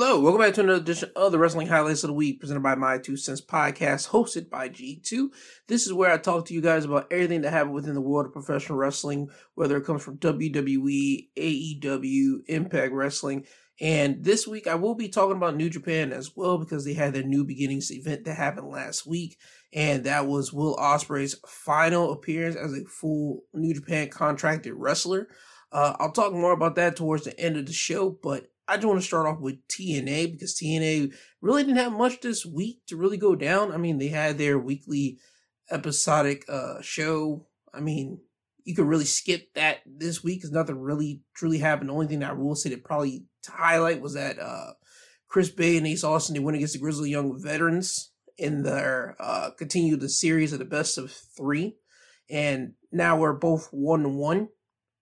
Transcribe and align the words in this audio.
Hello, 0.00 0.20
welcome 0.20 0.40
back 0.40 0.54
to 0.54 0.60
another 0.60 0.78
edition 0.78 1.10
of 1.16 1.32
the 1.32 1.40
Wrestling 1.40 1.66
Highlights 1.66 2.04
of 2.04 2.08
the 2.08 2.14
Week, 2.14 2.38
presented 2.38 2.62
by 2.62 2.76
My 2.76 2.98
Two 2.98 3.16
Cents 3.16 3.44
Podcast, 3.44 4.10
hosted 4.10 4.48
by 4.48 4.68
G2. 4.68 5.30
This 5.66 5.88
is 5.88 5.92
where 5.92 6.12
I 6.12 6.18
talk 6.18 6.44
to 6.44 6.54
you 6.54 6.60
guys 6.60 6.84
about 6.84 7.08
everything 7.10 7.40
that 7.40 7.50
happened 7.50 7.74
within 7.74 7.94
the 7.94 8.00
world 8.00 8.26
of 8.26 8.32
professional 8.32 8.78
wrestling, 8.78 9.28
whether 9.56 9.76
it 9.76 9.84
comes 9.84 10.04
from 10.04 10.18
WWE, 10.18 11.30
AEW, 11.36 12.32
Impact 12.46 12.92
Wrestling. 12.92 13.44
And 13.80 14.22
this 14.22 14.46
week 14.46 14.68
I 14.68 14.76
will 14.76 14.94
be 14.94 15.08
talking 15.08 15.36
about 15.36 15.56
New 15.56 15.68
Japan 15.68 16.12
as 16.12 16.30
well 16.36 16.58
because 16.58 16.84
they 16.84 16.94
had 16.94 17.12
their 17.12 17.24
New 17.24 17.44
Beginnings 17.44 17.90
event 17.90 18.24
that 18.24 18.36
happened 18.36 18.68
last 18.68 19.04
week, 19.04 19.36
and 19.72 20.04
that 20.04 20.28
was 20.28 20.52
Will 20.52 20.76
Ospreay's 20.76 21.34
final 21.44 22.12
appearance 22.12 22.54
as 22.54 22.72
a 22.72 22.84
full 22.84 23.40
New 23.52 23.74
Japan 23.74 24.10
contracted 24.10 24.74
wrestler. 24.74 25.26
Uh, 25.72 25.96
I'll 25.98 26.12
talk 26.12 26.32
more 26.32 26.52
about 26.52 26.76
that 26.76 26.94
towards 26.94 27.24
the 27.24 27.38
end 27.40 27.56
of 27.56 27.66
the 27.66 27.72
show, 27.72 28.16
but 28.22 28.46
I 28.68 28.76
just 28.76 28.86
want 28.86 29.00
to 29.00 29.06
start 29.06 29.26
off 29.26 29.40
with 29.40 29.66
TNA 29.68 30.32
because 30.32 30.54
TNA 30.54 31.14
really 31.40 31.64
didn't 31.64 31.78
have 31.78 31.92
much 31.92 32.20
this 32.20 32.44
week 32.44 32.80
to 32.88 32.96
really 32.96 33.16
go 33.16 33.34
down. 33.34 33.72
I 33.72 33.78
mean, 33.78 33.96
they 33.98 34.08
had 34.08 34.36
their 34.36 34.58
weekly 34.58 35.18
episodic 35.70 36.44
uh, 36.48 36.82
show. 36.82 37.46
I 37.72 37.80
mean, 37.80 38.20
you 38.64 38.74
could 38.74 38.86
really 38.86 39.06
skip 39.06 39.54
that 39.54 39.78
this 39.86 40.22
week 40.22 40.40
because 40.40 40.52
nothing 40.52 40.78
really 40.78 41.22
truly 41.34 41.58
happened. 41.58 41.88
The 41.88 41.94
only 41.94 42.06
thing 42.06 42.18
that 42.18 42.30
I 42.30 42.34
will 42.34 42.54
say 42.54 42.68
that 42.70 42.84
probably 42.84 43.24
to 43.44 43.50
highlight 43.50 44.02
was 44.02 44.12
that 44.12 44.38
uh, 44.38 44.72
Chris 45.28 45.48
Bey 45.48 45.78
and 45.78 45.86
Ace 45.86 46.04
Austin 46.04 46.34
they 46.34 46.40
went 46.40 46.56
against 46.56 46.74
the 46.74 46.78
Grizzly 46.78 47.08
Young 47.08 47.40
Veterans 47.40 48.12
in 48.36 48.62
their 48.64 49.16
uh, 49.18 49.50
continue 49.56 49.96
the 49.96 50.10
series 50.10 50.52
of 50.52 50.58
the 50.58 50.66
best 50.66 50.98
of 50.98 51.10
three, 51.10 51.76
and 52.28 52.74
now 52.92 53.16
we're 53.16 53.32
both 53.32 53.68
one 53.72 54.16
one, 54.16 54.48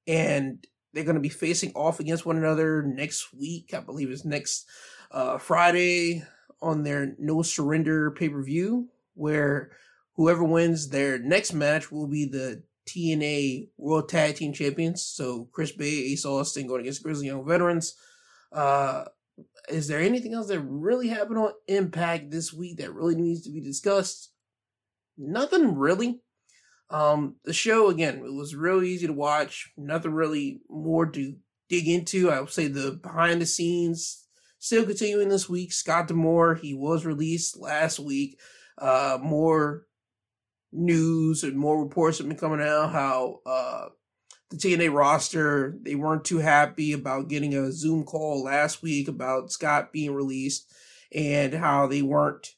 and 0.06 0.64
they're 0.96 1.04
going 1.04 1.14
to 1.14 1.20
be 1.20 1.28
facing 1.28 1.72
off 1.74 2.00
against 2.00 2.24
one 2.24 2.38
another 2.38 2.82
next 2.82 3.34
week. 3.34 3.74
I 3.74 3.80
believe 3.80 4.10
it's 4.10 4.24
next 4.24 4.66
uh, 5.10 5.36
Friday 5.36 6.24
on 6.62 6.84
their 6.84 7.14
No 7.18 7.42
Surrender 7.42 8.10
pay 8.12 8.30
per 8.30 8.42
view, 8.42 8.88
where 9.12 9.72
whoever 10.14 10.42
wins 10.42 10.88
their 10.88 11.18
next 11.18 11.52
match 11.52 11.92
will 11.92 12.06
be 12.06 12.24
the 12.24 12.62
TNA 12.86 13.68
World 13.76 14.08
Tag 14.08 14.36
Team 14.36 14.54
Champions. 14.54 15.02
So 15.02 15.50
Chris 15.52 15.70
Bey, 15.70 16.12
Ace 16.12 16.24
Austin 16.24 16.66
going 16.66 16.80
against 16.80 17.02
Grizzly 17.02 17.26
Young 17.26 17.46
Veterans. 17.46 17.94
Uh, 18.50 19.04
is 19.68 19.88
there 19.88 20.00
anything 20.00 20.32
else 20.32 20.48
that 20.48 20.60
really 20.60 21.08
happened 21.08 21.38
on 21.38 21.52
Impact 21.68 22.30
this 22.30 22.54
week 22.54 22.78
that 22.78 22.94
really 22.94 23.16
needs 23.16 23.42
to 23.42 23.50
be 23.50 23.60
discussed? 23.60 24.30
Nothing 25.18 25.76
really. 25.76 26.22
Um, 26.88 27.36
the 27.44 27.52
show 27.52 27.88
again, 27.88 28.18
it 28.18 28.32
was 28.32 28.54
real 28.54 28.82
easy 28.82 29.06
to 29.06 29.12
watch. 29.12 29.72
Nothing 29.76 30.12
really 30.12 30.60
more 30.68 31.06
to 31.06 31.34
dig 31.68 31.88
into. 31.88 32.30
I 32.30 32.40
would 32.40 32.50
say 32.50 32.68
the 32.68 32.92
behind 33.02 33.40
the 33.40 33.46
scenes 33.46 34.26
still 34.58 34.84
continuing 34.84 35.28
this 35.28 35.48
week. 35.48 35.72
Scott 35.72 36.08
D'Amore, 36.08 36.54
he 36.54 36.74
was 36.74 37.04
released 37.04 37.58
last 37.58 37.98
week. 37.98 38.38
Uh, 38.78 39.18
more 39.20 39.86
news 40.72 41.42
and 41.42 41.56
more 41.56 41.82
reports 41.82 42.18
have 42.18 42.28
been 42.28 42.36
coming 42.36 42.60
out 42.60 42.92
how 42.92 43.40
uh 43.46 43.86
the 44.50 44.56
TNA 44.56 44.92
roster 44.92 45.76
they 45.82 45.94
weren't 45.94 46.24
too 46.24 46.38
happy 46.38 46.92
about 46.92 47.28
getting 47.28 47.54
a 47.54 47.72
Zoom 47.72 48.04
call 48.04 48.44
last 48.44 48.82
week 48.82 49.08
about 49.08 49.50
Scott 49.50 49.92
being 49.92 50.14
released 50.14 50.70
and 51.12 51.54
how 51.54 51.86
they 51.86 52.02
weren't 52.02 52.55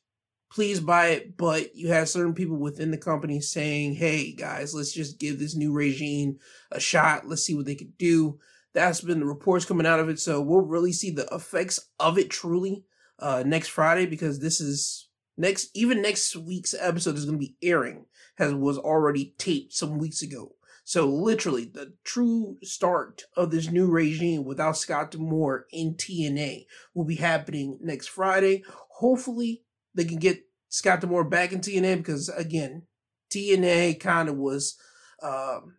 pleased 0.58 0.84
by 0.84 1.10
it, 1.10 1.36
but 1.36 1.76
you 1.76 1.86
had 1.86 2.08
certain 2.08 2.34
people 2.34 2.56
within 2.56 2.90
the 2.90 2.98
company 2.98 3.40
saying, 3.40 3.94
hey 3.94 4.32
guys, 4.32 4.74
let's 4.74 4.90
just 4.90 5.20
give 5.20 5.38
this 5.38 5.54
new 5.54 5.72
regime 5.72 6.36
a 6.72 6.80
shot. 6.80 7.28
Let's 7.28 7.44
see 7.44 7.54
what 7.54 7.64
they 7.64 7.76
could 7.76 7.96
do. 7.96 8.40
That's 8.74 9.00
been 9.00 9.20
the 9.20 9.24
reports 9.24 9.64
coming 9.64 9.86
out 9.86 10.00
of 10.00 10.08
it. 10.08 10.18
So 10.18 10.40
we'll 10.40 10.62
really 10.62 10.90
see 10.90 11.12
the 11.12 11.28
effects 11.30 11.78
of 12.00 12.18
it 12.18 12.28
truly 12.28 12.82
uh, 13.20 13.44
next 13.46 13.68
Friday 13.68 14.04
because 14.06 14.40
this 14.40 14.60
is 14.60 15.08
next, 15.36 15.70
even 15.74 16.02
next 16.02 16.34
week's 16.34 16.74
episode 16.76 17.14
is 17.14 17.24
going 17.24 17.38
to 17.38 17.46
be 17.46 17.54
airing, 17.62 18.06
as 18.36 18.52
was 18.52 18.78
already 18.78 19.36
taped 19.38 19.74
some 19.74 19.96
weeks 19.96 20.22
ago. 20.22 20.56
So 20.82 21.06
literally, 21.06 21.66
the 21.66 21.92
true 22.02 22.56
start 22.64 23.22
of 23.36 23.52
this 23.52 23.70
new 23.70 23.86
regime 23.86 24.44
without 24.44 24.76
Scott 24.76 25.12
D'Amore 25.12 25.66
in 25.70 25.94
TNA 25.94 26.64
will 26.94 27.04
be 27.04 27.14
happening 27.14 27.78
next 27.80 28.08
Friday. 28.08 28.64
Hopefully, 28.96 29.62
they 29.94 30.04
can 30.04 30.18
get 30.18 30.47
Scott 30.68 31.00
D'Amore 31.00 31.24
back 31.24 31.52
in 31.52 31.60
TNA 31.60 31.98
because 31.98 32.28
again, 32.28 32.82
TNA 33.30 34.00
kind 34.00 34.28
of 34.28 34.36
was 34.36 34.76
um, 35.22 35.76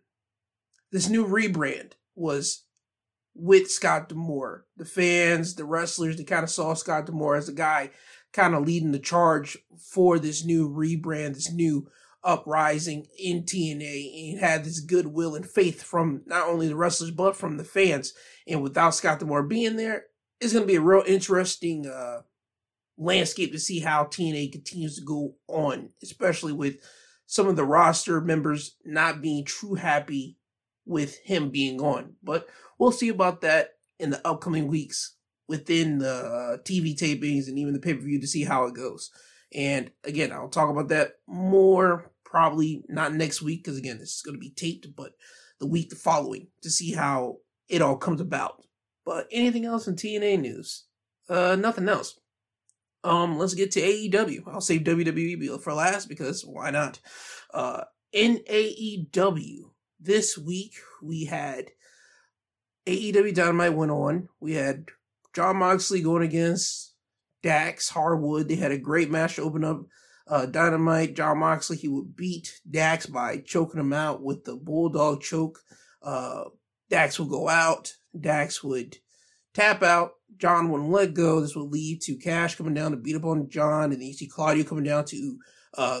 this 0.92 1.08
new 1.08 1.26
rebrand 1.26 1.92
was 2.14 2.64
with 3.34 3.70
Scott 3.70 4.08
D'Amore. 4.08 4.66
The 4.76 4.84
fans, 4.84 5.54
the 5.54 5.64
wrestlers, 5.64 6.16
they 6.16 6.24
kind 6.24 6.44
of 6.44 6.50
saw 6.50 6.74
Scott 6.74 7.06
D'Amore 7.06 7.36
as 7.36 7.48
a 7.48 7.52
guy 7.52 7.90
kind 8.32 8.54
of 8.54 8.64
leading 8.64 8.92
the 8.92 8.98
charge 8.98 9.58
for 9.78 10.18
this 10.18 10.44
new 10.44 10.68
rebrand, 10.68 11.34
this 11.34 11.52
new 11.52 11.88
uprising 12.22 13.06
in 13.18 13.42
TNA, 13.42 14.32
and 14.32 14.40
had 14.40 14.64
this 14.64 14.80
goodwill 14.80 15.34
and 15.34 15.48
faith 15.48 15.82
from 15.82 16.22
not 16.26 16.48
only 16.48 16.68
the 16.68 16.76
wrestlers 16.76 17.10
but 17.10 17.36
from 17.36 17.56
the 17.56 17.64
fans. 17.64 18.12
And 18.46 18.62
without 18.62 18.94
Scott 18.94 19.20
D'Amore 19.20 19.44
being 19.44 19.76
there, 19.76 20.06
it's 20.40 20.52
going 20.52 20.64
to 20.64 20.72
be 20.72 20.76
a 20.76 20.80
real 20.80 21.04
interesting 21.06 21.86
uh, 21.86 22.22
landscape 23.00 23.50
to 23.52 23.58
see 23.58 23.80
how 23.80 24.04
TNA 24.04 24.52
continues 24.52 24.96
to 24.96 25.04
go 25.04 25.34
on, 25.48 25.88
especially 26.02 26.52
with 26.52 26.76
some 27.26 27.48
of 27.48 27.56
the 27.56 27.64
roster 27.64 28.20
members 28.20 28.76
not 28.84 29.22
being 29.22 29.44
true 29.44 29.74
happy 29.74 30.36
with 30.84 31.18
him 31.24 31.50
being 31.50 31.78
gone. 31.78 32.14
But 32.22 32.48
we'll 32.78 32.92
see 32.92 33.08
about 33.08 33.40
that 33.40 33.70
in 33.98 34.10
the 34.10 34.26
upcoming 34.26 34.68
weeks 34.68 35.16
within 35.48 35.98
the 35.98 36.14
uh, 36.14 36.56
TV 36.58 36.94
tapings 36.94 37.48
and 37.48 37.58
even 37.58 37.72
the 37.72 37.80
pay 37.80 37.94
per 37.94 38.00
view 38.00 38.20
to 38.20 38.26
see 38.26 38.44
how 38.44 38.64
it 38.66 38.74
goes. 38.74 39.10
And 39.52 39.90
again, 40.04 40.30
I'll 40.30 40.48
talk 40.48 40.70
about 40.70 40.88
that 40.88 41.14
more 41.26 42.12
probably 42.24 42.84
not 42.88 43.14
next 43.14 43.42
week 43.42 43.64
because 43.64 43.78
again, 43.78 43.98
this 43.98 44.14
is 44.16 44.22
going 44.22 44.36
to 44.36 44.40
be 44.40 44.50
taped, 44.50 44.86
but 44.94 45.12
the 45.58 45.66
week 45.66 45.90
the 45.90 45.96
following 45.96 46.48
to 46.62 46.70
see 46.70 46.92
how 46.92 47.38
it 47.68 47.82
all 47.82 47.96
comes 47.96 48.20
about. 48.20 48.62
But 49.04 49.26
anything 49.32 49.64
else 49.64 49.88
in 49.88 49.96
TNA 49.96 50.40
news? 50.40 50.84
Uh, 51.28 51.56
nothing 51.56 51.88
else. 51.88 52.19
Um, 53.02 53.38
let's 53.38 53.54
get 53.54 53.70
to 53.72 53.80
AEW. 53.80 54.42
I'll 54.46 54.60
save 54.60 54.82
WWE 54.82 55.60
for 55.62 55.72
last 55.72 56.08
because 56.08 56.44
why 56.44 56.70
not? 56.70 57.00
Uh, 57.52 57.84
in 58.12 58.40
AEW 58.50 59.70
this 59.98 60.36
week 60.36 60.74
we 61.02 61.24
had 61.24 61.70
AEW 62.86 63.34
Dynamite 63.34 63.74
went 63.74 63.90
on. 63.90 64.28
We 64.40 64.54
had 64.54 64.86
Jon 65.34 65.56
Moxley 65.56 66.02
going 66.02 66.22
against 66.22 66.94
Dax 67.42 67.88
Harwood. 67.88 68.48
They 68.48 68.56
had 68.56 68.72
a 68.72 68.78
great 68.78 69.10
match 69.10 69.36
to 69.36 69.42
open 69.42 69.64
up 69.64 69.82
uh, 70.26 70.46
Dynamite. 70.46 71.14
Jon 71.14 71.38
Moxley 71.38 71.76
he 71.76 71.88
would 71.88 72.16
beat 72.16 72.60
Dax 72.68 73.06
by 73.06 73.38
choking 73.38 73.80
him 73.80 73.92
out 73.92 74.22
with 74.22 74.44
the 74.44 74.56
bulldog 74.56 75.22
choke. 75.22 75.60
Uh, 76.02 76.44
Dax 76.88 77.18
would 77.18 77.28
go 77.28 77.48
out. 77.48 77.94
Dax 78.18 78.64
would 78.64 78.98
tap 79.54 79.82
out. 79.82 80.12
John 80.36 80.70
wouldn't 80.70 80.90
let 80.90 81.14
go. 81.14 81.40
This 81.40 81.54
would 81.54 81.70
lead 81.70 82.00
to 82.02 82.16
Cash 82.16 82.54
coming 82.56 82.74
down 82.74 82.92
to 82.92 82.96
beat 82.96 83.16
up 83.16 83.24
on 83.24 83.48
John, 83.48 83.84
and 83.84 83.94
then 83.94 84.02
you 84.02 84.14
see 84.14 84.26
Claudio 84.26 84.64
coming 84.64 84.84
down 84.84 85.04
to 85.06 85.38
uh, 85.76 86.00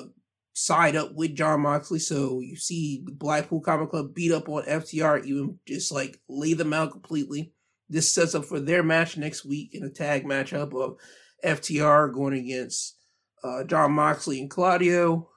side 0.54 0.96
up 0.96 1.14
with 1.14 1.34
Jon 1.34 1.60
Moxley. 1.60 1.98
So 1.98 2.40
you 2.40 2.56
see 2.56 3.02
the 3.04 3.12
Blackpool 3.12 3.60
Combat 3.60 3.90
Club 3.90 4.14
beat 4.14 4.32
up 4.32 4.48
on 4.48 4.64
FTR, 4.64 5.24
even 5.24 5.58
just 5.66 5.92
like 5.92 6.20
lay 6.28 6.54
them 6.54 6.72
out 6.72 6.92
completely. 6.92 7.52
This 7.88 8.12
sets 8.12 8.34
up 8.34 8.44
for 8.44 8.60
their 8.60 8.82
match 8.82 9.16
next 9.16 9.44
week 9.44 9.74
in 9.74 9.84
a 9.84 9.90
tag 9.90 10.24
matchup 10.24 10.74
of 10.74 10.96
FTR 11.44 12.12
going 12.12 12.34
against 12.34 12.96
uh, 13.42 13.64
Jon 13.64 13.92
Moxley 13.92 14.40
and 14.40 14.50
Claudio. 14.50 15.28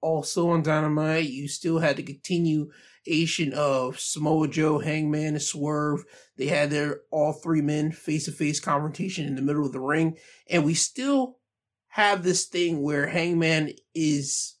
Also 0.00 0.50
on 0.50 0.62
Dynamite, 0.62 1.28
you 1.28 1.48
still 1.48 1.78
had 1.78 1.96
to 1.96 2.02
continue 2.02 2.70
Asian 3.06 3.52
of 3.52 3.98
Samoa 3.98 4.48
Joe, 4.48 4.78
Hangman, 4.78 5.34
and 5.34 5.42
Swerve. 5.42 6.04
They 6.36 6.46
had 6.46 6.70
their 6.70 7.00
all 7.10 7.32
three 7.32 7.62
men 7.62 7.92
face 7.92 8.26
to 8.26 8.32
face 8.32 8.60
confrontation 8.60 9.26
in 9.26 9.34
the 9.34 9.42
middle 9.42 9.66
of 9.66 9.72
the 9.72 9.80
ring. 9.80 10.16
And 10.48 10.64
we 10.64 10.74
still 10.74 11.38
have 11.88 12.22
this 12.22 12.46
thing 12.46 12.82
where 12.82 13.08
Hangman 13.08 13.72
is, 13.94 14.56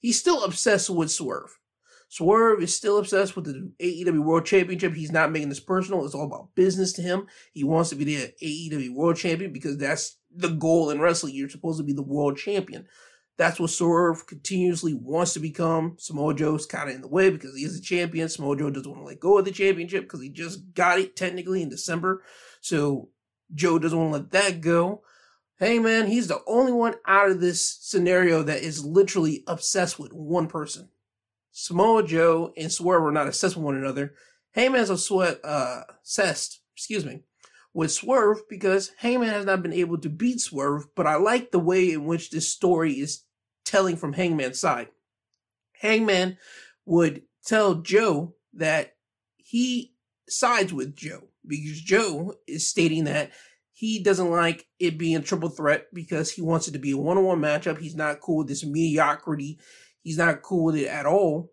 he's 0.00 0.18
still 0.18 0.44
obsessed 0.44 0.90
with 0.90 1.10
Swerve. 1.10 1.58
Swerve 2.08 2.62
is 2.62 2.74
still 2.74 2.98
obsessed 2.98 3.34
with 3.34 3.46
the 3.46 3.72
AEW 3.80 4.22
World 4.22 4.46
Championship. 4.46 4.94
He's 4.94 5.10
not 5.10 5.32
making 5.32 5.48
this 5.48 5.58
personal. 5.58 6.04
It's 6.04 6.14
all 6.14 6.26
about 6.26 6.54
business 6.54 6.92
to 6.92 7.02
him. 7.02 7.26
He 7.52 7.64
wants 7.64 7.90
to 7.90 7.96
be 7.96 8.04
the 8.04 8.32
AEW 8.40 8.94
World 8.94 9.16
Champion 9.16 9.52
because 9.52 9.78
that's 9.78 10.16
the 10.34 10.48
goal 10.48 10.90
in 10.90 11.00
wrestling. 11.00 11.34
You're 11.34 11.48
supposed 11.48 11.78
to 11.78 11.84
be 11.84 11.92
the 11.92 12.02
world 12.02 12.36
champion. 12.36 12.86
That's 13.36 13.58
what 13.58 13.70
Swerve 13.70 14.26
continuously 14.26 14.94
wants 14.94 15.34
to 15.34 15.40
become. 15.40 15.96
Samoa 15.98 16.34
Joe's 16.34 16.66
kind 16.66 16.88
of 16.88 16.94
in 16.94 17.00
the 17.00 17.08
way 17.08 17.30
because 17.30 17.56
he 17.56 17.64
is 17.64 17.76
a 17.76 17.82
champion. 17.82 18.28
Samoa 18.28 18.56
Joe 18.56 18.70
doesn't 18.70 18.90
want 18.90 19.02
to 19.02 19.06
let 19.06 19.20
go 19.20 19.38
of 19.38 19.44
the 19.44 19.50
championship 19.50 20.04
because 20.04 20.22
he 20.22 20.28
just 20.28 20.72
got 20.74 21.00
it 21.00 21.16
technically 21.16 21.60
in 21.60 21.68
December. 21.68 22.22
So 22.60 23.08
Joe 23.52 23.78
doesn't 23.78 23.98
want 23.98 24.12
to 24.12 24.18
let 24.18 24.30
that 24.30 24.60
go. 24.60 25.02
Hey 25.58 25.78
man, 25.78 26.06
he's 26.06 26.28
the 26.28 26.42
only 26.46 26.72
one 26.72 26.94
out 27.06 27.30
of 27.30 27.40
this 27.40 27.78
scenario 27.80 28.42
that 28.42 28.62
is 28.62 28.84
literally 28.84 29.42
obsessed 29.46 29.98
with 29.98 30.12
one 30.12 30.46
person. 30.46 30.88
Samoa 31.50 32.04
Joe 32.04 32.52
and 32.56 32.70
Swerve 32.70 33.04
are 33.04 33.12
not 33.12 33.28
obsessed 33.28 33.56
with 33.56 33.64
one 33.64 33.76
another. 33.76 34.14
Hangman's 34.52 34.90
a 34.90 34.98
sweat 34.98 35.40
uh 35.44 35.82
obsessed, 35.88 36.60
excuse 36.76 37.04
me, 37.04 37.22
with 37.74 37.92
Swerve 37.92 38.38
because 38.48 38.92
Hangman 38.98 39.28
has 39.28 39.44
not 39.44 39.62
been 39.62 39.72
able 39.72 39.98
to 39.98 40.08
beat 40.08 40.40
Swerve, 40.40 40.86
but 40.94 41.06
I 41.06 41.16
like 41.16 41.50
the 41.50 41.58
way 41.58 41.92
in 41.92 42.06
which 42.06 42.30
this 42.30 42.48
story 42.48 42.92
is 42.92 43.24
telling 43.64 43.96
from 43.96 44.12
Hangman's 44.12 44.60
side. 44.60 44.88
Hangman 45.80 46.38
would 46.86 47.22
tell 47.44 47.74
Joe 47.74 48.36
that 48.54 48.94
he 49.36 49.92
sides 50.28 50.72
with 50.72 50.94
Joe 50.94 51.24
because 51.46 51.80
Joe 51.80 52.34
is 52.46 52.68
stating 52.68 53.04
that 53.04 53.32
he 53.72 54.02
doesn't 54.02 54.30
like 54.30 54.66
it 54.78 54.96
being 54.96 55.16
a 55.16 55.20
triple 55.20 55.48
threat 55.48 55.86
because 55.92 56.30
he 56.30 56.42
wants 56.42 56.68
it 56.68 56.72
to 56.72 56.78
be 56.78 56.92
a 56.92 56.96
one-on-one 56.96 57.40
matchup. 57.40 57.78
He's 57.78 57.96
not 57.96 58.20
cool 58.20 58.38
with 58.38 58.48
this 58.48 58.64
mediocrity. 58.64 59.58
He's 60.00 60.16
not 60.16 60.42
cool 60.42 60.64
with 60.64 60.76
it 60.76 60.86
at 60.86 61.06
all. 61.06 61.50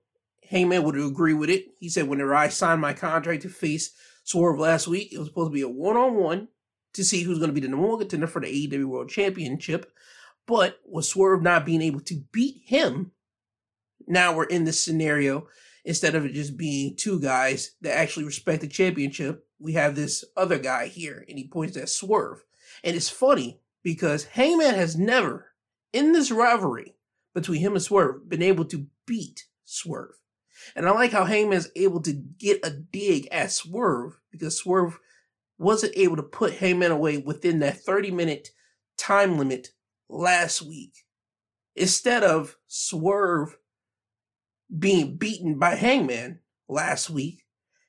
Hangman 0.48 0.84
would 0.84 0.96
agree 0.96 1.34
with 1.34 1.50
it. 1.50 1.66
He 1.80 1.90
said, 1.90 2.08
whenever 2.08 2.36
I 2.36 2.50
signed 2.50 2.80
my 2.80 2.94
contract 2.94 3.42
to 3.42 3.50
face 3.50 3.92
Swerve 4.24 4.60
last 4.60 4.88
week, 4.88 5.12
it 5.12 5.18
was 5.18 5.28
supposed 5.28 5.50
to 5.50 5.54
be 5.54 5.62
a 5.62 5.70
one-on-one 5.70 6.48
to 6.94 7.04
see 7.04 7.24
who's 7.24 7.40
going 7.40 7.50
to 7.50 7.54
be 7.54 7.62
the 7.62 7.68
number 7.68 7.88
one 7.88 8.00
contender 8.00 8.28
for 8.28 8.42
the 8.42 8.68
AEW 8.68 8.86
World 8.86 9.10
Championship. 9.10 9.92
But 10.46 10.80
with 10.86 11.06
Swerve 11.06 11.42
not 11.42 11.66
being 11.66 11.82
able 11.82 12.02
to 12.02 12.24
beat 12.32 12.62
him, 12.66 13.12
now 14.08 14.36
we're 14.36 14.46
in 14.46 14.66
this 14.66 14.84
scenario. 14.84 15.48
Instead 15.84 16.14
of 16.14 16.26
it 16.26 16.34
just 16.34 16.58
being 16.58 16.96
two 16.96 17.20
guys 17.20 17.72
that 17.82 17.98
actually 17.98 18.26
respect 18.26 18.62
the 18.62 18.68
championship, 18.68 19.48
we 19.60 19.74
have 19.74 19.96
this 19.96 20.24
other 20.38 20.60
guy 20.60 20.88
here, 20.88 21.26
and 21.28 21.40
he 21.40 21.48
points 21.48 21.76
at 21.76 21.90
Swerve. 21.90 22.44
And 22.84 22.96
it's 22.96 23.10
funny 23.10 23.62
because 23.84 24.26
Hangman 24.26 24.76
has 24.76 24.96
never, 24.96 25.54
in 25.92 26.12
this 26.12 26.32
rivalry 26.32 26.96
between 27.34 27.62
him 27.62 27.74
and 27.74 27.82
Swerve, 27.82 28.30
been 28.30 28.44
able 28.44 28.66
to 28.66 28.86
beat 29.08 29.46
Swerve. 29.66 30.21
And 30.76 30.88
I 30.88 30.92
like 30.92 31.12
how 31.12 31.26
Hangman's 31.26 31.70
able 31.76 32.02
to 32.02 32.14
get 32.14 32.66
a 32.66 32.70
dig 32.70 33.28
at 33.32 33.52
Swerve 33.52 34.20
because 34.32 34.58
Swerve 34.58 35.00
wasn't 35.58 35.94
able 35.96 36.16
to 36.16 36.24
put 36.24 36.56
Hangman 36.56 36.92
away 36.92 37.18
within 37.18 37.60
that 37.60 37.78
30 37.78 38.12
minute 38.12 38.50
time 38.98 39.38
limit 39.38 39.70
last 40.10 40.62
week. 40.62 40.94
Instead 41.76 42.24
of 42.24 42.58
Swerve 42.68 43.58
being 44.78 45.18
beaten 45.18 45.60
by 45.60 45.76
Hangman 45.76 46.40
last 46.68 47.10
week, 47.10 47.44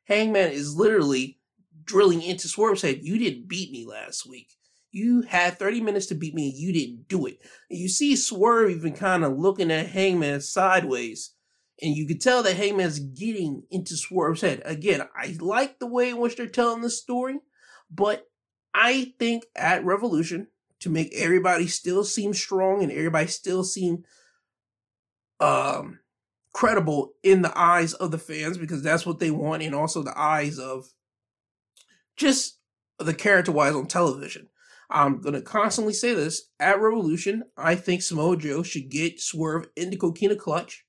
Hangman 0.05 0.53
is 0.53 0.77
literally 0.77 1.39
drilling 1.85 2.23
into 2.23 2.49
Swerve's 2.49 2.83
head. 2.83 3.01
You 3.03 3.19
didn't 3.19 3.49
beat 3.49 3.73
me 3.73 3.87
last 3.87 4.27
week. 4.29 4.55
You 4.91 5.23
had 5.23 5.59
30 5.59 5.81
minutes 5.81 6.07
to 6.07 6.15
beat 6.15 6.35
me 6.35 6.51
and 6.51 6.59
you 6.59 6.73
didn't 6.73 7.09
do 7.09 7.27
it. 7.27 7.39
And 7.71 7.79
you 7.79 7.89
see 7.89 8.15
Swerve 8.15 8.71
even 8.71 8.93
kind 8.93 9.25
of 9.25 9.39
looking 9.39 9.71
at 9.71 9.89
Hangman 9.89 10.41
sideways. 10.43 11.31
And 11.83 11.97
you 11.97 12.07
can 12.07 12.19
tell 12.19 12.43
that 12.45 12.57
Hangman's 12.57 13.01
getting 13.01 13.65
into 13.71 13.97
Swerve's 13.97 14.41
head. 14.41 14.63
Again, 14.65 15.03
I 15.17 15.37
like 15.41 15.81
the 15.81 15.87
way 15.87 16.11
in 16.11 16.19
which 16.19 16.37
they're 16.37 16.47
telling 16.47 16.81
the 16.81 16.91
story, 16.91 17.41
but 17.91 18.29
I 18.73 19.13
think 19.19 19.45
at 19.57 19.85
Revolution, 19.85 20.47
to 20.81 20.91
make 20.91 21.13
everybody 21.15 21.67
still 21.67 22.03
seem 22.05 22.35
strong 22.35 22.83
and 22.83 22.91
everybody 22.91 23.29
still 23.29 23.63
seem 23.63 24.05
um 25.39 26.01
credible 26.53 27.13
in 27.23 27.43
the 27.43 27.59
eyes 27.59 27.95
of 27.95 28.11
the 28.11 28.19
fans 28.19 28.59
because 28.59 28.83
that's 28.83 29.07
what 29.07 29.19
they 29.19 29.31
want 29.31 29.63
and 29.63 29.75
also 29.75 30.03
the 30.03 30.19
eyes 30.19 30.59
of 30.59 30.87
just 32.17 32.59
the 32.99 33.15
character 33.15 33.53
wise 33.53 33.75
on 33.75 33.87
television. 33.87 34.49
I'm 34.91 35.21
going 35.21 35.35
to 35.35 35.41
constantly 35.41 35.95
say 35.95 36.15
this 36.15 36.51
at 36.61 36.81
Revolution. 36.81 37.45
I 37.57 37.77
think 37.77 38.03
Samoa 38.03 38.37
Joe 38.37 38.63
should 38.63 38.91
get 38.91 39.21
Swerve 39.21 39.69
into 39.75 39.97
Coquina 39.97 40.37
Clutch, 40.37 40.85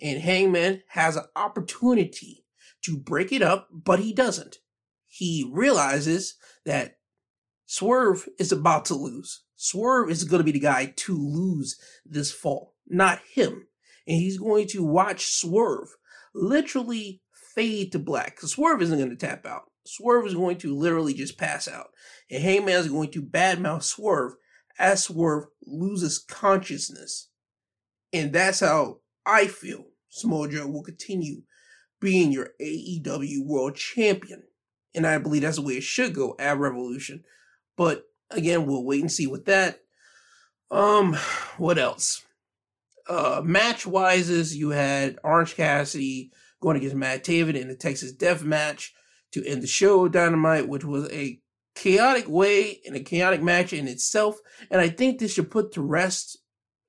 and 0.00 0.20
Hangman 0.20 0.82
has 0.88 1.16
an 1.16 1.24
opportunity 1.34 2.44
to 2.84 2.96
break 2.96 3.32
it 3.32 3.42
up, 3.42 3.68
but 3.72 4.00
he 4.00 4.12
doesn't. 4.12 4.58
He 5.06 5.48
realizes 5.50 6.36
that 6.64 6.98
Swerve 7.66 8.28
is 8.38 8.52
about 8.52 8.84
to 8.86 8.94
lose. 8.94 9.42
Swerve 9.56 10.10
is 10.10 10.24
going 10.24 10.40
to 10.40 10.44
be 10.44 10.52
the 10.52 10.60
guy 10.60 10.92
to 10.96 11.16
lose 11.16 11.76
this 12.04 12.30
fall, 12.30 12.74
not 12.86 13.20
him. 13.32 13.66
And 14.06 14.18
he's 14.18 14.38
going 14.38 14.68
to 14.68 14.84
watch 14.84 15.26
Swerve 15.26 15.88
literally 16.34 17.22
fade 17.54 17.92
to 17.92 17.98
black 17.98 18.36
because 18.36 18.52
Swerve 18.52 18.82
isn't 18.82 18.98
going 18.98 19.10
to 19.10 19.16
tap 19.16 19.46
out. 19.46 19.62
Swerve 19.86 20.26
is 20.26 20.34
going 20.34 20.58
to 20.58 20.76
literally 20.76 21.14
just 21.14 21.38
pass 21.38 21.66
out. 21.66 21.88
And 22.30 22.42
Hangman 22.42 22.78
is 22.78 22.88
going 22.88 23.10
to 23.12 23.22
badmouth 23.22 23.82
Swerve 23.82 24.34
as 24.78 25.04
Swerve 25.04 25.46
loses 25.64 26.18
consciousness. 26.18 27.30
And 28.12 28.32
that's 28.32 28.60
how 28.60 28.98
I 29.26 29.48
feel 29.48 29.86
Samoa 30.08 30.48
Joe 30.48 30.68
will 30.68 30.82
continue 30.82 31.42
being 32.00 32.32
your 32.32 32.50
AEW 32.60 33.44
World 33.44 33.74
Champion. 33.74 34.44
And 34.94 35.06
I 35.06 35.18
believe 35.18 35.42
that's 35.42 35.56
the 35.56 35.62
way 35.62 35.74
it 35.74 35.82
should 35.82 36.14
go 36.14 36.36
at 36.38 36.58
Revolution. 36.58 37.24
But 37.76 38.04
again, 38.30 38.66
we'll 38.66 38.84
wait 38.84 39.02
and 39.02 39.12
see 39.12 39.26
with 39.26 39.44
that. 39.46 39.80
Um, 40.70 41.14
what 41.58 41.78
else? 41.78 42.22
Uh, 43.08 43.40
match 43.44 43.84
wises, 43.84 44.54
you 44.54 44.70
had 44.70 45.18
Orange 45.22 45.54
Cassidy 45.54 46.32
going 46.60 46.76
against 46.76 46.96
Matt 46.96 47.24
Taven 47.24 47.54
in 47.54 47.68
the 47.68 47.76
Texas 47.76 48.12
Death 48.12 48.42
Match 48.42 48.94
to 49.32 49.44
end 49.44 49.62
the 49.62 49.68
show 49.68 50.08
Dynamite, 50.08 50.68
which 50.68 50.84
was 50.84 51.10
a 51.12 51.40
chaotic 51.76 52.28
way 52.28 52.80
and 52.86 52.96
a 52.96 53.00
chaotic 53.00 53.42
match 53.42 53.72
in 53.72 53.86
itself. 53.86 54.38
And 54.70 54.80
I 54.80 54.88
think 54.88 55.18
this 55.18 55.34
should 55.34 55.50
put 55.50 55.72
to 55.72 55.82
rest 55.82 56.38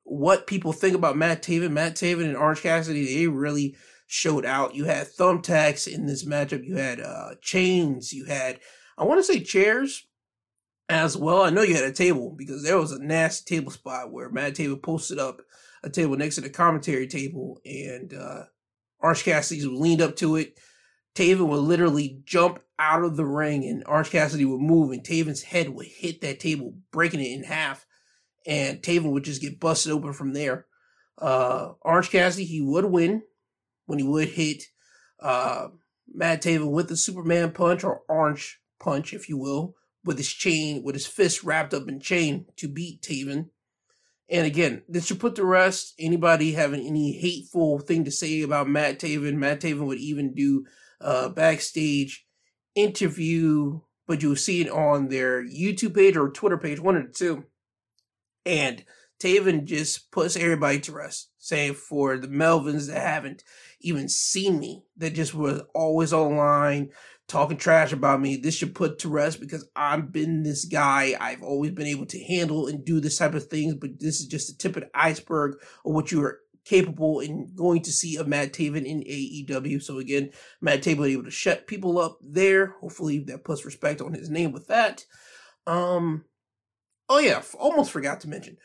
what 0.08 0.48
people 0.48 0.74
think 0.74 0.96
about 0.96 1.18
Matt 1.18 1.44
Taven. 1.44 1.72
Matt 1.72 1.96
Taven 1.96 2.26
and 2.26 2.38
Orange 2.38 2.62
Cassidy, 2.62 3.06
they 3.06 3.28
really 3.28 3.76
showed 4.08 4.46
out. 4.46 4.76
You 4.76 4.86
had 4.86 5.08
thumbtacks 5.08 5.92
in 5.92 6.06
this 6.06 6.26
matchup. 6.26 6.66
You 6.66 6.78
had 6.78 7.00
uh, 7.02 7.36
chains. 7.42 8.14
You 8.14 8.26
had, 8.26 8.60
I 8.98 9.04
want 9.04 9.20
to 9.20 9.24
say 9.24 9.42
chairs 9.42 10.08
as 10.90 11.18
well. 11.18 11.42
I 11.42 11.50
know 11.50 11.62
you 11.62 11.76
had 11.76 11.84
a 11.84 11.92
table 11.92 12.34
because 12.38 12.64
there 12.64 12.78
was 12.78 12.92
a 12.92 13.04
nasty 13.04 13.56
table 13.56 13.72
spot 13.72 14.12
where 14.12 14.30
Matt 14.30 14.56
Taven 14.56 14.82
posted 14.82 15.20
up 15.20 15.42
a 15.84 15.90
table 15.90 16.16
next 16.16 16.36
to 16.36 16.42
the 16.42 16.50
commentary 16.50 17.08
table 17.08 17.60
and 17.66 18.14
uh, 18.14 18.44
Orange 19.00 19.24
Cassidy 19.24 19.64
leaned 19.66 20.02
up 20.02 20.16
to 20.18 20.38
it 20.38 20.58
Taven 21.18 21.48
would 21.48 21.62
literally 21.62 22.22
jump 22.26 22.60
out 22.78 23.04
of 23.04 23.18
the 23.18 23.26
ring 23.26 23.66
and 23.66 23.84
Orange 23.88 24.12
Cassidy 24.12 24.46
would 24.46 24.62
move 24.62 24.92
and 24.92 25.04
Taven's 25.04 25.42
head 25.42 25.70
would 25.70 25.88
hit 25.88 26.22
that 26.22 26.40
table, 26.40 26.76
breaking 26.92 27.22
it 27.22 27.32
in 27.32 27.44
half. 27.44 27.87
And 28.48 28.82
Taven 28.82 29.12
would 29.12 29.26
just 29.26 29.42
get 29.42 29.60
busted 29.60 29.92
open 29.92 30.14
from 30.14 30.34
there. 30.34 30.66
Uh, 31.18 31.74
Orange 31.82 32.10
Cassidy, 32.10 32.46
he 32.46 32.62
would 32.62 32.86
win 32.86 33.24
when 33.86 34.00
he 34.00 34.06
would 34.06 34.30
hit 34.30 34.64
uh, 35.20 35.68
Matt 36.12 36.42
Taven 36.42 36.72
with 36.72 36.88
the 36.88 36.96
Superman 36.96 37.52
punch 37.52 37.84
or 37.84 38.04
orange 38.08 38.60
punch, 38.80 39.14
if 39.14 39.28
you 39.28 39.38
will, 39.38 39.76
with 40.06 40.18
his 40.18 40.32
chain, 40.32 40.84
with 40.84 40.96
his 40.96 41.06
fist 41.06 41.44
wrapped 41.44 41.74
up 41.74 41.90
in 41.90 42.00
chain 42.00 42.46
to 42.56 42.68
beat 42.68 43.02
Taven. 43.02 43.50
And 44.30 44.46
again, 44.46 44.84
this 44.88 45.08
should 45.08 45.20
put 45.20 45.36
to 45.36 45.46
rest 45.46 45.94
anybody 46.00 46.54
having 46.54 46.86
any 46.86 47.14
hateful 47.14 47.80
thing 47.80 48.06
to 48.06 48.12
say 48.12 48.42
about 48.42 48.70
Matt 48.70 49.00
Taven. 49.00 49.36
Matt 49.36 49.62
Taven 49.62 49.88
would 49.88 50.00
even 50.00 50.34
do 50.34 50.66
a 51.02 51.30
backstage 51.30 52.26
interview, 52.76 53.80
but 54.06 54.22
you'll 54.22 54.36
see 54.36 54.62
it 54.62 54.70
on 54.70 55.08
their 55.08 55.44
YouTube 55.44 55.96
page 55.96 56.16
or 56.16 56.30
Twitter 56.30 56.58
page, 56.58 56.80
one 56.80 56.96
of 56.96 57.08
the 57.08 57.14
two. 57.14 57.46
And 58.48 58.84
Taven 59.20 59.66
just 59.66 60.10
puts 60.12 60.36
everybody 60.36 60.80
to 60.82 60.94
rest, 60.94 61.30
save 61.38 61.78
for 61.78 62.18
the 62.18 62.28
Melvins 62.28 62.88
that 62.88 63.02
haven't 63.02 63.44
even 63.82 64.10
seen 64.10 64.60
me, 64.60 64.84
that 64.98 65.14
just 65.14 65.36
was 65.36 65.62
always 65.76 66.14
online 66.14 66.90
talking 67.28 67.58
trash 67.58 67.92
about 67.92 68.22
me, 68.22 68.38
this 68.38 68.56
should 68.56 68.74
put 68.74 69.00
to 69.00 69.10
rest 69.10 69.40
because 69.40 69.68
I've 69.76 70.12
been 70.12 70.44
this 70.44 70.66
guy. 70.66 71.16
I've 71.20 71.44
always 71.44 71.72
been 71.72 71.88
able 71.88 72.06
to 72.08 72.24
handle 72.24 72.68
and 72.68 72.86
do 72.86 73.00
this 73.00 73.18
type 73.18 73.34
of 73.34 73.48
things, 73.48 73.76
but 73.76 74.00
this 74.00 74.22
is 74.22 74.28
just 74.28 74.48
the 74.48 74.56
tip 74.56 74.78
of 74.78 74.84
the 74.84 74.90
iceberg 74.94 75.58
of 75.86 75.94
what 75.94 76.12
you 76.12 76.24
are 76.24 76.40
capable 76.64 77.20
in 77.20 77.54
going 77.56 77.82
to 77.82 77.92
see 77.92 78.18
a 78.18 78.24
Matt 78.24 78.54
Taven 78.54 78.86
in 78.86 79.02
AEW. 79.02 79.82
So 79.82 80.00
again, 80.00 80.32
Matt 80.62 80.82
Taven 80.82 81.10
able 81.10 81.24
to 81.24 81.32
shut 81.32 81.68
people 81.68 82.00
up 82.00 82.18
there. 82.22 82.76
Hopefully 82.82 83.20
that 83.28 83.44
puts 83.44 83.66
respect 83.66 84.02
on 84.02 84.14
his 84.14 84.30
name 84.30 84.52
with 84.52 84.68
that. 84.68 85.06
Um, 85.66 86.26
oh 87.10 87.20
yeah, 87.20 87.42
almost 87.58 87.92
forgot 87.92 88.22
to 88.22 88.30
mention 88.30 88.58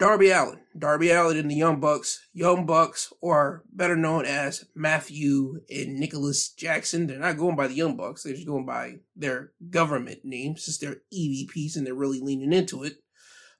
Darby 0.00 0.30
Allin. 0.30 0.60
Darby 0.78 1.10
Allin 1.10 1.36
and 1.36 1.50
the 1.50 1.54
Young 1.54 1.78
Bucks. 1.78 2.26
Young 2.32 2.64
Bucks, 2.64 3.12
or 3.20 3.64
better 3.70 3.96
known 3.96 4.24
as 4.24 4.64
Matthew 4.74 5.60
and 5.68 6.00
Nicholas 6.00 6.48
Jackson. 6.48 7.06
They're 7.06 7.18
not 7.18 7.36
going 7.36 7.54
by 7.54 7.66
the 7.66 7.74
Young 7.74 7.98
Bucks. 7.98 8.22
They're 8.22 8.32
just 8.32 8.46
going 8.46 8.64
by 8.64 9.00
their 9.14 9.52
government 9.68 10.20
names 10.24 10.64
since 10.64 10.78
they're 10.78 11.02
EVPs 11.14 11.76
and 11.76 11.86
they're 11.86 11.94
really 11.94 12.20
leaning 12.20 12.54
into 12.54 12.82
it. 12.82 12.94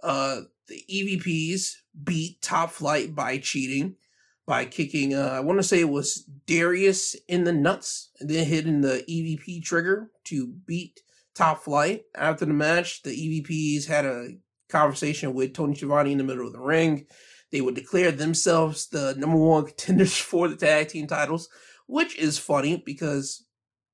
Uh, 0.03 0.43
the 0.69 0.83
EVPs 0.91 1.75
beat 2.05 2.41
Top 2.41 2.71
Flight 2.71 3.15
by 3.15 3.37
cheating, 3.37 3.97
by 4.47 4.65
kicking, 4.65 5.15
uh, 5.15 5.33
I 5.35 5.41
want 5.41 5.59
to 5.59 5.63
say 5.63 5.81
it 5.81 5.91
was 5.91 6.25
Darius 6.47 7.17
in 7.29 7.45
the 7.45 7.53
nuts, 7.53 8.11
and 8.19 8.31
then 8.31 8.47
hitting 8.47 8.81
the 8.81 9.05
EVP 9.07 9.63
trigger 9.63 10.11
to 10.25 10.47
beat 10.47 11.03
Top 11.35 11.65
Flight. 11.65 12.03
After 12.15 12.45
the 12.45 12.53
match, 12.53 13.03
the 13.03 13.11
EVPs 13.11 13.87
had 13.87 14.05
a 14.05 14.29
conversation 14.69 15.35
with 15.35 15.55
Tony 15.55 15.75
Schiavone 15.75 16.13
in 16.13 16.19
the 16.19 16.25
middle 16.25 16.47
of 16.47 16.53
the 16.53 16.61
ring. 16.61 17.07
They 17.53 17.61
would 17.61 17.75
declare 17.75 18.13
themselves 18.13 18.89
the 18.89 19.15
number 19.17 19.37
one 19.37 19.67
contenders 19.67 20.17
for 20.17 20.49
the 20.49 20.57
tag 20.57 20.89
team 20.89 21.07
titles, 21.07 21.49
which 21.87 22.17
is 22.17 22.39
funny 22.39 22.83
because 22.85 23.45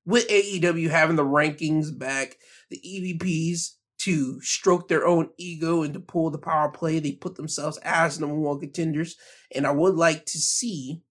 with 0.05 0.27
AEW 0.29 0.89
having 0.89 1.15
the 1.15 1.25
rankings 1.25 1.97
back, 1.97 2.37
the 2.69 2.79
EVPs 2.79 3.71
to 3.99 4.39
stroke 4.41 4.87
their 4.87 5.05
own 5.05 5.29
ego 5.37 5.81
and 5.81 5.93
to 5.93 5.99
pull 5.99 6.29
the 6.29 6.37
power 6.37 6.69
play, 6.69 6.99
they 6.99 7.13
put 7.13 7.35
themselves 7.35 7.77
as 7.83 8.19
number 8.19 8.35
one 8.35 8.59
contenders. 8.59 9.15
And 9.53 9.65
I 9.65 9.71
would 9.71 9.95
like 9.95 10.25
to 10.27 10.37
see 10.37 11.01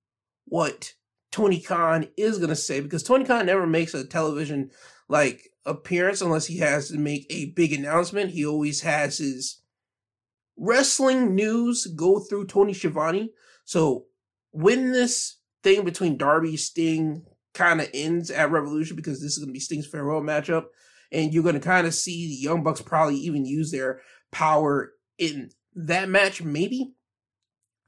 what 0.45 0.95
Tony 1.33 1.61
Khan 1.61 2.09
is 2.17 2.39
going 2.39 2.51
to 2.51 2.57
say 2.57 2.81
because 2.81 3.03
Tony 3.03 3.25
Khan 3.25 3.47
never 3.47 3.67
makes 3.67 3.93
a 3.93 4.07
television 4.07 4.71
like 5.09 5.51
appearance 5.67 6.23
unless 6.23 6.47
he 6.47 6.59
has 6.59 6.89
to 6.89 6.99
make 6.99 7.27
a 7.29 7.53
big 7.53 7.73
announcement. 7.73 8.31
He 8.31 8.47
always 8.47 8.81
has 8.83 9.19
his 9.19 9.61
wrestling 10.57 11.35
news 11.35 11.87
go 11.87 12.21
through 12.21 12.47
Tony 12.47 12.73
Schiavone. 12.73 13.33
So 13.65 14.07
when 14.53 14.93
this 14.93 15.39
thing 15.63 15.85
between 15.85 16.17
Darby 16.17 16.57
Sting 16.57 17.27
kind 17.53 17.81
of 17.81 17.89
ends 17.93 18.31
at 18.31 18.51
Revolution 18.51 18.97
because 18.97 19.21
this 19.21 19.33
is 19.33 19.39
going 19.39 19.49
to 19.49 19.53
be 19.53 19.61
Sting's 19.61 19.87
farewell 19.87 20.21
matchup, 20.21 20.67
and 21.13 21.33
you're 21.33 21.43
going 21.43 21.55
to 21.55 21.61
kind 21.61 21.87
of 21.87 21.95
see 21.95 22.29
the 22.29 22.35
Young 22.35 22.63
Bucks 22.63 22.83
probably 22.83 23.17
even 23.17 23.45
use 23.45 23.71
their 23.71 24.01
power 24.31 24.93
in 25.19 25.51
that 25.75 26.09
match. 26.09 26.43
Maybe 26.43 26.95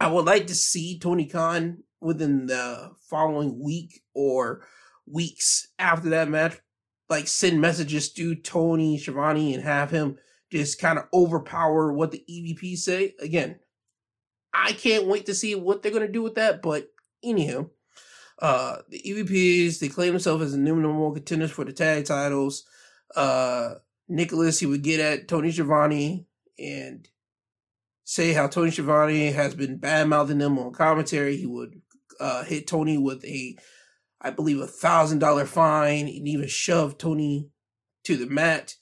I 0.00 0.08
would 0.08 0.24
like 0.24 0.46
to 0.48 0.54
see 0.54 0.98
Tony 0.98 1.26
Khan 1.26 1.82
within 2.00 2.46
the 2.46 2.92
following 3.10 3.62
week 3.62 4.02
or 4.14 4.64
weeks 5.06 5.68
after 5.78 6.10
that 6.10 6.28
match, 6.28 6.58
like 7.08 7.28
send 7.28 7.60
messages 7.60 8.12
to 8.12 8.34
Tony 8.34 8.98
Schiavone 8.98 9.54
and 9.54 9.62
have 9.62 9.90
him 9.90 10.18
just 10.50 10.80
kind 10.80 10.98
of 10.98 11.06
overpower 11.12 11.92
what 11.92 12.10
the 12.10 12.24
EVP 12.28 12.76
say. 12.76 13.14
Again, 13.20 13.58
I 14.52 14.72
can't 14.72 15.06
wait 15.06 15.26
to 15.26 15.34
see 15.34 15.54
what 15.54 15.82
they're 15.82 15.92
gonna 15.92 16.08
do 16.08 16.22
with 16.22 16.34
that. 16.36 16.62
But 16.62 16.88
anyhow, 17.22 17.70
uh, 18.40 18.78
the 18.88 19.02
EVPs 19.02 19.78
they 19.78 19.88
claim 19.88 20.12
themselves 20.12 20.44
as 20.44 20.52
the 20.52 20.58
number 20.58 20.92
one 20.92 21.14
contenders 21.14 21.50
for 21.50 21.64
the 21.64 21.72
tag 21.72 22.06
titles. 22.06 22.64
Uh, 23.14 23.74
Nicholas 24.08 24.58
he 24.58 24.66
would 24.66 24.82
get 24.82 25.00
at 25.00 25.28
Tony 25.28 25.50
Schiavone 25.50 26.26
and 26.58 27.08
say 28.04 28.32
how 28.32 28.46
Tony 28.46 28.70
Schiavone 28.70 29.32
has 29.32 29.54
been 29.54 29.76
bad 29.76 30.08
mouthing 30.08 30.38
them 30.38 30.58
on 30.58 30.72
commentary. 30.72 31.36
He 31.36 31.46
would 31.46 31.80
uh, 32.18 32.42
hit 32.44 32.66
Tony 32.66 32.96
with 32.96 33.24
a, 33.24 33.56
I 34.20 34.30
believe, 34.30 34.60
a 34.60 34.66
thousand 34.66 35.18
dollar 35.18 35.46
fine 35.46 36.06
and 36.08 36.28
even 36.28 36.48
shove 36.48 36.98
Tony 36.98 37.50
to 38.04 38.16
the 38.16 38.26
mat. 38.26 38.74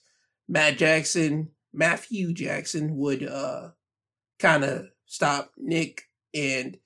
Matt 0.49 0.79
Jackson 0.79 1.51
Matthew 1.77 2.33
Jackson 2.33 2.97
would 2.97 3.23
uh, 3.23 3.69
kind 4.39 4.65
of 4.65 4.87
stop 5.05 5.53
Nick 5.59 6.05
and 6.35 6.79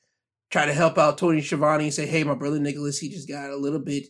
try 0.50 0.66
to 0.66 0.72
help 0.72 0.98
out 0.98 1.16
Tony 1.16 1.40
Schiavone 1.40 1.84
and 1.84 1.94
say, 1.94 2.06
hey, 2.06 2.24
my 2.24 2.34
brother 2.34 2.58
Nicholas, 2.58 2.98
he 2.98 3.08
just 3.08 3.28
got 3.28 3.50
a 3.50 3.56
little 3.56 3.78
bit 3.78 4.08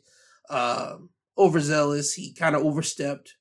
uh, 0.48 0.96
overzealous. 1.36 2.14
He 2.14 2.32
kind 2.32 2.56
of 2.56 2.62
overstepped. 2.62 3.34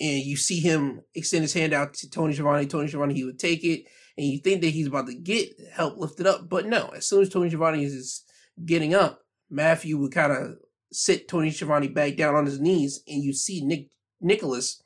And 0.00 0.22
you 0.22 0.38
see 0.38 0.60
him 0.60 1.02
extend 1.14 1.42
his 1.42 1.52
hand 1.52 1.74
out 1.74 1.92
to 1.94 2.08
Tony 2.08 2.32
Schiavone. 2.32 2.66
Tony 2.66 2.88
Schiavone, 2.88 3.12
he 3.14 3.24
would 3.24 3.38
take 3.38 3.62
it. 3.62 3.84
And 4.16 4.26
you 4.26 4.38
think 4.38 4.62
that 4.62 4.70
he's 4.70 4.86
about 4.86 5.06
to 5.08 5.14
get 5.14 5.50
help 5.74 5.98
lifted 5.98 6.26
up. 6.26 6.48
But 6.48 6.66
no, 6.66 6.88
as 6.88 7.06
soon 7.06 7.20
as 7.20 7.28
Tony 7.28 7.50
Schiavone 7.50 7.84
is 7.84 8.24
getting 8.64 8.94
up, 8.94 9.21
Matthew 9.52 9.98
would 9.98 10.12
kind 10.12 10.32
of 10.32 10.56
sit 10.90 11.28
Tony 11.28 11.50
Schiavone 11.50 11.88
back 11.88 12.16
down 12.16 12.34
on 12.34 12.46
his 12.46 12.60
knees. 12.60 13.02
And 13.06 13.22
you 13.22 13.32
see 13.32 13.64
Nick 13.64 13.90
Nicholas 14.20 14.82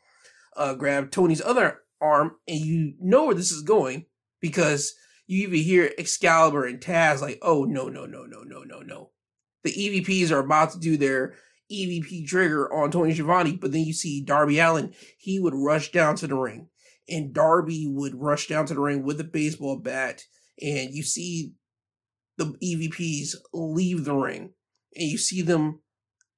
uh, 0.56 0.74
grab 0.74 1.10
Tony's 1.10 1.42
other 1.42 1.82
arm, 2.00 2.36
and 2.48 2.60
you 2.60 2.94
know 3.00 3.26
where 3.26 3.34
this 3.34 3.52
is 3.52 3.62
going 3.62 4.06
because 4.40 4.94
you 5.26 5.46
even 5.46 5.60
hear 5.60 5.92
Excalibur 5.98 6.64
and 6.64 6.80
Taz 6.80 7.20
like, 7.20 7.38
"Oh 7.42 7.64
no, 7.64 7.88
no, 7.88 8.06
no, 8.06 8.24
no, 8.24 8.42
no, 8.42 8.62
no, 8.62 8.80
no." 8.80 9.10
The 9.62 9.72
EVPs 9.72 10.30
are 10.30 10.38
about 10.38 10.72
to 10.72 10.78
do 10.78 10.96
their 10.96 11.34
EVP 11.70 12.26
trigger 12.26 12.72
on 12.72 12.90
Tony 12.90 13.12
Schiavone, 13.12 13.56
but 13.56 13.72
then 13.72 13.84
you 13.84 13.92
see 13.92 14.22
Darby 14.22 14.58
Allin. 14.58 14.94
He 15.18 15.40
would 15.40 15.54
rush 15.54 15.90
down 15.90 16.16
to 16.16 16.26
the 16.26 16.36
ring, 16.36 16.68
and 17.08 17.32
Darby 17.32 17.86
would 17.88 18.14
rush 18.14 18.46
down 18.46 18.66
to 18.66 18.74
the 18.74 18.80
ring 18.80 19.02
with 19.02 19.20
a 19.20 19.24
baseball 19.24 19.76
bat, 19.76 20.22
and 20.60 20.94
you 20.94 21.02
see 21.02 21.54
the 22.36 22.54
EVPs 22.62 23.34
leave 23.52 24.04
the 24.04 24.14
ring, 24.14 24.52
and 24.96 25.08
you 25.08 25.18
see 25.18 25.42
them 25.42 25.80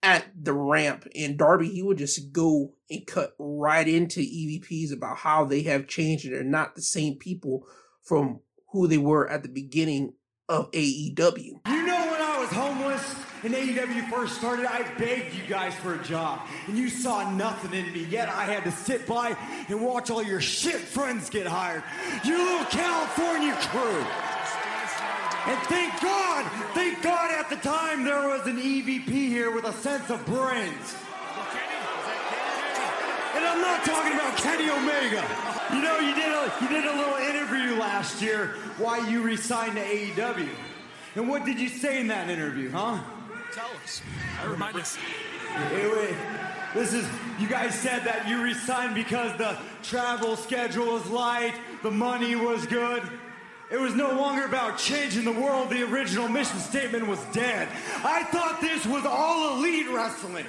at 0.02 0.26
the 0.40 0.52
ramp 0.52 1.06
and 1.14 1.38
Darby, 1.38 1.68
he 1.68 1.82
would 1.82 1.98
just 1.98 2.32
go 2.32 2.74
and 2.90 3.06
cut 3.06 3.34
right 3.38 3.86
into 3.86 4.20
EVPs 4.20 4.92
about 4.92 5.18
how 5.18 5.44
they 5.44 5.62
have 5.62 5.88
changed 5.88 6.24
and 6.24 6.34
they're 6.34 6.44
not 6.44 6.74
the 6.74 6.82
same 6.82 7.16
people 7.16 7.66
from 8.02 8.40
who 8.70 8.86
they 8.86 8.98
were 8.98 9.28
at 9.28 9.42
the 9.42 9.48
beginning 9.48 10.14
of 10.48 10.70
AEW. 10.70 11.60
You 11.66 11.86
know 11.86 12.06
when 12.10 12.22
I 12.22 12.38
was 12.38 12.50
homeless 12.50 13.14
and 13.42 13.54
AEW 13.54 14.10
first 14.10 14.36
started, 14.36 14.66
I 14.66 14.82
begged 14.98 15.34
you 15.34 15.42
guys 15.48 15.74
for 15.74 15.94
a 15.94 16.02
job 16.04 16.40
and 16.66 16.78
you 16.78 16.88
saw 16.88 17.30
nothing 17.32 17.74
in 17.74 17.92
me. 17.92 18.04
Yet 18.04 18.28
I 18.28 18.44
had 18.44 18.64
to 18.64 18.70
sit 18.70 19.06
by 19.06 19.36
and 19.68 19.84
watch 19.84 20.10
all 20.10 20.22
your 20.22 20.40
shit 20.40 20.80
friends 20.80 21.28
get 21.28 21.46
hired. 21.46 21.82
You 22.24 22.38
little 22.38 22.66
California 22.66 23.54
crew. 23.60 24.04
And 25.48 25.58
thank 25.66 25.98
God, 26.02 26.44
thank 26.74 27.02
God 27.02 27.30
at 27.30 27.48
the 27.48 27.56
time 27.56 28.04
there 28.04 28.28
was 28.28 28.46
an 28.46 28.58
EVP 28.58 29.08
here 29.08 29.50
with 29.50 29.64
a 29.64 29.72
sense 29.72 30.10
of 30.10 30.24
brains. 30.26 30.94
And 33.34 33.46
I'm 33.46 33.62
not 33.62 33.82
talking 33.82 34.12
about 34.12 34.36
Kenny 34.36 34.68
Omega. 34.68 35.24
You 35.72 35.80
know, 35.80 35.98
you 36.00 36.14
did 36.14 36.30
a, 36.30 36.52
you 36.60 36.68
did 36.68 36.84
a 36.84 36.94
little 36.94 37.16
interview 37.16 37.78
last 37.78 38.20
year 38.20 38.56
why 38.76 39.08
you 39.08 39.22
resigned 39.22 39.76
to 39.76 39.82
AEW. 39.82 40.50
And 41.14 41.30
what 41.30 41.46
did 41.46 41.58
you 41.58 41.70
say 41.70 41.98
in 41.98 42.08
that 42.08 42.28
interview, 42.28 42.70
huh? 42.70 42.98
Tell 43.54 43.70
us. 43.82 44.02
Remind 44.46 44.76
us. 44.76 44.98
Wait, 45.72 45.92
wait. 45.92 46.16
This 46.74 46.92
is, 46.92 47.08
you 47.38 47.48
guys 47.48 47.74
said 47.74 48.04
that 48.04 48.28
you 48.28 48.42
resigned 48.42 48.94
because 48.94 49.34
the 49.38 49.56
travel 49.82 50.36
schedule 50.36 50.92
was 50.92 51.06
light, 51.06 51.54
the 51.82 51.90
money 51.90 52.36
was 52.36 52.66
good. 52.66 53.02
It 53.70 53.78
was 53.78 53.94
no 53.94 54.12
longer 54.12 54.46
about 54.46 54.78
changing 54.78 55.24
the 55.24 55.32
world. 55.32 55.68
The 55.68 55.82
original 55.82 56.28
mission 56.28 56.58
statement 56.58 57.06
was 57.06 57.22
dead. 57.32 57.68
I 58.02 58.24
thought 58.24 58.60
this 58.60 58.86
was 58.86 59.04
all 59.04 59.58
elite 59.58 59.88
wrestling. 59.90 60.46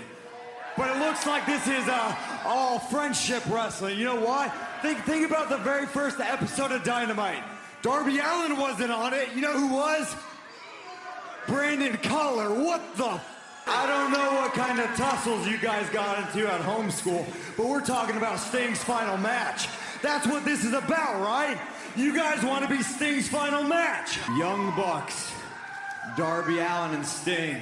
But 0.77 0.95
it 0.95 0.99
looks 0.99 1.27
like 1.27 1.45
this 1.45 1.67
is 1.67 1.85
uh, 1.89 2.15
all 2.45 2.79
friendship 2.79 3.43
wrestling. 3.49 3.97
You 3.97 4.05
know 4.05 4.21
why? 4.21 4.47
Think, 4.81 4.99
think 4.99 5.25
about 5.27 5.49
the 5.49 5.57
very 5.57 5.85
first 5.85 6.21
episode 6.21 6.71
of 6.71 6.83
Dynamite. 6.85 7.43
Darby 7.81 8.19
Allin 8.19 8.57
wasn't 8.57 8.91
on 8.91 9.13
it. 9.13 9.29
You 9.35 9.41
know 9.41 9.51
who 9.51 9.73
was? 9.73 10.15
Brandon 11.47 11.97
Cutler. 11.97 12.53
What 12.53 12.95
the? 12.95 13.19
I 13.67 13.85
don't 13.85 14.11
know 14.11 14.41
what 14.41 14.53
kind 14.53 14.79
of 14.79 14.85
tussles 14.95 15.45
you 15.45 15.57
guys 15.57 15.89
got 15.89 16.17
into 16.17 16.51
at 16.51 16.61
home 16.61 16.89
school, 16.89 17.25
but 17.55 17.67
we're 17.67 17.85
talking 17.85 18.17
about 18.17 18.39
Sting's 18.39 18.83
final 18.83 19.17
match. 19.17 19.67
That's 20.01 20.25
what 20.25 20.45
this 20.45 20.63
is 20.63 20.73
about, 20.73 21.21
right? 21.21 21.57
You 21.95 22.15
guys 22.15 22.43
want 22.43 22.63
to 22.63 22.69
be 22.69 22.83
Sting's 22.83 23.27
final 23.27 23.63
match. 23.63 24.19
Young 24.37 24.75
Bucks, 24.75 25.31
Darby 26.15 26.59
Allin 26.59 26.93
and 26.93 27.05
Sting, 27.05 27.61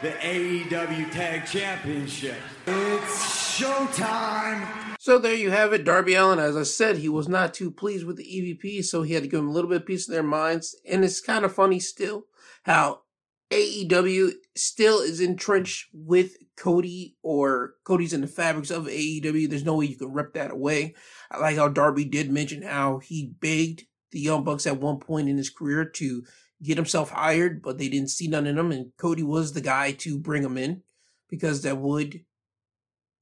the 0.00 0.10
AEW 0.10 1.10
Tag 1.12 1.46
Championship. 1.46 2.38
It's 2.66 3.58
showtime. 3.60 4.66
So 4.98 5.18
there 5.18 5.34
you 5.34 5.50
have 5.50 5.72
it. 5.72 5.84
Darby 5.84 6.14
Allin. 6.14 6.38
as 6.38 6.56
I 6.56 6.62
said, 6.62 6.96
he 6.98 7.08
was 7.08 7.28
not 7.28 7.54
too 7.54 7.70
pleased 7.70 8.06
with 8.06 8.16
the 8.16 8.24
EVP, 8.24 8.84
so 8.84 9.02
he 9.02 9.14
had 9.14 9.22
to 9.22 9.28
give 9.28 9.40
him 9.40 9.48
a 9.48 9.52
little 9.52 9.70
bit 9.70 9.82
of 9.82 9.86
peace 9.86 10.08
in 10.08 10.14
their 10.14 10.22
minds. 10.22 10.74
And 10.88 11.04
it's 11.04 11.20
kind 11.20 11.44
of 11.44 11.54
funny 11.54 11.78
still 11.78 12.24
how 12.64 13.02
AEW 13.50 14.32
still 14.56 15.00
is 15.00 15.20
entrenched 15.20 15.88
with 15.92 16.36
Cody 16.56 17.16
or 17.22 17.74
Cody's 17.84 18.12
in 18.12 18.20
the 18.20 18.26
fabrics 18.26 18.70
of 18.70 18.86
AEW. 18.86 19.48
There's 19.48 19.64
no 19.64 19.76
way 19.76 19.86
you 19.86 19.96
can 19.96 20.12
rip 20.12 20.34
that 20.34 20.50
away. 20.50 20.94
I 21.30 21.38
like 21.38 21.56
how 21.56 21.68
Darby 21.68 22.04
did 22.04 22.30
mention 22.30 22.62
how 22.62 22.98
he 22.98 23.32
begged 23.40 23.84
the 24.10 24.20
Young 24.20 24.44
Bucks 24.44 24.66
at 24.66 24.80
one 24.80 24.98
point 24.98 25.28
in 25.28 25.36
his 25.36 25.50
career 25.50 25.84
to 25.84 26.24
get 26.62 26.76
himself 26.76 27.10
hired, 27.10 27.62
but 27.62 27.78
they 27.78 27.88
didn't 27.88 28.10
see 28.10 28.28
none 28.28 28.46
in 28.46 28.58
him, 28.58 28.72
and 28.72 28.92
Cody 28.96 29.22
was 29.22 29.52
the 29.52 29.60
guy 29.60 29.92
to 29.92 30.18
bring 30.18 30.42
him 30.42 30.56
in 30.56 30.82
because 31.28 31.62
that 31.62 31.78
would 31.78 32.24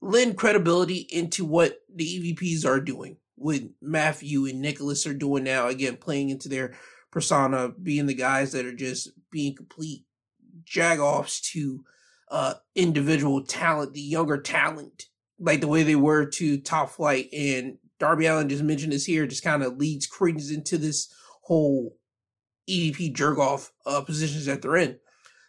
lend 0.00 0.36
credibility 0.36 1.06
into 1.10 1.44
what 1.44 1.80
the 1.92 2.04
EVPs 2.04 2.64
are 2.64 2.80
doing. 2.80 3.16
What 3.34 3.60
Matthew 3.82 4.46
and 4.46 4.60
Nicholas 4.60 5.06
are 5.06 5.14
doing 5.14 5.44
now, 5.44 5.68
again, 5.68 5.96
playing 5.96 6.30
into 6.30 6.48
their 6.48 6.74
persona, 7.10 7.68
being 7.68 8.06
the 8.06 8.14
guys 8.14 8.52
that 8.52 8.64
are 8.64 8.74
just 8.74 9.10
being 9.30 9.54
complete 9.54 10.04
jagoffs 10.64 11.42
to 11.52 11.84
uh, 12.30 12.54
individual 12.74 13.44
talent, 13.44 13.92
the 13.92 14.00
younger 14.00 14.38
talent, 14.38 15.04
like 15.38 15.60
the 15.60 15.68
way 15.68 15.82
they 15.82 15.96
were 15.96 16.24
to 16.26 16.58
Top 16.58 16.90
Flight. 16.90 17.28
And 17.32 17.78
Darby 17.98 18.26
Allin 18.26 18.48
just 18.48 18.62
mentioned 18.62 18.92
this 18.92 19.04
here, 19.04 19.26
just 19.26 19.44
kind 19.44 19.62
of 19.62 19.76
leads 19.76 20.06
credence 20.06 20.50
into 20.50 20.78
this 20.78 21.12
whole 21.42 21.96
EVP 22.68 23.14
jerk 23.14 23.38
off 23.38 23.72
uh, 23.86 24.00
positions 24.02 24.46
that 24.46 24.62
they're 24.62 24.76
in. 24.76 24.98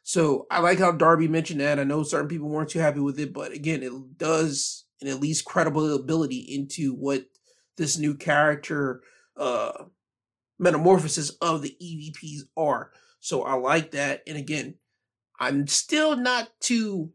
So 0.03 0.47
I 0.49 0.61
like 0.61 0.79
how 0.79 0.91
Darby 0.91 1.27
mentioned 1.27 1.59
that. 1.59 1.79
I 1.79 1.83
know 1.83 2.03
certain 2.03 2.29
people 2.29 2.47
weren't 2.47 2.69
too 2.69 2.79
happy 2.79 3.01
with 3.01 3.19
it, 3.19 3.33
but 3.33 3.51
again, 3.51 3.83
it 3.83 3.91
does 4.17 4.85
and 5.01 5.09
at 5.09 5.19
least 5.19 5.45
credibility 5.45 6.39
into 6.39 6.93
what 6.93 7.25
this 7.75 7.97
new 7.97 8.15
character 8.15 9.01
uh 9.35 9.83
metamorphosis 10.59 11.31
of 11.41 11.61
the 11.61 11.75
EVPs 11.81 12.41
are. 12.55 12.91
So 13.19 13.43
I 13.43 13.53
like 13.53 13.91
that. 13.91 14.23
And 14.25 14.37
again, 14.37 14.75
I'm 15.39 15.67
still 15.67 16.15
not 16.15 16.49
too 16.59 17.11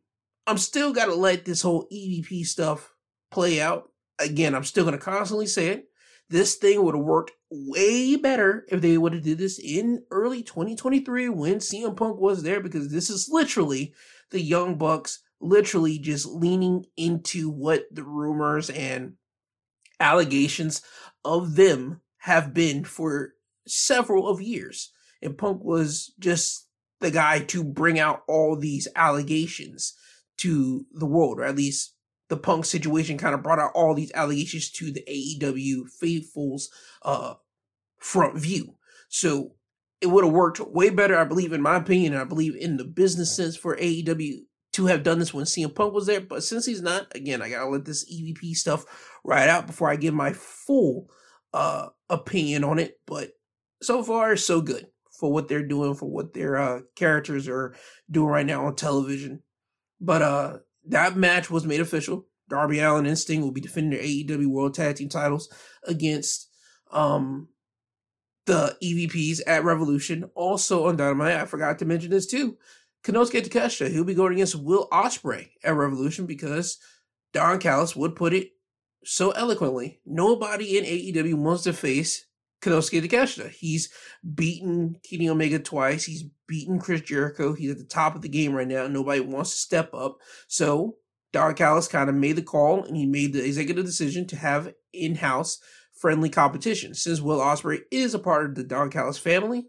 I'm 0.47 0.59
still 0.59 0.93
got 0.93 1.07
to 1.07 1.15
let 1.15 1.45
this 1.45 1.63
whole 1.63 1.87
EVP 1.93 2.45
stuff 2.47 2.93
play 3.31 3.61
out. 3.61 3.92
Again, 4.23 4.55
I'm 4.55 4.65
still 4.65 4.85
going 4.85 4.99
to 4.99 5.05
constantly 5.05 5.47
say 5.47 5.69
it. 5.69 5.89
This 6.29 6.55
thing 6.55 6.83
would 6.83 6.95
have 6.95 7.05
worked 7.05 7.33
way 7.51 8.17
better 8.17 8.65
if 8.69 8.81
they 8.81 8.97
would 8.97 9.13
have 9.13 9.23
did 9.23 9.39
this 9.39 9.59
in 9.59 10.05
early 10.11 10.43
2023 10.43 11.29
when 11.29 11.57
CM 11.57 11.97
Punk 11.97 12.19
was 12.19 12.43
there 12.43 12.61
because 12.61 12.91
this 12.91 13.11
is 13.11 13.29
literally 13.31 13.93
the 14.31 14.41
Young 14.41 14.77
Bucks 14.77 15.23
literally 15.41 15.99
just 15.99 16.27
leaning 16.27 16.87
into 16.97 17.51
what 17.51 17.85
the 17.91 18.05
rumors 18.05 18.71
and 18.71 19.15
allegations 20.01 20.81
of 21.25 21.57
them 21.57 22.01
have 22.19 22.55
been 22.55 22.85
for 22.85 23.35
several 23.67 24.29
of 24.29 24.41
years. 24.41 24.91
And 25.21 25.37
Punk 25.37 25.63
was 25.63 26.15
just 26.19 26.69
the 27.01 27.11
guy 27.11 27.41
to 27.41 27.63
bring 27.63 27.99
out 27.99 28.23
all 28.27 28.57
these 28.57 28.89
allegations 28.97 29.95
to 30.39 30.87
the 30.93 31.07
world, 31.07 31.41
or 31.41 31.45
at 31.45 31.57
least 31.57 31.95
the 32.33 32.37
Punk 32.39 32.65
situation 32.65 33.19
kind 33.19 33.35
of 33.35 33.43
brought 33.43 33.59
out 33.59 33.73
all 33.75 33.95
these 33.95 34.11
allegations 34.13 34.71
to 34.71 34.91
the 34.91 35.05
AEW 35.07 35.83
faithfuls 36.01 36.71
uh 37.03 37.35
front 37.99 38.39
view. 38.39 38.77
So 39.11 39.53
it 40.01 40.07
would 40.07 40.25
have 40.25 40.33
worked 40.33 40.59
way 40.59 40.89
better, 40.89 41.15
I 41.19 41.25
believe, 41.25 41.53
in 41.53 41.61
my 41.61 41.77
opinion, 41.77 42.15
and 42.15 42.23
I 42.23 42.25
believe 42.25 42.57
in 42.57 42.79
the 42.79 42.85
business 42.85 43.37
sense 43.37 43.55
for 43.55 43.77
AEW 43.77 44.39
to 44.73 44.87
have 44.87 45.03
done 45.03 45.19
this 45.19 45.35
when 45.35 45.45
CM 45.45 45.75
Punk 45.75 45.93
was 45.93 46.07
there. 46.07 46.23
But 46.23 46.43
since 46.43 46.65
he's 46.65 46.81
not, 46.81 47.15
again, 47.15 47.43
I 47.43 47.51
gotta 47.51 47.69
let 47.69 47.85
this 47.85 48.11
EVP 48.11 48.55
stuff 48.55 48.87
ride 49.23 49.51
out 49.51 49.67
before 49.67 49.91
I 49.91 49.97
give 49.97 50.15
my 50.15 50.33
full 50.33 51.11
uh 51.53 51.89
opinion 52.09 52.65
on 52.65 52.79
it. 52.79 52.99
But 53.07 53.33
so 53.83 54.03
far, 54.03 54.37
so 54.37 54.63
good 54.63 54.87
for 55.21 55.31
what 55.31 55.49
they're 55.49 55.69
doing, 55.69 55.97
for 55.97 56.09
what 56.09 56.33
their 56.33 56.57
uh 56.57 56.81
characters 56.97 57.47
are 57.47 57.75
doing 58.11 58.31
right 58.31 58.47
now 58.47 58.65
on 58.65 58.75
television. 58.75 59.43
But 60.01 60.23
uh 60.23 60.59
that 60.87 61.17
match 61.17 61.51
was 61.51 61.65
made 61.65 61.81
official. 61.81 62.27
Darby 62.49 62.81
Allin 62.81 63.07
and 63.07 63.19
Sting 63.19 63.41
will 63.41 63.53
be 63.53 63.61
defending 63.61 63.99
their 63.99 64.07
AEW 64.07 64.47
World 64.47 64.75
Tag 64.75 64.97
Team 64.97 65.09
titles 65.09 65.53
against 65.85 66.49
um 66.91 67.49
the 68.47 68.77
EVPs 68.83 69.41
at 69.47 69.65
Revolution. 69.65 70.25
Also 70.35 70.87
on 70.87 70.97
Dynamite, 70.97 71.37
I 71.37 71.45
forgot 71.47 71.79
to 71.79 71.85
mention 71.85 72.11
this 72.11 72.27
too. 72.27 72.57
Konosuke 73.05 73.47
Takeshita, 73.47 73.91
he'll 73.91 74.05
be 74.05 74.15
going 74.15 74.35
against 74.35 74.57
Will 74.57 74.89
Ospreay 74.91 75.51
at 75.65 75.75
Revolution 75.75 76.27
because 76.27 76.79
Don 77.33 77.59
Callis 77.59 77.97
would 77.97 78.15
put 78.15 78.33
it 78.33 78.51
so 79.05 79.31
eloquently. 79.33 80.01
Nobody 80.07 80.79
in 80.79 80.85
AEW 80.85 81.35
wants 81.35 81.65
to 81.65 81.73
face 81.73 82.27
Konosuke 82.63 83.03
Takeshita. 83.03 83.51
He's 83.51 83.91
beaten 84.35 84.97
Kenny 85.09 85.29
Omega 85.29 85.59
twice. 85.59 86.05
He's 86.05 86.25
beaten 86.47 86.79
Chris 86.79 87.01
Jericho. 87.03 87.53
He's 87.53 87.73
at 87.73 87.79
the 87.79 87.85
top 87.85 88.15
of 88.15 88.23
the 88.23 88.29
game 88.29 88.55
right 88.55 88.69
now. 88.69 88.87
Nobody 88.87 89.21
wants 89.21 89.51
to 89.51 89.59
step 89.59 89.93
up. 89.93 90.19
So 90.49 90.97
Don 91.33 91.55
Callis 91.55 91.89
kind 91.89 92.09
of 92.09 92.15
made 92.15 92.37
the 92.37 92.43
call 92.43 92.85
and 92.85 92.97
he 92.97 93.07
made 93.07 93.33
the 93.33 93.45
executive 93.45 93.85
decision 93.85 94.27
to 94.29 94.37
have 94.37 94.73
in-house 94.93 95.59
friendly 95.95 96.29
competition. 96.29 96.95
Since 96.95 97.21
Will 97.21 97.41
Ospreay 97.41 97.81
is 97.91 98.15
a 98.15 98.19
part 98.19 98.47
of 98.47 98.55
the 98.55 98.65
Don 98.65 98.91
Callis 98.91 99.19
family, 99.19 99.67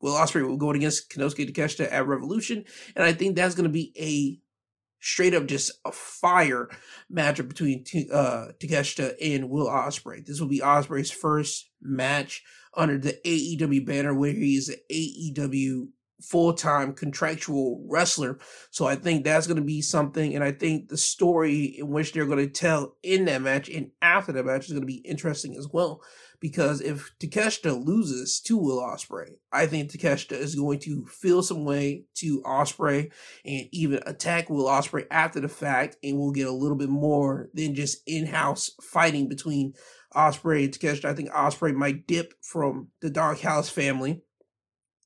Will 0.00 0.14
Ospreay 0.14 0.46
will 0.46 0.56
go 0.56 0.70
against 0.70 1.10
Konosuke 1.10 1.50
Takeshita 1.50 1.90
at 1.90 2.06
Revolution, 2.06 2.64
and 2.94 3.04
I 3.04 3.12
think 3.12 3.34
that's 3.34 3.54
going 3.54 3.64
to 3.64 3.70
be 3.70 3.92
a 3.98 4.38
straight 5.00 5.34
up 5.34 5.46
just 5.46 5.72
a 5.84 5.92
fire 5.92 6.68
matchup 7.12 7.48
between 7.48 7.84
uh, 8.12 8.48
Takeshita 8.58 9.14
and 9.22 9.50
Will 9.50 9.66
Ospreay. 9.66 10.24
This 10.24 10.40
will 10.40 10.48
be 10.48 10.60
Ospreay's 10.60 11.10
first 11.10 11.70
match 11.80 12.42
under 12.74 12.98
the 12.98 13.18
AEW 13.24 13.86
banner, 13.86 14.14
where 14.14 14.32
he 14.32 14.56
is 14.56 14.68
an 14.68 14.76
AEW 14.90 15.88
full 16.22 16.52
time 16.52 16.94
contractual 16.94 17.84
wrestler. 17.88 18.38
So 18.70 18.86
I 18.86 18.96
think 18.96 19.24
that's 19.24 19.46
going 19.46 19.56
to 19.58 19.62
be 19.62 19.82
something, 19.82 20.34
and 20.34 20.42
I 20.42 20.52
think 20.52 20.88
the 20.88 20.96
story 20.96 21.76
in 21.78 21.88
which 21.88 22.12
they're 22.12 22.26
going 22.26 22.38
to 22.38 22.48
tell 22.48 22.96
in 23.02 23.24
that 23.26 23.42
match 23.42 23.68
and 23.68 23.90
after 24.02 24.32
that 24.32 24.46
match 24.46 24.66
is 24.66 24.72
going 24.72 24.82
to 24.82 24.86
be 24.86 25.02
interesting 25.04 25.56
as 25.56 25.68
well 25.72 26.02
because 26.40 26.80
if 26.80 27.12
Takeshita 27.18 27.84
loses 27.84 28.40
to 28.42 28.56
Will 28.56 28.80
Ospreay, 28.80 29.30
I 29.52 29.66
think 29.66 29.90
Takeshita 29.90 30.32
is 30.32 30.54
going 30.54 30.78
to 30.80 31.04
feel 31.06 31.42
some 31.42 31.64
way 31.64 32.04
to 32.16 32.42
Ospreay 32.42 33.10
and 33.44 33.68
even 33.72 34.00
attack 34.06 34.48
Will 34.48 34.66
Ospreay 34.66 35.06
after 35.10 35.40
the 35.40 35.48
fact, 35.48 35.96
and 36.02 36.18
we'll 36.18 36.30
get 36.30 36.46
a 36.46 36.52
little 36.52 36.76
bit 36.76 36.88
more 36.88 37.48
than 37.54 37.74
just 37.74 38.02
in-house 38.06 38.70
fighting 38.82 39.28
between 39.28 39.74
Ospreay 40.14 40.64
and 40.64 40.72
Takeshita. 40.72 41.06
I 41.06 41.14
think 41.14 41.30
Ospreay 41.30 41.74
might 41.74 42.06
dip 42.06 42.34
from 42.42 42.88
the 43.00 43.10
Callis 43.10 43.70
family. 43.70 44.22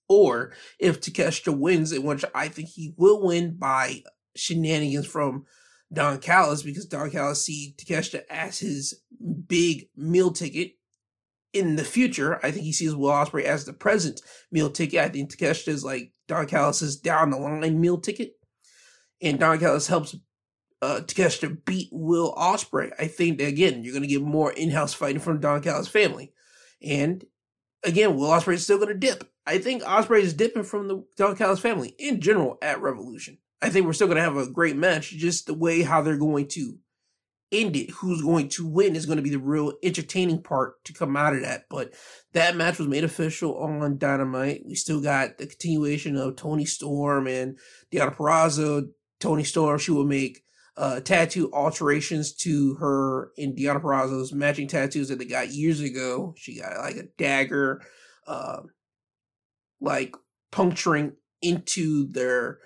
Or 0.09 0.53
if 0.79 1.01
Takeshita 1.01 1.57
wins, 1.57 1.92
in 1.92 2.03
which 2.03 2.25
I 2.35 2.49
think 2.49 2.68
he 2.68 2.92
will 2.99 3.25
win 3.25 3.57
by 3.59 4.03
shenanigans 4.37 5.07
from 5.07 5.47
Don 5.90 6.18
Callis, 6.18 6.62
because 6.62 6.85
Don 6.85 7.11
Callis 7.11 7.47
see 7.47 7.75
Takeshita 7.79 8.25
as 8.29 8.59
his 8.59 9.01
big 9.47 9.88
meal 9.97 10.31
ticket 10.31 10.73
in 11.52 11.76
the 11.76 11.84
future, 11.84 12.38
I 12.44 12.50
think 12.50 12.64
he 12.64 12.72
sees 12.72 12.94
Will 12.94 13.10
Ospreay 13.10 13.44
as 13.44 13.64
the 13.64 13.72
present 13.72 14.20
meal 14.50 14.70
ticket. 14.70 15.00
I 15.00 15.08
think 15.08 15.30
Takeshita 15.30 15.68
is 15.68 15.84
like 15.84 16.12
Don 16.28 16.46
Callis's 16.46 16.96
down 16.96 17.30
the 17.30 17.36
line 17.36 17.80
meal 17.80 17.98
ticket, 17.98 18.32
and 19.20 19.38
Don 19.38 19.58
Callis 19.58 19.86
helps 19.86 20.16
uh, 20.80 21.00
Takeshita 21.04 21.64
beat 21.64 21.88
Will 21.92 22.34
Ospreay. 22.34 22.92
I 22.98 23.06
think 23.06 23.38
that 23.38 23.48
again, 23.48 23.84
you're 23.84 23.92
going 23.92 24.02
to 24.02 24.08
get 24.08 24.22
more 24.22 24.52
in-house 24.52 24.94
fighting 24.94 25.20
from 25.20 25.40
Don 25.40 25.62
Callis 25.62 25.88
family, 25.88 26.32
and 26.82 27.24
again, 27.84 28.16
Will 28.16 28.30
Ospreay 28.30 28.54
is 28.54 28.64
still 28.64 28.78
going 28.78 28.88
to 28.88 28.94
dip. 28.94 29.30
I 29.46 29.58
think 29.58 29.82
Ospreay 29.82 30.20
is 30.20 30.34
dipping 30.34 30.62
from 30.62 30.88
the 30.88 31.04
Don 31.16 31.36
Callis 31.36 31.60
family 31.60 31.94
in 31.98 32.20
general 32.20 32.56
at 32.62 32.80
Revolution. 32.80 33.38
I 33.60 33.70
think 33.70 33.86
we're 33.86 33.92
still 33.92 34.08
going 34.08 34.16
to 34.16 34.22
have 34.22 34.36
a 34.36 34.50
great 34.50 34.76
match, 34.76 35.10
just 35.10 35.46
the 35.46 35.54
way 35.54 35.82
how 35.82 36.02
they're 36.02 36.16
going 36.16 36.48
to 36.48 36.78
end 37.52 37.76
it, 37.76 37.90
who's 37.90 38.22
going 38.22 38.48
to 38.48 38.66
win 38.66 38.96
is 38.96 39.06
going 39.06 39.16
to 39.16 39.22
be 39.22 39.30
the 39.30 39.38
real 39.38 39.74
entertaining 39.82 40.42
part 40.42 40.82
to 40.84 40.92
come 40.92 41.16
out 41.16 41.34
of 41.34 41.42
that. 41.42 41.66
But 41.68 41.92
that 42.32 42.56
match 42.56 42.78
was 42.78 42.88
made 42.88 43.04
official 43.04 43.56
on 43.58 43.98
Dynamite. 43.98 44.62
We 44.66 44.74
still 44.74 45.00
got 45.00 45.38
the 45.38 45.46
continuation 45.46 46.16
of 46.16 46.36
Toni 46.36 46.64
Storm 46.64 47.26
and 47.26 47.58
Deonna 47.92 48.16
Purrazzo. 48.16 48.88
Toni 49.20 49.44
Storm, 49.44 49.78
she 49.78 49.92
will 49.92 50.06
make 50.06 50.42
uh, 50.76 51.00
tattoo 51.00 51.50
alterations 51.52 52.32
to 52.32 52.74
her 52.74 53.30
in 53.36 53.54
Deonna 53.54 53.80
Purrazzo's 53.80 54.32
matching 54.32 54.68
tattoos 54.68 55.08
that 55.08 55.18
they 55.18 55.26
got 55.26 55.52
years 55.52 55.80
ago. 55.80 56.34
She 56.36 56.58
got 56.58 56.78
like 56.78 56.96
a 56.96 57.08
dagger, 57.18 57.82
uh, 58.26 58.62
like 59.80 60.14
puncturing 60.50 61.12
into 61.42 62.10
their 62.10 62.58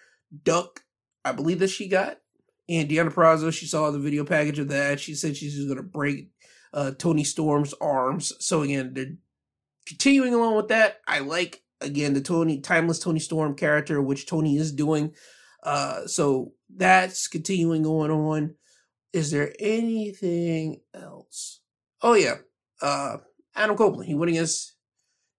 duck, 0.45 0.81
I 1.25 1.33
believe 1.33 1.59
that 1.59 1.71
she 1.71 1.89
got. 1.89 2.19
And 2.69 2.89
Deonna 2.89 3.13
Purrazzo, 3.13 3.53
she 3.53 3.67
saw 3.67 3.91
the 3.91 3.99
video 3.99 4.25
package 4.25 4.59
of 4.59 4.69
that. 4.69 4.99
She 4.99 5.15
said 5.15 5.37
she's 5.37 5.65
going 5.65 5.77
to 5.77 5.83
break 5.83 6.31
uh, 6.73 6.93
Toni 6.93 7.25
Storm's 7.25 7.75
arms. 7.81 8.33
So 8.41 8.63
again, 8.63 8.93
they're 8.93 9.15
continuing 9.87 10.35
along 10.35 10.57
with 10.57 10.69
that. 10.69 11.01
I 11.07 11.21
like 11.21 11.63
again 11.81 12.15
the 12.15 12.21
Toni 12.21 12.61
timeless 12.61 12.99
Toni 12.99 13.21
Storm 13.21 13.55
character, 13.55 14.03
which 14.03 14.27
Toni 14.27 14.57
is 14.57 14.73
doing. 14.73 15.15
Uh, 15.63 16.07
so 16.07 16.53
that's 16.75 17.29
continuing 17.29 17.83
going 17.83 18.11
on. 18.11 18.55
Is 19.13 19.31
there 19.31 19.53
anything 19.59 20.81
else? 20.93 21.61
Oh 22.03 22.15
yeah, 22.15 22.37
uh, 22.83 23.19
Adam 23.55 23.77
Copeland. 23.77 24.09
He 24.09 24.15
went 24.15 24.31
against 24.31 24.75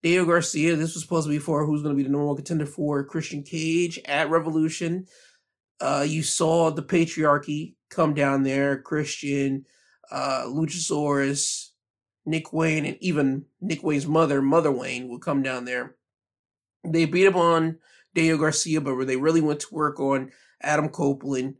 Diego 0.02 0.24
Garcia. 0.24 0.76
This 0.76 0.94
was 0.94 1.02
supposed 1.02 1.26
to 1.26 1.30
be 1.30 1.38
for 1.38 1.64
who's 1.64 1.82
going 1.82 1.94
to 1.94 1.96
be 1.96 2.02
the 2.02 2.12
normal 2.12 2.34
contender 2.34 2.66
for 2.66 3.04
Christian 3.04 3.42
Cage 3.42 4.00
at 4.06 4.30
Revolution. 4.30 5.06
Uh, 5.80 6.04
you 6.06 6.22
saw 6.22 6.70
the 6.70 6.82
patriarchy 6.82 7.74
come 7.90 8.14
down 8.14 8.42
there, 8.42 8.80
Christian, 8.80 9.64
uh, 10.10 10.44
Luchasaurus, 10.46 11.70
Nick 12.26 12.52
Wayne, 12.52 12.84
and 12.84 12.98
even 13.00 13.44
Nick 13.60 13.82
Wayne's 13.82 14.06
mother, 14.06 14.42
Mother 14.42 14.72
Wayne, 14.72 15.08
would 15.08 15.22
come 15.22 15.42
down 15.42 15.64
there. 15.64 15.96
They 16.84 17.04
beat 17.04 17.26
up 17.26 17.36
on 17.36 17.78
Daniel 18.14 18.38
Garcia, 18.38 18.80
but 18.80 18.96
where 18.96 19.04
they 19.04 19.16
really 19.16 19.40
went 19.40 19.60
to 19.60 19.74
work 19.74 20.00
on 20.00 20.32
Adam 20.62 20.88
Copeland. 20.88 21.54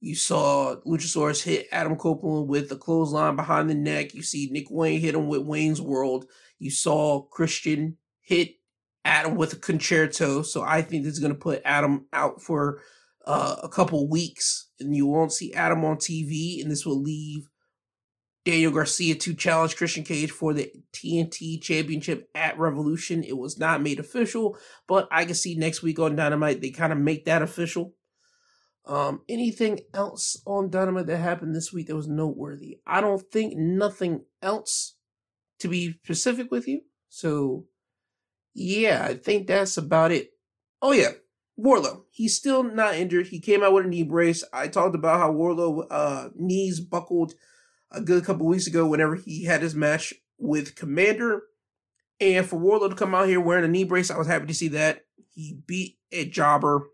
You 0.00 0.14
saw 0.14 0.76
Luchasaurus 0.86 1.42
hit 1.42 1.66
Adam 1.72 1.96
Copeland 1.96 2.48
with 2.48 2.70
a 2.70 2.76
clothesline 2.76 3.36
behind 3.36 3.70
the 3.70 3.74
neck. 3.74 4.14
You 4.14 4.22
see 4.22 4.48
Nick 4.50 4.66
Wayne 4.70 5.00
hit 5.00 5.14
him 5.14 5.28
with 5.28 5.42
Wayne's 5.42 5.80
World. 5.80 6.26
You 6.58 6.70
saw 6.70 7.22
Christian 7.22 7.96
hit 8.20 8.56
Adam 9.04 9.34
with 9.34 9.54
a 9.54 9.56
Con-Chair-To. 9.56 10.44
So 10.44 10.62
I 10.62 10.82
think 10.82 11.04
this 11.04 11.14
is 11.14 11.20
going 11.20 11.32
to 11.32 11.38
put 11.38 11.62
Adam 11.64 12.06
out 12.12 12.42
for 12.42 12.80
uh, 13.26 13.56
a 13.62 13.68
couple 13.68 14.08
weeks, 14.08 14.68
and 14.80 14.94
you 14.94 15.06
won't 15.06 15.32
see 15.32 15.52
Adam 15.52 15.84
on 15.84 15.96
TV, 15.96 16.60
and 16.62 16.70
this 16.70 16.84
will 16.84 17.00
leave 17.00 17.48
Daniel 18.44 18.72
Garcia 18.72 19.14
to 19.14 19.34
challenge 19.34 19.76
Christian 19.76 20.04
Cage 20.04 20.30
for 20.30 20.52
the 20.52 20.70
TNT 20.92 21.60
Championship 21.62 22.28
at 22.34 22.58
Revolution. 22.58 23.24
It 23.24 23.38
was 23.38 23.58
not 23.58 23.82
made 23.82 23.98
official, 23.98 24.58
but 24.86 25.08
I 25.10 25.24
can 25.24 25.34
see 25.34 25.54
next 25.54 25.82
week 25.82 25.98
on 25.98 26.16
Dynamite 26.16 26.60
they 26.60 26.70
kind 26.70 26.92
of 26.92 26.98
make 26.98 27.24
that 27.24 27.42
official. 27.42 27.94
Um, 28.86 29.22
anything 29.30 29.80
else 29.94 30.36
on 30.46 30.68
Dynamite 30.68 31.06
that 31.06 31.16
happened 31.16 31.54
this 31.54 31.72
week 31.72 31.86
that 31.86 31.96
was 31.96 32.06
noteworthy? 32.06 32.80
I 32.86 33.00
don't 33.00 33.22
think 33.32 33.56
nothing 33.56 34.24
else 34.42 34.96
to 35.60 35.68
be 35.68 35.98
specific 36.04 36.50
with 36.50 36.68
you. 36.68 36.82
So, 37.08 37.64
yeah, 38.52 39.06
I 39.08 39.14
think 39.14 39.46
that's 39.46 39.78
about 39.78 40.12
it. 40.12 40.32
Oh 40.82 40.92
yeah, 40.92 41.12
Wardlow. 41.58 42.02
He's 42.10 42.36
still 42.36 42.62
not 42.62 42.94
injured. 42.94 43.28
He 43.28 43.40
came 43.40 43.62
out 43.62 43.72
with 43.72 43.86
a 43.86 43.88
knee 43.88 44.02
brace. 44.02 44.44
I 44.52 44.68
talked 44.68 44.94
about 44.94 45.20
how 45.20 45.32
Wardlow 45.32 45.86
uh, 45.90 46.28
knees 46.34 46.80
buckled 46.80 47.34
a 47.90 48.00
good 48.00 48.24
couple 48.24 48.46
weeks 48.46 48.66
ago 48.66 48.86
whenever 48.86 49.14
he 49.14 49.44
had 49.44 49.62
his 49.62 49.74
match 49.74 50.12
with 50.38 50.74
Commander. 50.74 51.42
And 52.20 52.46
for 52.46 52.58
Wardlow 52.58 52.90
to 52.90 52.96
come 52.96 53.14
out 53.14 53.28
here 53.28 53.40
wearing 53.40 53.64
a 53.64 53.68
knee 53.68 53.84
brace, 53.84 54.10
I 54.10 54.18
was 54.18 54.26
happy 54.26 54.46
to 54.46 54.54
see 54.54 54.68
that. 54.68 55.04
He 55.34 55.58
beat 55.66 55.98
a 56.12 56.24
jobber. 56.24 56.88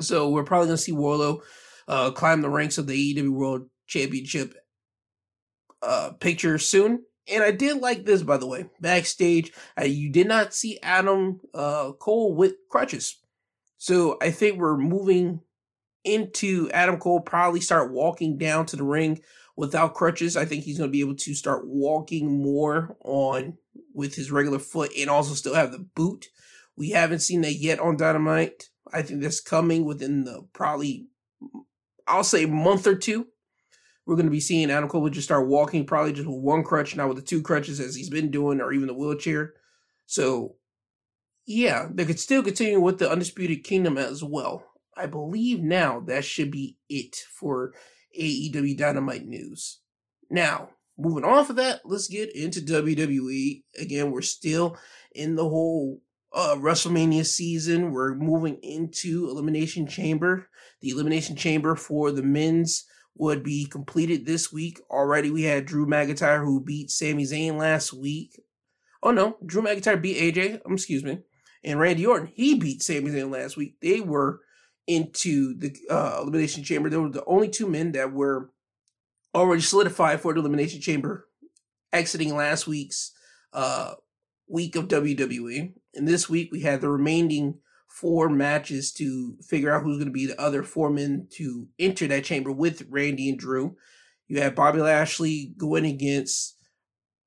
So 0.00 0.28
we're 0.28 0.44
probably 0.44 0.68
going 0.68 0.76
to 0.76 0.82
see 0.82 0.92
Wardlow 0.92 1.40
uh, 1.86 2.10
climb 2.12 2.42
the 2.42 2.50
ranks 2.50 2.78
of 2.78 2.86
the 2.86 3.14
AEW 3.14 3.30
World 3.30 3.68
Championship 3.86 4.54
uh, 5.82 6.10
picture 6.18 6.58
soon. 6.58 7.04
And 7.30 7.42
I 7.42 7.50
did 7.50 7.78
like 7.78 8.04
this, 8.04 8.22
by 8.22 8.38
the 8.38 8.46
way. 8.46 8.70
Backstage, 8.80 9.52
uh, 9.78 9.84
you 9.84 10.10
did 10.10 10.26
not 10.26 10.54
see 10.54 10.78
Adam 10.82 11.40
uh, 11.52 11.92
Cole 11.92 12.34
with 12.34 12.54
crutches. 12.70 13.16
So 13.78 14.18
I 14.20 14.30
think 14.30 14.58
we're 14.58 14.76
moving 14.76 15.40
into 16.04 16.70
Adam 16.72 16.98
Cole 16.98 17.20
probably 17.20 17.60
start 17.60 17.92
walking 17.92 18.38
down 18.38 18.66
to 18.66 18.76
the 18.76 18.84
ring 18.84 19.20
without 19.56 19.94
crutches. 19.94 20.36
I 20.36 20.44
think 20.44 20.64
he's 20.64 20.78
going 20.78 20.90
to 20.90 20.92
be 20.92 21.00
able 21.00 21.16
to 21.16 21.34
start 21.34 21.66
walking 21.66 22.42
more 22.42 22.96
on 23.04 23.56
with 23.94 24.14
his 24.14 24.30
regular 24.30 24.58
foot 24.58 24.92
and 24.98 25.08
also 25.08 25.34
still 25.34 25.54
have 25.54 25.72
the 25.72 25.78
boot. 25.78 26.26
We 26.76 26.90
haven't 26.90 27.20
seen 27.20 27.40
that 27.42 27.54
yet 27.54 27.80
on 27.80 27.96
Dynamite. 27.96 28.68
I 28.92 29.02
think 29.02 29.22
that's 29.22 29.40
coming 29.40 29.84
within 29.84 30.24
the 30.24 30.46
probably, 30.52 31.08
I'll 32.06 32.24
say, 32.24 32.46
month 32.46 32.86
or 32.86 32.94
two. 32.94 33.26
We're 34.06 34.16
going 34.16 34.26
to 34.26 34.30
be 34.30 34.40
seeing 34.40 34.70
Adam 34.70 34.88
Cole 34.88 35.08
just 35.10 35.26
start 35.26 35.48
walking, 35.48 35.84
probably 35.84 36.14
just 36.14 36.28
with 36.28 36.40
one 36.40 36.62
crutch, 36.62 36.96
not 36.96 37.08
with 37.08 37.18
the 37.18 37.22
two 37.22 37.42
crutches 37.42 37.78
as 37.78 37.94
he's 37.94 38.08
been 38.08 38.30
doing, 38.30 38.60
or 38.60 38.72
even 38.72 38.86
the 38.86 38.94
wheelchair. 38.94 39.52
So, 40.06 40.54
yeah, 41.48 41.88
they 41.90 42.04
could 42.04 42.20
still 42.20 42.42
continue 42.42 42.78
with 42.78 42.98
the 42.98 43.10
Undisputed 43.10 43.64
Kingdom 43.64 43.96
as 43.96 44.22
well. 44.22 44.66
I 44.94 45.06
believe 45.06 45.60
now 45.60 46.00
that 46.00 46.26
should 46.26 46.50
be 46.50 46.76
it 46.90 47.16
for 47.32 47.72
AEW 48.20 48.76
Dynamite 48.76 49.24
news. 49.24 49.80
Now, 50.28 50.68
moving 50.98 51.24
off 51.24 51.48
of 51.48 51.56
that, 51.56 51.80
let's 51.86 52.06
get 52.06 52.36
into 52.36 52.60
WWE. 52.60 53.62
Again, 53.78 54.10
we're 54.10 54.20
still 54.20 54.76
in 55.14 55.36
the 55.36 55.48
whole 55.48 56.02
uh, 56.34 56.56
WrestleMania 56.58 57.24
season. 57.24 57.92
We're 57.92 58.14
moving 58.14 58.58
into 58.62 59.30
Elimination 59.30 59.86
Chamber. 59.86 60.50
The 60.82 60.90
Elimination 60.90 61.34
Chamber 61.34 61.76
for 61.76 62.12
the 62.12 62.22
men's 62.22 62.84
would 63.16 63.42
be 63.42 63.64
completed 63.64 64.26
this 64.26 64.52
week. 64.52 64.82
Already, 64.90 65.30
we 65.30 65.44
had 65.44 65.64
Drew 65.64 65.86
McIntyre 65.86 66.44
who 66.44 66.62
beat 66.62 66.90
Sami 66.90 67.24
Zayn 67.24 67.56
last 67.56 67.94
week. 67.94 68.38
Oh 69.02 69.12
no, 69.12 69.38
Drew 69.46 69.62
McIntyre 69.62 70.00
beat 70.00 70.18
AJ. 70.18 70.60
Um, 70.66 70.74
excuse 70.74 71.02
me, 71.02 71.20
and 71.64 71.78
Randy 71.78 72.06
Orton 72.06 72.30
he 72.34 72.58
beat 72.58 72.82
Sami 72.82 73.10
Zayn 73.10 73.30
last 73.32 73.56
week. 73.56 73.76
They 73.80 74.00
were 74.00 74.40
into 74.86 75.54
the 75.58 75.76
uh, 75.90 76.20
elimination 76.22 76.64
chamber. 76.64 76.88
They 76.88 76.96
were 76.96 77.10
the 77.10 77.24
only 77.26 77.48
two 77.48 77.68
men 77.68 77.92
that 77.92 78.12
were 78.12 78.50
already 79.34 79.62
solidified 79.62 80.20
for 80.20 80.32
the 80.32 80.40
elimination 80.40 80.80
chamber, 80.80 81.28
exiting 81.92 82.34
last 82.34 82.66
week's 82.66 83.12
uh, 83.52 83.94
week 84.48 84.76
of 84.76 84.88
WWE. 84.88 85.72
And 85.94 86.08
this 86.08 86.28
week 86.28 86.50
we 86.50 86.62
had 86.62 86.80
the 86.80 86.88
remaining 86.88 87.58
four 87.88 88.28
matches 88.28 88.92
to 88.92 89.36
figure 89.42 89.74
out 89.74 89.82
who's 89.82 89.96
going 89.96 90.08
to 90.08 90.12
be 90.12 90.26
the 90.26 90.40
other 90.40 90.62
four 90.62 90.90
men 90.90 91.26
to 91.32 91.68
enter 91.78 92.06
that 92.06 92.24
chamber 92.24 92.52
with 92.52 92.86
Randy 92.88 93.28
and 93.28 93.38
Drew. 93.38 93.76
You 94.26 94.40
had 94.40 94.54
Bobby 94.54 94.80
Lashley 94.80 95.54
going 95.56 95.84
against 95.84 96.56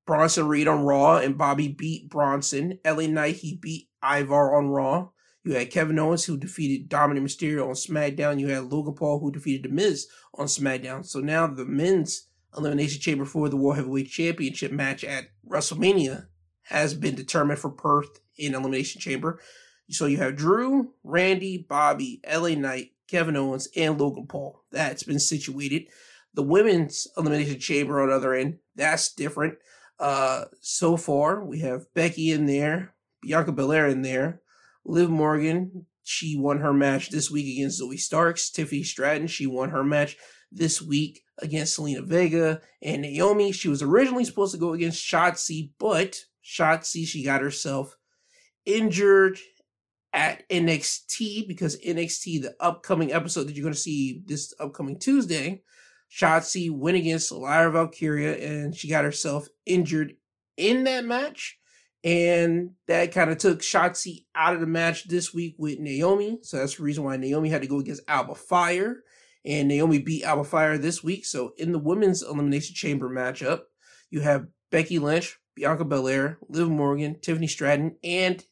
Bronson 0.06 0.48
Reed 0.48 0.67
on 0.67 0.84
Raw, 0.84 1.17
and 1.17 1.38
Bobby 1.38 1.67
beat 1.67 2.10
Bronson. 2.10 2.80
LA 2.86 3.08
Knight, 3.08 3.38
he 3.38 3.56
beat 3.56 3.88
Ivar 4.04 4.56
on 4.56 4.70
Raw. 4.70 5.10
You 5.44 5.54
had 5.54 5.72
Kevin 5.72 5.98
Owens, 5.98 6.26
who 6.26 6.38
defeated 6.38 6.90
Dominik 6.90 7.22
Mysterio 7.22 7.68
on 7.68 7.74
SmackDown. 7.74 8.40
You 8.40 8.50
had 8.50 8.72
Logan 8.72 8.94
Paul, 8.94 9.20
who 9.20 9.32
defeated 9.32 9.64
The 9.64 9.74
Miz 9.74 10.08
on 10.36 10.46
SmackDown. 10.46 11.06
So 11.06 11.20
now 11.20 11.48
the 11.48 11.66
men's 11.66 12.28
Elimination 12.56 13.02
Chamber 13.02 13.26
for 13.26 13.50
the 13.50 13.58
World 13.58 13.78
Heavyweight 13.78 14.10
Championship 14.10 14.72
match 14.72 15.04
at 15.04 15.30
WrestleMania 15.48 16.28
has 16.64 16.94
been 16.94 17.16
determined 17.16 17.60
for 17.60 17.70
Perth 17.70 18.20
in 18.38 18.54
Elimination 18.54 19.02
Chamber. 19.02 19.40
So 19.90 20.06
you 20.06 20.18
have 20.18 20.36
Drew, 20.36 20.94
Randy, 21.04 21.58
Bobby, 21.58 22.22
LA 22.30 22.50
Knight, 22.50 22.92
Kevin 23.08 23.36
Owens, 23.36 23.68
and 23.76 24.00
Logan 24.00 24.28
Paul. 24.28 24.64
That's 24.72 25.04
been 25.04 25.20
situated. 25.20 25.88
The 26.34 26.44
women's 26.44 27.08
elimination 27.18 27.60
chamber 27.60 28.02
on 28.02 28.10
the 28.10 28.16
other 28.16 28.34
end, 28.34 28.60
that's 28.76 29.14
different. 29.14 29.56
Uh, 30.00 30.46
so 30.62 30.96
far, 30.96 31.44
we 31.44 31.60
have 31.60 31.94
Becky 31.94 32.32
in 32.32 32.46
there, 32.46 32.94
Bianca 33.22 33.52
Belair 33.52 33.88
in 33.88 34.02
there, 34.02 34.42
Liv 34.86 35.10
Morgan. 35.10 35.86
She 36.04 36.36
won 36.38 36.60
her 36.60 36.74
match 36.74 37.10
this 37.10 37.30
week 37.30 37.58
against 37.58 37.82
Zoey 37.82 38.00
Starks. 38.00 38.50
Tiffany 38.50 38.84
Stratton, 38.84 39.28
she 39.28 39.46
won 39.46 39.70
her 39.70 39.84
match 39.84 40.18
this 40.52 40.82
week 40.82 41.22
against 41.40 41.78
Zelina 41.78 42.04
Vega 42.06 42.62
and 42.82 43.02
Naomi. 43.02 43.52
She 43.52 43.70
was 43.70 43.82
originally 43.82 44.26
supposed 44.26 44.54
to 44.54 44.60
go 44.60 44.74
against 44.74 45.06
Shotzi, 45.06 45.72
but 45.80 46.20
Shotzi, 46.44 47.06
she 47.06 47.24
got 47.24 47.42
herself 47.42 47.96
injured 48.66 49.40
at 50.14 50.48
NXT 50.50 51.48
because 51.48 51.80
NXT, 51.82 52.42
the 52.42 52.56
upcoming 52.60 53.14
episode 53.14 53.46
that 53.48 53.56
you're 53.56 53.64
going 53.64 53.74
to 53.74 53.80
see 53.80 54.22
this 54.26 54.54
upcoming 54.60 55.00
Tuesday, 55.00 55.64
Shotzi 56.12 56.70
went 56.70 56.98
against 56.98 57.32
Lyra 57.32 57.72
Valkyria 57.72 58.36
and 58.36 58.76
she 58.76 58.90
got 58.90 59.06
herself 59.06 59.48
injured 59.66 60.16
in 60.58 60.84
that 60.84 61.06
match. 61.06 61.58
And 62.04 62.72
that 62.88 63.12
kind 63.12 63.30
of 63.30 63.38
took 63.38 63.60
Shotzi 63.60 64.26
out 64.36 64.56
of 64.56 64.60
the 64.60 64.68
match 64.68 65.08
this 65.08 65.34
week 65.34 65.56
with 65.58 65.80
Naomi. 65.80 66.40
So 66.42 66.58
that's 66.58 66.78
the 66.78 66.84
reason 66.84 67.04
why 67.04 67.18
Naomi 67.18 67.50
had 67.50 67.62
to 67.62 67.68
go 67.68 67.80
against 67.80 68.02
Alba 68.08 68.36
Fyre. 68.36 69.04
And 69.46 69.68
Naomi 69.68 70.00
beat 70.00 70.24
Alba 70.24 70.44
Fyre 70.44 70.78
this 70.78 71.04
week. 71.04 71.26
So 71.26 71.54
in 71.58 71.72
the 71.72 71.80
women's 71.80 72.24
Elimination 72.24 72.76
Chamber 72.76 73.10
matchup, 73.10 73.62
you 74.10 74.22
have 74.22 74.48
Becky 74.72 75.00
Lynch, 75.00 75.40
Bianca 75.56 75.86
Belair, 75.86 76.40
Liv 76.48 76.70
Morgan, 76.70 77.20
Tiffany 77.20 77.48
Stratton, 77.48 77.98
and 78.04 78.44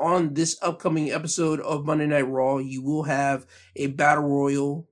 on 0.00 0.32
this 0.34 0.58
upcoming 0.62 1.10
episode 1.10 1.60
of 1.60 1.84
Monday 1.84 2.06
Night 2.06 2.26
Raw, 2.26 2.56
you 2.56 2.82
will 2.82 3.02
have 3.02 3.46
a 3.76 3.88
battle 3.88 4.24
royal, 4.24 4.88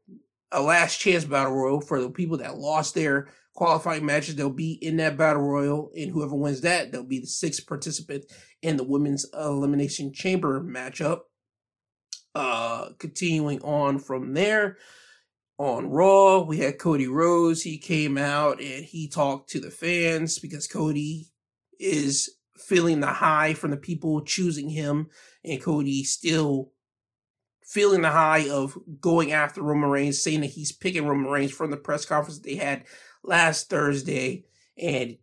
a 0.53 0.61
last 0.61 1.01
chance 1.01 1.25
battle 1.25 1.55
royal 1.55 1.81
for 1.81 2.01
the 2.01 2.11
people 2.11 2.37
that 2.39 2.59
lost 2.59 2.95
their 2.95 3.29
qualifying 3.59 4.07
matches. 4.07 4.37
They'll 4.37 4.51
be 4.51 4.75
in 4.75 4.99
that 4.99 5.17
battle 5.17 5.43
royal, 5.43 5.91
and 5.97 6.13
whoever 6.13 6.37
wins 6.37 6.61
that, 6.61 6.93
they'll 6.93 7.03
be 7.03 7.19
the 7.19 7.27
sixth 7.27 7.67
participant 7.67 8.25
in 8.63 8.77
the 8.77 8.85
women's 8.85 9.27
elimination 9.35 10.13
chamber 10.13 10.63
matchup. 10.63 11.23
Uh, 12.37 12.91
continuing 13.01 13.61
on 13.63 13.99
from 13.99 14.33
there, 14.35 14.77
on 15.59 15.91
Raw, 15.91 16.39
we 16.39 16.59
had 16.59 16.79
Cody 16.79 17.09
Rhodes. 17.09 17.63
He 17.63 17.79
came 17.79 18.17
out 18.17 18.61
and 18.61 18.85
he 18.85 19.09
talked 19.09 19.51
to 19.51 19.61
the 19.61 19.73
fans 19.73 20.39
because 20.39 20.69
Cody 20.69 21.27
is 21.81 22.31
feeling 22.57 23.01
the 23.01 23.09
high 23.09 23.55
from 23.55 23.73
the 23.73 23.77
people 23.77 24.21
choosing 24.21 24.69
him, 24.69 25.09
and 25.45 25.61
Cody 25.61 26.05
still 26.05 26.71
feeling 27.65 28.03
the 28.03 28.11
high 28.11 28.49
of 28.49 28.79
going 29.01 29.33
after 29.33 29.63
Roman 29.63 29.91
Reigns, 29.91 30.23
saying 30.23 30.43
that 30.43 30.51
he's 30.51 30.71
picking 30.71 31.09
Roman 31.09 31.33
Reigns 31.33 31.51
from 31.51 31.73
the 31.73 31.77
press 31.77 32.05
conference 32.05 32.39
they 32.39 32.55
had 32.55 32.85
last 33.29 33.71
Thursday. 33.71 34.45
And 34.77 35.19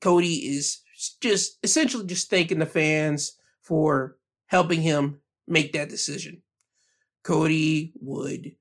Cody 0.00 0.56
is 0.56 0.80
just 1.20 1.58
essentially 1.62 2.06
just 2.06 2.30
thanking 2.30 2.58
the 2.58 2.66
fans 2.66 3.36
for 3.60 4.16
helping 4.46 4.82
him 4.82 5.20
make 5.46 5.72
that 5.72 5.88
decision. 5.88 6.42
Cody 7.22 7.92
would 8.00 8.56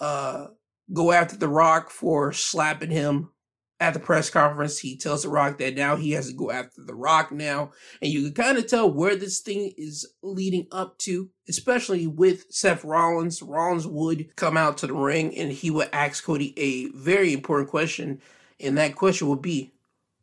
uh, 0.00 0.46
go 0.92 1.12
after 1.12 1.36
The 1.36 1.48
Rock 1.48 1.90
for 1.90 2.32
slapping 2.32 2.90
him 2.90 3.30
at 3.78 3.92
the 3.92 4.00
press 4.00 4.30
conference, 4.30 4.78
he 4.78 4.96
tells 4.96 5.22
The 5.22 5.28
Rock 5.28 5.58
that 5.58 5.74
now 5.74 5.96
he 5.96 6.12
has 6.12 6.28
to 6.28 6.32
go 6.32 6.50
after 6.50 6.82
The 6.82 6.94
Rock 6.94 7.30
now. 7.30 7.72
And 8.00 8.10
you 8.10 8.22
can 8.22 8.32
kind 8.32 8.58
of 8.58 8.66
tell 8.66 8.90
where 8.90 9.16
this 9.16 9.40
thing 9.40 9.72
is 9.76 10.10
leading 10.22 10.66
up 10.72 10.96
to, 10.98 11.28
especially 11.48 12.06
with 12.06 12.46
Seth 12.50 12.84
Rollins. 12.84 13.42
Rollins 13.42 13.86
would 13.86 14.34
come 14.36 14.56
out 14.56 14.78
to 14.78 14.86
the 14.86 14.94
ring 14.94 15.36
and 15.36 15.52
he 15.52 15.70
would 15.70 15.90
ask 15.92 16.24
Cody 16.24 16.54
a 16.58 16.86
very 16.96 17.34
important 17.34 17.68
question. 17.68 18.20
And 18.60 18.78
that 18.78 18.94
question 18.94 19.28
would 19.28 19.42
be, 19.42 19.72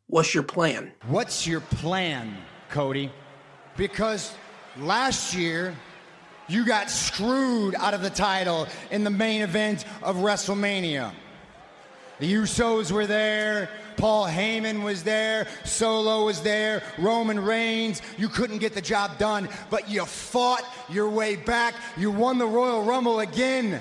What's 0.06 0.34
your 0.34 0.42
plan? 0.42 0.92
What's 1.06 1.46
your 1.46 1.60
plan, 1.60 2.36
Cody? 2.68 3.10
Because 3.76 4.34
last 4.78 5.34
year, 5.34 5.74
you 6.46 6.66
got 6.66 6.90
screwed 6.90 7.74
out 7.74 7.94
of 7.94 8.02
the 8.02 8.10
title 8.10 8.68
in 8.90 9.02
the 9.02 9.10
main 9.10 9.40
event 9.40 9.86
of 10.02 10.16
WrestleMania. 10.16 11.12
The 12.20 12.32
Usos 12.32 12.92
were 12.92 13.06
there. 13.06 13.70
Paul 13.96 14.26
Heyman 14.26 14.84
was 14.84 15.02
there. 15.02 15.46
Solo 15.64 16.26
was 16.26 16.42
there. 16.42 16.82
Roman 16.98 17.40
Reigns. 17.40 18.02
You 18.18 18.28
couldn't 18.28 18.58
get 18.58 18.74
the 18.74 18.82
job 18.82 19.18
done, 19.18 19.48
but 19.70 19.88
you 19.88 20.04
fought 20.04 20.64
your 20.88 21.08
way 21.08 21.36
back. 21.36 21.74
You 21.96 22.10
won 22.10 22.38
the 22.38 22.46
Royal 22.46 22.82
Rumble 22.82 23.20
again. 23.20 23.80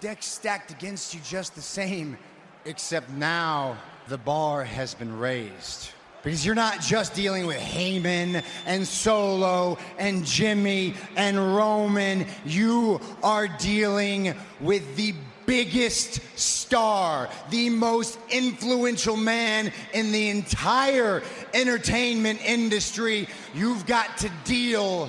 Deck 0.00 0.22
stacked 0.22 0.70
against 0.70 1.14
you 1.14 1.20
just 1.22 1.54
the 1.54 1.62
same, 1.62 2.18
except 2.64 3.10
now 3.10 3.76
the 4.08 4.18
bar 4.18 4.64
has 4.64 4.94
been 4.94 5.18
raised. 5.18 5.90
Because 6.22 6.44
you're 6.44 6.54
not 6.54 6.80
just 6.80 7.14
dealing 7.14 7.46
with 7.46 7.56
Heyman 7.56 8.44
and 8.66 8.86
Solo 8.86 9.78
and 9.98 10.24
Jimmy 10.24 10.94
and 11.16 11.38
Roman. 11.56 12.26
You 12.44 13.00
are 13.22 13.48
dealing 13.48 14.34
with 14.60 14.96
the 14.96 15.14
biggest 15.46 16.20
star, 16.38 17.30
the 17.48 17.70
most 17.70 18.18
influential 18.28 19.16
man 19.16 19.72
in 19.94 20.12
the 20.12 20.28
entire 20.28 21.22
entertainment 21.54 22.40
industry. 22.44 23.26
You've 23.54 23.86
got 23.86 24.18
to 24.18 24.30
deal 24.44 25.08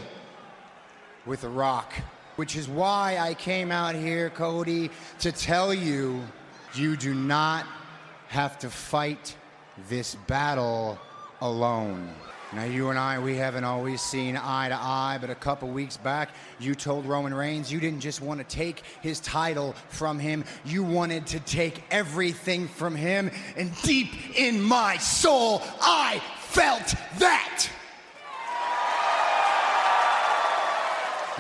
with 1.25 1.41
The 1.41 1.49
Rock, 1.49 1.93
which 2.37 2.55
is 2.55 2.69
why 2.69 3.17
I 3.19 3.33
came 3.33 3.71
out 3.71 3.95
here, 3.95 4.29
Cody, 4.29 4.89
to 5.19 5.31
tell 5.31 5.73
you 5.73 6.23
you 6.73 6.95
do 6.95 7.13
not 7.13 7.65
have 8.27 8.57
to 8.59 8.69
fight 8.69 9.35
this 9.89 10.15
battle 10.27 10.99
alone. 11.41 12.13
Now, 12.53 12.65
you 12.65 12.89
and 12.89 12.99
I, 12.99 13.17
we 13.17 13.37
haven't 13.37 13.63
always 13.63 14.01
seen 14.01 14.35
eye 14.35 14.67
to 14.67 14.75
eye, 14.75 15.17
but 15.21 15.29
a 15.29 15.35
couple 15.35 15.69
weeks 15.69 15.95
back, 15.95 16.31
you 16.59 16.75
told 16.75 17.05
Roman 17.05 17.33
Reigns 17.33 17.71
you 17.71 17.79
didn't 17.79 18.01
just 18.01 18.21
want 18.21 18.39
to 18.39 18.43
take 18.43 18.83
his 19.01 19.21
title 19.21 19.73
from 19.87 20.19
him, 20.19 20.43
you 20.65 20.83
wanted 20.83 21.25
to 21.27 21.39
take 21.39 21.81
everything 21.91 22.67
from 22.67 22.93
him. 22.93 23.31
And 23.55 23.71
deep 23.83 24.37
in 24.37 24.61
my 24.61 24.97
soul, 24.97 25.61
I 25.81 26.21
felt 26.39 26.93
that. 27.19 27.69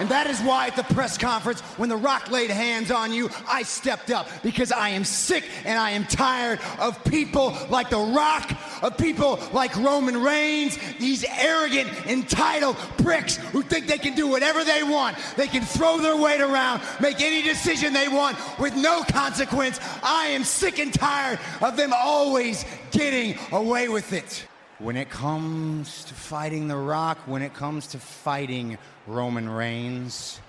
And 0.01 0.09
that 0.09 0.25
is 0.25 0.39
why 0.39 0.65
at 0.65 0.75
the 0.75 0.95
press 0.95 1.15
conference, 1.15 1.61
when 1.77 1.87
The 1.87 1.95
Rock 1.95 2.31
laid 2.31 2.49
hands 2.49 2.89
on 2.89 3.13
you, 3.13 3.29
I 3.47 3.61
stepped 3.61 4.09
up 4.09 4.27
because 4.41 4.71
I 4.71 4.89
am 4.89 5.03
sick 5.03 5.47
and 5.63 5.77
I 5.77 5.91
am 5.91 6.05
tired 6.05 6.59
of 6.79 7.03
people 7.03 7.55
like 7.69 7.91
The 7.91 7.99
Rock, 7.99 8.51
of 8.81 8.97
people 8.97 9.39
like 9.53 9.75
Roman 9.75 10.17
Reigns, 10.19 10.79
these 10.97 11.23
arrogant, 11.23 11.87
entitled 12.07 12.77
pricks 12.97 13.37
who 13.37 13.61
think 13.61 13.85
they 13.85 13.99
can 13.99 14.15
do 14.15 14.27
whatever 14.27 14.63
they 14.63 14.81
want. 14.81 15.17
They 15.37 15.45
can 15.45 15.63
throw 15.63 15.99
their 15.99 16.17
weight 16.17 16.41
around, 16.41 16.81
make 16.99 17.21
any 17.21 17.43
decision 17.43 17.93
they 17.93 18.07
want 18.07 18.39
with 18.57 18.75
no 18.75 19.03
consequence. 19.03 19.79
I 20.01 20.29
am 20.29 20.43
sick 20.43 20.79
and 20.79 20.91
tired 20.91 21.37
of 21.61 21.77
them 21.77 21.93
always 21.93 22.65
getting 22.89 23.37
away 23.51 23.87
with 23.87 24.13
it. 24.13 24.47
When 24.79 24.97
it 24.97 25.11
comes 25.11 26.05
to 26.05 26.15
fighting 26.15 26.67
The 26.67 26.75
Rock, 26.75 27.19
when 27.27 27.43
it 27.43 27.53
comes 27.53 27.85
to 27.89 27.99
fighting 27.99 28.79
Roman 29.11 29.49
Reigns, 29.49 30.39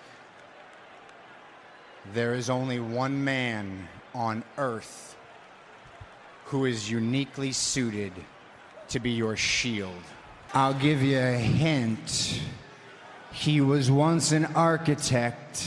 there 2.15 2.35
is 2.35 2.49
only 2.49 2.79
one 2.79 3.25
man 3.25 3.89
on 4.15 4.45
earth 4.57 5.17
who 6.45 6.65
is 6.65 6.89
uniquely 6.89 7.51
suited 7.51 8.13
to 8.89 9.01
be 9.01 9.11
your 9.11 9.37
shield. 9.37 10.03
I'll 10.55 10.75
give 10.75 11.03
you 11.03 11.19
a 11.19 11.33
hint. 11.33 12.41
He 13.33 13.61
was 13.61 13.91
once 13.91 14.31
an 14.31 14.47
architect. 14.55 15.67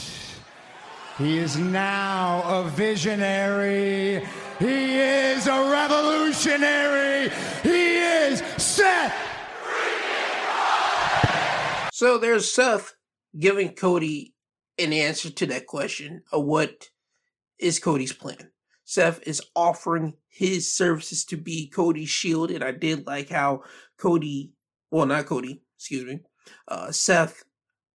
He 1.18 1.38
is 1.38 1.56
now 1.56 2.42
a 2.46 2.64
visionary. 2.70 4.24
He 4.58 4.98
is 4.98 5.46
a 5.46 5.70
revolutionary. 5.70 7.30
He 7.62 7.96
is 7.96 8.42
Seth. 8.56 9.26
So 11.96 12.18
there's 12.18 12.52
Seth 12.52 12.94
giving 13.40 13.70
Cody 13.70 14.34
an 14.78 14.92
answer 14.92 15.30
to 15.30 15.46
that 15.46 15.66
question 15.66 16.24
of 16.30 16.44
what 16.44 16.90
is 17.58 17.78
Cody's 17.78 18.12
plan. 18.12 18.50
Seth 18.84 19.26
is 19.26 19.40
offering 19.54 20.12
his 20.28 20.70
services 20.70 21.24
to 21.24 21.38
be 21.38 21.70
Cody's 21.70 22.10
shield, 22.10 22.50
and 22.50 22.62
I 22.62 22.72
did 22.72 23.06
like 23.06 23.30
how 23.30 23.62
Cody, 23.96 24.52
well, 24.90 25.06
not 25.06 25.24
Cody, 25.24 25.62
excuse 25.78 26.04
me, 26.04 26.20
uh, 26.68 26.92
Seth 26.92 27.44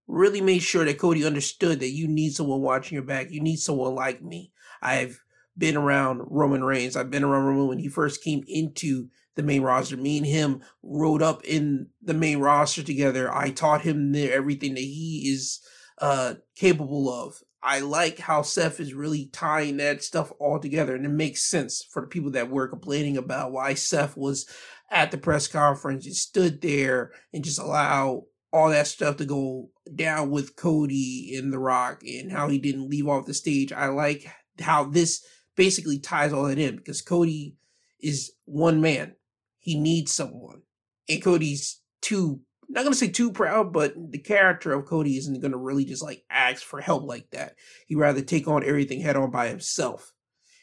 really 0.07 0.41
made 0.41 0.63
sure 0.63 0.83
that 0.83 0.97
Cody 0.97 1.23
understood 1.23 1.79
that 1.81 1.91
you 1.91 2.07
need 2.07 2.33
someone 2.33 2.61
watching 2.61 2.95
your 2.95 3.05
back. 3.05 3.29
You 3.29 3.39
need 3.39 3.57
someone 3.57 3.93
like 3.93 4.23
me. 4.23 4.51
I've 4.81 5.19
been 5.55 5.77
around 5.77 6.23
Roman 6.25 6.63
Reigns. 6.63 6.95
I've 6.95 7.11
been 7.11 7.23
around 7.23 7.45
Roman 7.45 7.67
when 7.67 7.77
he 7.77 7.87
first 7.87 8.23
came 8.23 8.43
into 8.47 9.09
the 9.35 9.43
main 9.43 9.61
roster. 9.61 9.97
Me 9.97 10.17
and 10.17 10.25
him 10.25 10.61
rode 10.83 11.21
up 11.21 11.43
in 11.45 11.87
the 12.01 12.13
main 12.13 12.39
roster 12.39 12.83
together. 12.83 13.33
I 13.33 13.51
taught 13.51 13.81
him 13.81 14.15
everything 14.15 14.73
that 14.73 14.81
he 14.81 15.29
is 15.33 15.59
uh, 15.99 16.35
capable 16.55 17.09
of. 17.09 17.41
I 17.63 17.79
like 17.79 18.17
how 18.17 18.41
Seth 18.41 18.79
is 18.79 18.93
really 18.93 19.29
tying 19.31 19.77
that 19.77 20.03
stuff 20.03 20.31
all 20.39 20.59
together, 20.59 20.95
and 20.95 21.05
it 21.05 21.09
makes 21.09 21.43
sense 21.43 21.85
for 21.91 22.01
the 22.01 22.07
people 22.07 22.31
that 22.31 22.49
were 22.49 22.67
complaining 22.67 23.17
about 23.17 23.51
why 23.51 23.75
Seth 23.75 24.17
was 24.17 24.47
at 24.89 25.11
the 25.11 25.17
press 25.17 25.47
conference 25.47 26.05
and 26.05 26.15
stood 26.15 26.61
there 26.61 27.11
and 27.31 27.43
just 27.43 27.59
allow 27.59 28.23
all 28.51 28.69
that 28.69 28.87
stuff 28.87 29.17
to 29.17 29.25
go 29.25 29.69
down 29.95 30.29
with 30.29 30.55
Cody 30.55 31.35
and 31.37 31.53
The 31.53 31.59
Rock 31.59 32.01
and 32.03 32.31
how 32.31 32.49
he 32.49 32.57
didn't 32.57 32.89
leave 32.89 33.07
off 33.07 33.25
the 33.25 33.33
stage. 33.33 33.71
I 33.71 33.87
like 33.87 34.25
how 34.59 34.83
this 34.83 35.23
basically 35.55 35.99
ties 35.99 36.33
all 36.33 36.43
that 36.43 36.59
in 36.59 36.75
because 36.75 37.01
Cody 37.01 37.55
is 37.99 38.33
one 38.45 38.81
man. 38.81 39.15
He 39.61 39.79
needs 39.79 40.11
someone. 40.11 40.63
And 41.07 41.23
Cody's 41.23 41.81
too 42.01 42.41
not 42.67 42.83
gonna 42.83 42.95
say 42.95 43.09
too 43.09 43.31
proud, 43.31 43.73
but 43.73 43.93
the 44.11 44.17
character 44.17 44.71
of 44.73 44.85
Cody 44.85 45.17
isn't 45.17 45.41
gonna 45.41 45.57
really 45.57 45.85
just 45.85 46.03
like 46.03 46.23
ask 46.29 46.63
for 46.63 46.81
help 46.81 47.03
like 47.03 47.29
that. 47.31 47.55
He'd 47.87 47.95
rather 47.95 48.21
take 48.21 48.47
on 48.47 48.63
everything 48.65 49.01
head 49.01 49.15
on 49.15 49.31
by 49.31 49.47
himself 49.47 50.11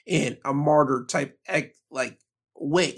in 0.07 0.39
a 0.45 0.55
martyr 0.55 1.05
type 1.09 1.39
act 1.47 1.77
like 1.91 2.19
way. 2.55 2.97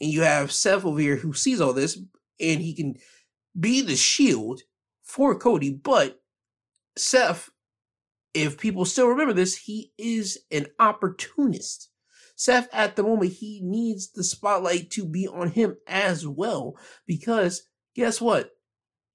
And 0.00 0.10
you 0.10 0.22
have 0.22 0.52
Seth 0.52 0.84
over 0.84 0.98
here 0.98 1.16
who 1.16 1.32
sees 1.32 1.60
all 1.60 1.72
this 1.72 1.96
and 2.40 2.60
he 2.60 2.74
can 2.74 2.94
be 3.58 3.82
the 3.82 3.96
shield 3.96 4.60
for 5.04 5.38
Cody, 5.38 5.70
but 5.70 6.20
Seth, 6.96 7.50
if 8.32 8.58
people 8.58 8.84
still 8.84 9.08
remember 9.08 9.32
this, 9.32 9.56
he 9.56 9.92
is 9.96 10.38
an 10.50 10.66
opportunist. 10.78 11.90
Seth, 12.36 12.68
at 12.72 12.96
the 12.96 13.02
moment, 13.02 13.32
he 13.32 13.60
needs 13.62 14.10
the 14.10 14.24
spotlight 14.24 14.90
to 14.90 15.06
be 15.06 15.28
on 15.28 15.50
him 15.50 15.76
as 15.86 16.26
well 16.26 16.76
because 17.06 17.68
guess 17.94 18.20
what? 18.20 18.50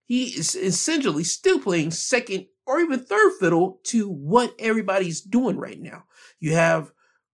He 0.06 0.26
is 0.26 0.56
essentially 0.56 1.24
still 1.24 1.60
playing 1.60 1.92
second 1.92 2.48
or 2.66 2.80
even 2.80 3.00
third 3.00 3.34
fiddle 3.40 3.80
to 3.86 4.10
what 4.10 4.56
everybody's 4.60 5.22
doing 5.22 5.58
right 5.58 5.80
now. 5.80 6.06
You 6.40 6.54
have 6.54 6.92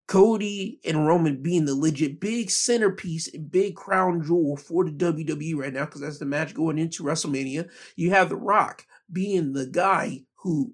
Cody 0.08 0.80
and 0.86 1.08
Roman 1.08 1.42
being 1.42 1.66
the 1.66 1.76
legit 1.76 2.20
big 2.20 2.52
centerpiece 2.52 3.34
and 3.34 3.52
big 3.52 3.76
crown 3.76 4.24
jewel 4.24 4.56
for 4.56 4.86
the 4.86 4.92
WWE 4.92 5.56
right 5.56 5.74
now 5.74 5.86
because 5.86 6.02
that's 6.02 6.20
the 6.20 6.26
match 6.26 6.54
going 6.54 6.78
into 6.78 7.04
WrestleMania. 7.04 7.70
You 7.96 8.12
have 8.12 8.30
The 8.30 8.36
Rock 8.36 8.86
being 9.12 9.54
the 9.54 9.66
guy 9.66 10.24
who 10.38 10.74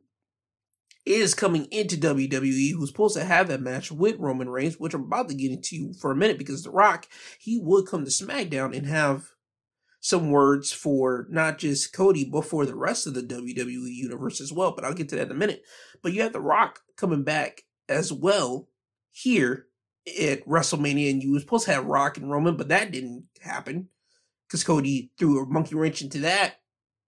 is 1.06 1.34
coming 1.34 1.66
into 1.72 1.98
WWE, 1.98 2.74
who's 2.74 2.90
supposed 2.90 3.18
to 3.18 3.24
have 3.24 3.48
that 3.48 3.62
match 3.62 3.92
with 3.92 4.20
Roman 4.20 4.50
Reigns, 4.50 4.80
which 4.80 4.94
I'm 4.94 5.04
about 5.04 5.30
to 5.30 5.36
get 5.36 5.52
into 5.52 5.94
for 5.94 6.12
a 6.12 6.16
minute 6.16 6.38
because 6.38 6.64
The 6.64 6.72
Rock, 6.72 7.08
he 7.40 7.60
would 7.62 7.88
come 7.88 8.06
to 8.06 8.12
SmackDown 8.12 8.76
and 8.76 8.86
have 8.86 9.32
some 10.00 10.32
words 10.32 10.72
for 10.72 11.28
not 11.30 11.60
just 11.60 11.94
Cody, 11.94 12.26
but 12.26 12.46
for 12.46 12.66
the 12.66 12.76
rest 12.76 13.08
of 13.08 13.14
the 13.14 13.22
WWE 13.22 13.94
universe 13.94 14.42
as 14.42 14.52
well. 14.52 14.74
But 14.74 14.84
I'll 14.84 14.94
get 14.94 15.10
to 15.10 15.16
that 15.16 15.28
in 15.28 15.32
a 15.32 15.36
minute. 15.36 15.64
But 16.02 16.14
you 16.14 16.22
have 16.24 16.34
The 16.34 16.42
Rock 16.42 16.82
coming 16.98 17.24
back 17.24 17.64
as 17.88 18.12
well 18.12 18.68
here 19.12 19.68
at 20.20 20.46
WrestleMania, 20.48 21.12
and 21.12 21.24
you 21.24 21.34
were 21.34 21.40
supposed 21.40 21.66
to 21.66 21.74
have 21.74 21.86
Rock 21.86 22.18
and 22.18 22.32
Roman, 22.32 22.58
but 22.58 22.70
that 22.70 22.92
didn't 22.92 23.26
happen 23.42 23.90
because 24.48 24.64
Cody 24.64 25.12
threw 25.18 25.42
a 25.42 25.46
monkey 25.46 25.76
wrench 25.76 26.02
into 26.02 26.20
that. 26.20 26.56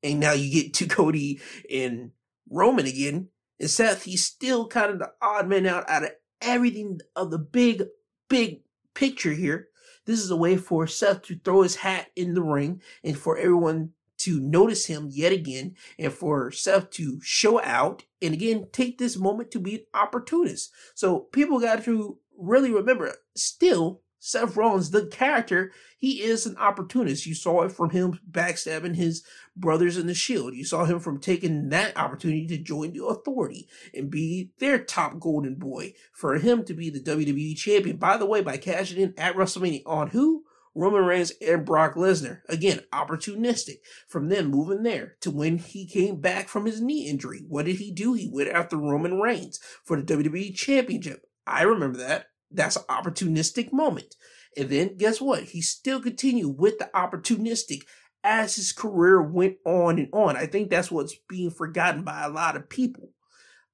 And 0.03 0.19
now 0.19 0.33
you 0.33 0.51
get 0.51 0.73
to 0.75 0.87
Cody 0.87 1.41
and 1.71 2.11
Roman 2.49 2.85
again. 2.85 3.29
And 3.59 3.69
Seth, 3.69 4.03
he's 4.03 4.25
still 4.25 4.67
kind 4.67 4.91
of 4.91 4.99
the 4.99 5.11
odd 5.21 5.47
man 5.47 5.65
out 5.65 5.89
out 5.89 6.03
of 6.03 6.11
everything 6.41 6.99
of 7.15 7.31
the 7.31 7.39
big, 7.39 7.83
big 8.29 8.61
picture 8.93 9.33
here. 9.33 9.69
This 10.05 10.19
is 10.19 10.31
a 10.31 10.35
way 10.35 10.57
for 10.57 10.85
Seth 10.85 11.21
to 11.23 11.39
throw 11.39 11.61
his 11.61 11.77
hat 11.77 12.07
in 12.15 12.33
the 12.33 12.43
ring 12.43 12.81
and 13.03 13.17
for 13.17 13.37
everyone 13.37 13.91
to 14.19 14.39
notice 14.39 14.85
him 14.85 15.09
yet 15.11 15.31
again 15.31 15.75
and 15.97 16.11
for 16.11 16.51
Seth 16.51 16.89
to 16.91 17.19
show 17.21 17.61
out 17.61 18.05
and 18.21 18.33
again 18.33 18.67
take 18.71 18.97
this 18.97 19.17
moment 19.17 19.51
to 19.51 19.59
be 19.59 19.75
an 19.75 19.81
opportunist. 19.93 20.71
So 20.93 21.19
people 21.19 21.59
got 21.59 21.83
to 21.85 22.19
really 22.37 22.71
remember 22.71 23.13
still 23.35 24.01
Seth 24.25 24.55
Rollins, 24.55 24.91
the 24.91 25.05
character, 25.05 25.73
he 25.97 26.21
is 26.21 26.45
an 26.45 26.55
opportunist. 26.55 27.25
You 27.25 27.35
saw 27.35 27.63
it 27.63 27.73
from 27.73 27.89
him 27.89 28.21
backstabbing 28.31 28.95
his 28.95 29.21
brothers 29.53 29.97
in 29.97 30.07
the 30.07 30.13
Shield. 30.13 30.55
You 30.55 30.63
saw 30.63 30.85
him 30.85 31.01
from 31.01 31.19
taking 31.19 31.67
that 31.69 31.97
opportunity 31.97 32.47
to 32.47 32.57
join 32.57 32.93
the 32.93 33.03
Authority 33.03 33.67
and 33.93 34.09
be 34.09 34.51
their 34.59 34.79
top 34.79 35.19
golden 35.19 35.55
boy. 35.55 35.95
For 36.13 36.37
him 36.37 36.63
to 36.63 36.73
be 36.73 36.89
the 36.89 37.01
WWE 37.01 37.57
champion, 37.57 37.97
by 37.97 38.15
the 38.15 38.25
way, 38.25 38.39
by 38.39 38.55
cashing 38.55 38.97
in 38.97 39.13
at 39.17 39.35
WrestleMania 39.35 39.83
on 39.85 40.07
who? 40.11 40.45
Roman 40.73 41.03
Reigns 41.03 41.33
and 41.45 41.65
Brock 41.65 41.95
Lesnar. 41.95 42.43
Again, 42.47 42.79
opportunistic. 42.93 43.79
From 44.07 44.29
them 44.29 44.47
moving 44.47 44.83
there 44.83 45.17
to 45.19 45.31
when 45.31 45.57
he 45.57 45.85
came 45.85 46.21
back 46.21 46.47
from 46.47 46.65
his 46.65 46.79
knee 46.79 47.09
injury. 47.09 47.43
What 47.49 47.65
did 47.65 47.75
he 47.75 47.91
do? 47.91 48.13
He 48.13 48.29
went 48.31 48.49
after 48.49 48.77
Roman 48.77 49.19
Reigns 49.19 49.59
for 49.83 50.01
the 50.01 50.15
WWE 50.15 50.55
Championship. 50.55 51.25
I 51.45 51.63
remember 51.63 51.97
that 51.97 52.27
That's 52.53 52.75
an 52.75 52.83
opportunistic 52.89 53.73
moment. 53.73 54.15
And 54.55 54.69
then 54.69 54.97
guess 54.97 55.19
what? 55.19 55.43
He 55.43 55.61
still 55.61 55.99
continued 55.99 56.57
with 56.57 56.77
the 56.77 56.89
opportunistic 56.93 57.81
as 58.23 58.55
his 58.55 58.71
career 58.71 59.21
went 59.21 59.57
on 59.65 59.99
and 59.99 60.09
on. 60.13 60.37
I 60.37 60.45
think 60.45 60.69
that's 60.69 60.91
what's 60.91 61.15
being 61.27 61.51
forgotten 61.51 62.03
by 62.03 62.23
a 62.23 62.29
lot 62.29 62.55
of 62.55 62.69
people. 62.69 63.09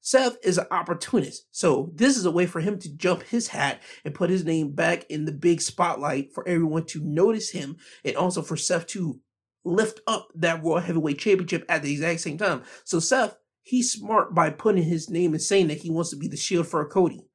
Seth 0.02 0.38
is 0.44 0.58
an 0.58 0.66
opportunist. 0.72 1.46
So 1.52 1.92
this 1.94 2.18
is 2.18 2.26
a 2.26 2.32
way 2.32 2.46
for 2.46 2.62
him 2.62 2.80
to 2.80 2.96
jump 2.96 3.24
his 3.24 3.50
hat 3.50 3.82
and 4.06 4.14
put 4.14 4.30
his 4.30 4.46
name 4.46 4.72
back 4.72 5.06
in 5.10 5.26
the 5.26 5.32
big 5.32 5.62
spotlight 5.62 6.34
for 6.34 6.48
everyone 6.48 6.86
to 6.86 7.04
notice 7.04 7.52
him 7.52 7.78
and 8.06 8.16
also 8.16 8.42
for 8.42 8.56
Seth 8.56 8.88
to 8.88 9.20
lift 9.66 10.00
up 10.08 10.30
that 10.36 10.64
World 10.64 10.84
Heavyweight 10.84 11.20
Championship 11.20 11.66
at 11.68 11.84
the 11.84 11.92
exact 11.92 12.22
same 12.22 12.38
time. 12.38 12.64
So 12.86 13.00
Seth, 13.00 13.36
he's 13.62 13.92
smart 13.92 14.34
by 14.34 14.50
putting 14.52 14.84
his 14.84 15.10
name 15.10 15.34
and 15.34 15.42
saying 15.42 15.68
that 15.68 15.80
he 15.80 15.92
wants 15.92 16.12
to 16.12 16.16
be 16.16 16.30
the 16.30 16.38
shield 16.38 16.68
for 16.68 16.88
Cody. 16.88 17.26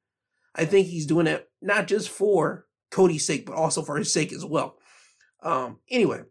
I 0.55 0.65
think 0.65 0.87
he's 0.87 1.07
doing 1.07 1.27
it 1.27 1.49
not 1.61 1.87
just 1.87 2.09
for 2.09 2.67
Cody's 2.91 3.27
sake, 3.27 3.47
but 3.47 3.57
also 3.57 3.83
for 3.83 3.97
his 3.97 4.13
sake 4.13 4.33
as 4.33 4.45
well. 4.45 4.77
Um, 5.43 5.79
anyway, 5.91 6.23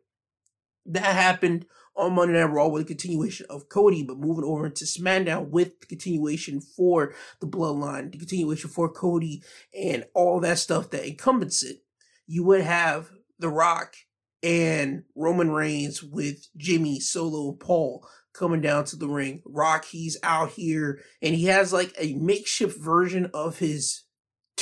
that 0.86 1.16
happened 1.16 1.66
on 1.96 2.14
Monday 2.14 2.40
Night 2.40 2.46
Raw 2.46 2.68
with 2.68 2.84
a 2.84 2.86
continuation 2.86 3.46
of 3.50 3.70
Cody, 3.70 4.04
but 4.04 4.18
moving 4.18 4.44
over 4.44 4.66
into 4.66 4.86
SmackDown 4.86 5.50
with 5.50 5.80
the 5.80 5.86
continuation 5.86 6.60
for 6.62 7.14
the 7.40 7.48
Bloodline, 7.48 8.12
the 8.12 8.18
continuation 8.18 8.70
for 8.70 8.90
Cody, 8.90 9.44
and 9.78 10.06
all 10.14 10.40
that 10.40 10.58
stuff 10.58 10.90
that 10.92 11.08
encompasses 11.08 11.72
it. 11.72 11.84
You 12.26 12.44
would 12.46 12.62
have 12.62 13.12
The 13.38 13.50
Rock 13.50 13.96
and 14.42 15.04
Roman 15.16 15.52
Reigns 15.52 16.02
with 16.02 16.48
Jimmy, 16.58 17.00
Solo, 17.00 17.50
and 17.50 17.60
Paul 17.60 18.08
coming 18.34 18.62
down 18.62 18.86
to 18.86 18.96
the 18.96 19.08
ring. 19.08 19.42
Rock, 19.46 19.86
he's 19.86 20.18
out 20.24 20.52
here 20.52 21.00
and 21.22 21.36
he 21.36 21.46
has 21.46 21.72
like 21.72 21.94
a 22.00 22.14
makeshift 22.14 22.80
version 22.80 23.30
of 23.34 23.60
his 23.60 24.04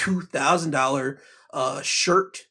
$2,000 0.01 1.17
uh, 1.53 1.81
shirt 1.81 2.47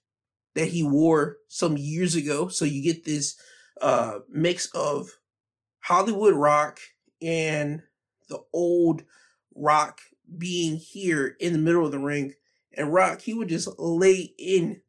that 0.55 0.69
he 0.69 0.83
wore 0.83 1.39
some 1.49 1.77
years 1.77 2.15
ago. 2.15 2.49
So 2.49 2.65
you 2.65 2.83
get 2.83 3.05
this 3.05 3.37
uh, 3.81 4.21
mix 4.29 4.67
of 4.75 5.11
Hollywood 5.81 6.35
rock 6.35 6.79
and 7.23 7.83
the 8.29 8.41
old 8.53 9.03
rock 9.55 10.01
being 10.37 10.77
here 10.77 11.37
in 11.41 11.53
the 11.53 11.59
middle 11.59 11.85
of 11.85 11.93
the 11.93 11.99
ring. 11.99 12.35
And 12.77 12.93
Rock, 12.93 13.23
he 13.23 13.35
would 13.35 13.49
just 13.49 13.69
lay 13.79 14.33
in 14.39 14.81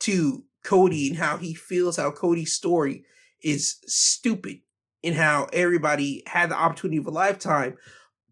to 0.00 0.44
Cody 0.64 1.08
and 1.08 1.18
how 1.18 1.36
he 1.36 1.54
feels 1.54 1.96
how 1.96 2.10
Cody's 2.10 2.52
story 2.52 3.04
is 3.42 3.76
stupid 3.86 4.60
and 5.04 5.14
how 5.14 5.46
everybody 5.52 6.22
had 6.26 6.50
the 6.50 6.56
opportunity 6.56 6.96
of 6.96 7.06
a 7.06 7.10
lifetime 7.10 7.76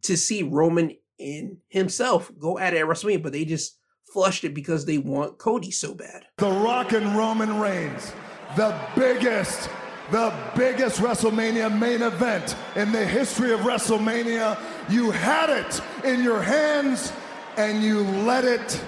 to 0.03 0.16
see 0.16 0.42
Roman 0.42 0.96
and 1.18 1.59
himself 1.68 2.31
go 2.38 2.59
at 2.59 2.75
it 2.75 2.79
at 2.79 2.87
WrestleMania, 2.87 3.22
but 3.22 3.33
they 3.33 3.44
just 3.44 3.79
flushed 4.12 4.44
it 4.44 4.55
because 4.55 4.85
they 4.85 4.98
want 4.98 5.38
Cody 5.38 5.70
so 5.70 5.94
bad. 5.94 6.27
The 6.38 6.51
Rock 6.51 6.92
and 6.92 7.16
Roman 7.16 7.59
Reigns, 7.59 8.12
the 8.57 8.79
biggest, 8.94 9.70
the 10.11 10.33
biggest 10.57 11.01
WrestleMania 11.01 11.79
main 11.79 12.03
event 12.03 12.57
in 12.77 12.92
the 12.92 13.05
history 13.05 13.53
of 13.53 13.61
WrestleMania. 13.61 14.59
You 14.90 15.11
had 15.11 15.51
it 15.51 15.81
in 16.05 16.22
your 16.22 16.42
hands 16.42 17.12
and 17.57 17.83
you 17.83 18.03
let 18.03 18.44
it 18.44 18.85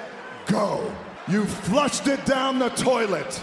go. 0.46 0.92
You 1.26 1.46
flushed 1.46 2.06
it 2.06 2.24
down 2.26 2.58
the 2.58 2.68
toilet. 2.70 3.42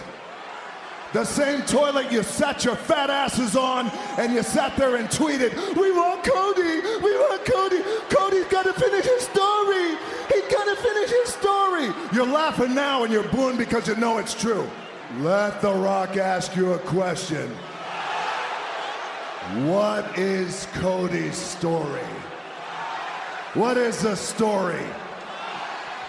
The 1.13 1.25
same 1.25 1.61
toilet 1.63 2.09
you 2.09 2.23
sat 2.23 2.63
your 2.63 2.77
fat 2.77 3.09
asses 3.09 3.57
on 3.57 3.89
and 4.17 4.31
you 4.33 4.43
sat 4.43 4.77
there 4.77 4.95
and 4.95 5.09
tweeted, 5.09 5.53
We 5.75 5.91
want 5.91 6.23
Cody! 6.23 6.79
We 7.03 7.17
want 7.17 7.45
Cody! 7.45 7.81
Cody's 8.09 8.45
gotta 8.45 8.73
finish 8.73 9.05
his 9.05 9.23
story! 9.23 9.89
He 10.33 10.41
gotta 10.49 10.75
finish 10.77 11.09
his 11.09 11.33
story! 11.33 11.89
You're 12.13 12.25
laughing 12.25 12.73
now 12.73 13.03
and 13.03 13.11
you're 13.11 13.27
booing 13.27 13.57
because 13.57 13.89
you 13.89 13.95
know 13.97 14.19
it's 14.19 14.33
true. 14.33 14.65
Let 15.19 15.61
The 15.61 15.73
Rock 15.73 16.15
ask 16.15 16.55
you 16.55 16.73
a 16.73 16.79
question. 16.79 17.49
What 19.65 20.17
is 20.17 20.65
Cody's 20.75 21.35
story? 21.35 22.07
What 23.53 23.75
is 23.75 24.01
the 24.01 24.15
story? 24.15 24.85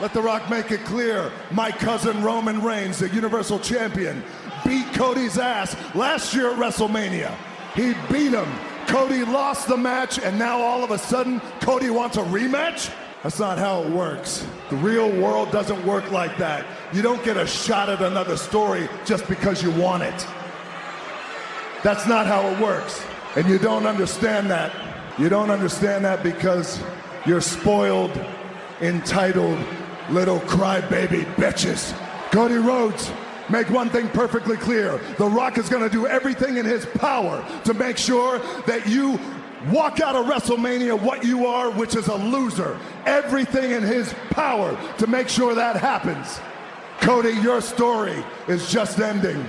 Let 0.01 0.13
The 0.13 0.23
Rock 0.23 0.49
make 0.49 0.71
it 0.71 0.85
clear. 0.85 1.33
My 1.51 1.73
cousin 1.73 2.23
Roman 2.23 2.63
Reigns, 2.63 3.01
the 3.01 3.09
Universal 3.09 3.59
Champion, 3.61 4.23
beat 4.65 4.93
Cody's 4.95 5.39
ass 5.39 5.77
last 5.95 6.35
year 6.35 6.51
at 6.51 6.59
WrestleMania. 6.59 7.35
He 7.75 7.95
beat 8.13 8.33
him. 8.33 8.49
Cody 8.87 9.25
lost 9.25 9.69
the 9.69 9.77
match, 9.77 10.19
and 10.19 10.39
now 10.39 10.61
all 10.61 10.85
of 10.85 10.91
a 10.91 10.99
sudden, 10.99 11.41
Cody 11.61 11.91
wants 11.91 12.17
a 12.17 12.23
rematch? 12.23 12.93
That's 13.23 13.39
not 13.39 13.57
how 13.57 13.83
it 13.83 13.91
works. 13.91 14.45
The 14.69 14.77
real 14.77 15.11
world 15.11 15.53
doesn't 15.53 15.87
work 15.87 16.11
like 16.11 16.37
that. 16.39 16.67
You 16.93 17.03
don't 17.03 17.25
get 17.25 17.37
a 17.37 17.47
shot 17.47 17.89
at 17.89 18.03
another 18.03 18.37
story 18.37 18.89
just 19.05 19.29
because 19.29 19.63
you 19.63 19.71
want 19.71 20.03
it. 20.03 20.27
That's 21.83 22.07
not 22.07 22.27
how 22.27 22.47
it 22.49 22.61
works. 22.61 23.03
And 23.37 23.49
you 23.49 23.59
don't 23.59 23.87
understand 23.87 24.51
that. 24.51 24.73
You 25.19 25.29
don't 25.29 25.51
understand 25.51 26.05
that 26.05 26.23
because 26.23 26.83
you're 27.25 27.41
spoiled, 27.41 28.11
entitled, 28.81 29.59
little 30.11 30.41
crybaby 30.41 31.25
bitches. 31.37 31.97
Cody 32.31 32.57
Rhodes, 32.57 33.13
make 33.53 33.69
one 33.71 33.91
thing 33.91 34.09
perfectly 34.09 34.57
clear. 34.57 34.99
The 35.19 35.27
Rock 35.27 35.59
is 35.59 35.69
going 35.69 35.83
to 35.83 35.91
do 35.91 36.07
everything 36.07 36.57
in 36.57 36.65
his 36.65 36.87
power 36.87 37.47
to 37.65 37.75
make 37.75 37.99
sure 37.99 38.39
that 38.67 38.89
you 38.89 39.21
walk 39.71 40.01
out 40.01 40.17
of 40.17 40.27
WrestleMania 40.27 41.01
what 41.01 41.25
you 41.25 41.47
are, 41.47 41.71
which 41.71 41.95
is 41.95 42.09
a 42.09 42.17
loser. 42.17 42.79
Everything 43.05 43.73
in 43.73 43.83
his 43.83 44.13
power 44.31 44.77
to 44.99 45.07
make 45.07 45.29
sure 45.29 45.55
that 45.55 45.77
happens. 45.77 46.41
Cody, 47.01 47.33
your 47.43 47.61
story 47.61 48.25
is 48.49 48.71
just 48.71 48.99
ending. 48.99 49.45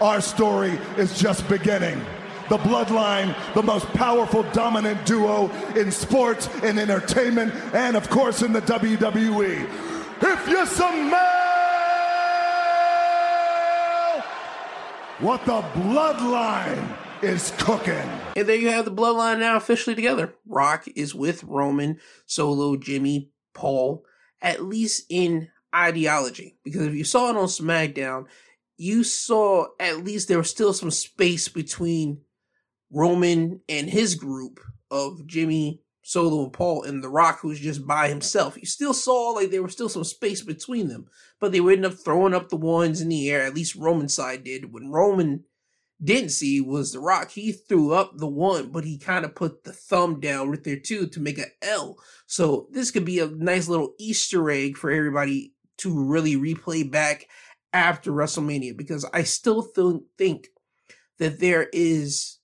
Our 0.00 0.20
story 0.20 0.78
is 0.96 1.18
just 1.18 1.46
beginning. 1.48 2.00
The 2.48 2.58
Bloodline, 2.58 3.34
the 3.54 3.62
most 3.62 3.86
powerful, 3.88 4.44
dominant 4.52 5.04
duo 5.06 5.50
in 5.76 5.90
sports 5.90 6.48
and 6.62 6.78
entertainment, 6.78 7.54
and 7.74 7.96
of 7.96 8.08
course 8.10 8.42
in 8.42 8.52
the 8.52 8.62
WWE. 8.62 9.68
If 10.22 10.48
you 10.48 10.66
smell 10.66 11.39
what 15.20 15.44
the 15.44 15.60
Bloodline 15.60 16.96
is 17.22 17.52
cooking. 17.58 18.08
And 18.36 18.48
there 18.48 18.56
you 18.56 18.68
have 18.68 18.86
the 18.86 18.90
bloodline 18.90 19.40
now 19.40 19.56
officially 19.56 19.94
together. 19.94 20.34
Rock 20.46 20.86
is 20.96 21.14
with 21.14 21.44
Roman, 21.44 21.98
Solo, 22.24 22.76
Jimmy, 22.76 23.30
Paul, 23.52 24.04
at 24.40 24.62
least 24.62 25.04
in 25.10 25.48
ideology. 25.74 26.56
Because 26.64 26.86
if 26.86 26.94
you 26.94 27.04
saw 27.04 27.28
it 27.28 27.36
on 27.36 27.46
SmackDown, 27.46 28.24
you 28.78 29.04
saw 29.04 29.66
at 29.78 30.04
least 30.04 30.28
there 30.28 30.38
was 30.38 30.48
still 30.48 30.72
some 30.72 30.90
space 30.90 31.48
between 31.48 32.22
Roman 32.90 33.60
and 33.68 33.90
his 33.90 34.14
group 34.14 34.58
of 34.90 35.26
Jimmy, 35.26 35.82
Solo, 36.02 36.44
and 36.44 36.52
Paul, 36.52 36.84
and 36.84 37.04
The 37.04 37.10
Rock, 37.10 37.40
who's 37.40 37.60
just 37.60 37.86
by 37.86 38.08
himself. 38.08 38.56
You 38.56 38.64
still 38.64 38.94
saw 38.94 39.32
like 39.32 39.50
there 39.50 39.62
was 39.62 39.72
still 39.72 39.90
some 39.90 40.04
space 40.04 40.42
between 40.42 40.88
them, 40.88 41.08
but 41.40 41.52
they 41.52 41.60
would 41.60 41.76
end 41.76 41.86
up 41.86 41.94
throwing 41.94 42.34
up 42.34 42.48
the 42.48 42.56
ones 42.56 43.00
in 43.00 43.08
the 43.08 43.30
air. 43.30 43.42
At 43.42 43.54
least 43.54 43.74
Roman 43.74 44.08
side 44.08 44.44
did. 44.44 44.72
When 44.72 44.90
Roman 44.90 45.44
didn't 46.02 46.30
see 46.30 46.60
was 46.60 46.92
The 46.92 47.00
Rock. 47.00 47.30
He 47.30 47.52
threw 47.52 47.92
up 47.92 48.16
the 48.16 48.26
one, 48.26 48.70
but 48.70 48.84
he 48.84 48.98
kind 48.98 49.24
of 49.24 49.34
put 49.34 49.64
the 49.64 49.72
thumb 49.72 50.20
down 50.20 50.50
right 50.50 50.62
there 50.64 50.78
too 50.78 51.06
to 51.08 51.20
make 51.20 51.38
a 51.38 51.46
L. 51.62 51.98
So 52.26 52.68
this 52.70 52.90
could 52.90 53.04
be 53.04 53.18
a 53.18 53.26
nice 53.26 53.68
little 53.68 53.94
Easter 53.98 54.50
egg 54.50 54.76
for 54.76 54.90
everybody 54.90 55.52
to 55.78 56.04
really 56.04 56.36
replay 56.36 56.90
back 56.90 57.26
after 57.72 58.12
WrestleMania 58.12 58.76
because 58.76 59.04
I 59.12 59.22
still 59.22 59.62
th- 59.62 60.02
think 60.16 60.48
that 61.18 61.38
there 61.38 61.68
is 61.72 62.38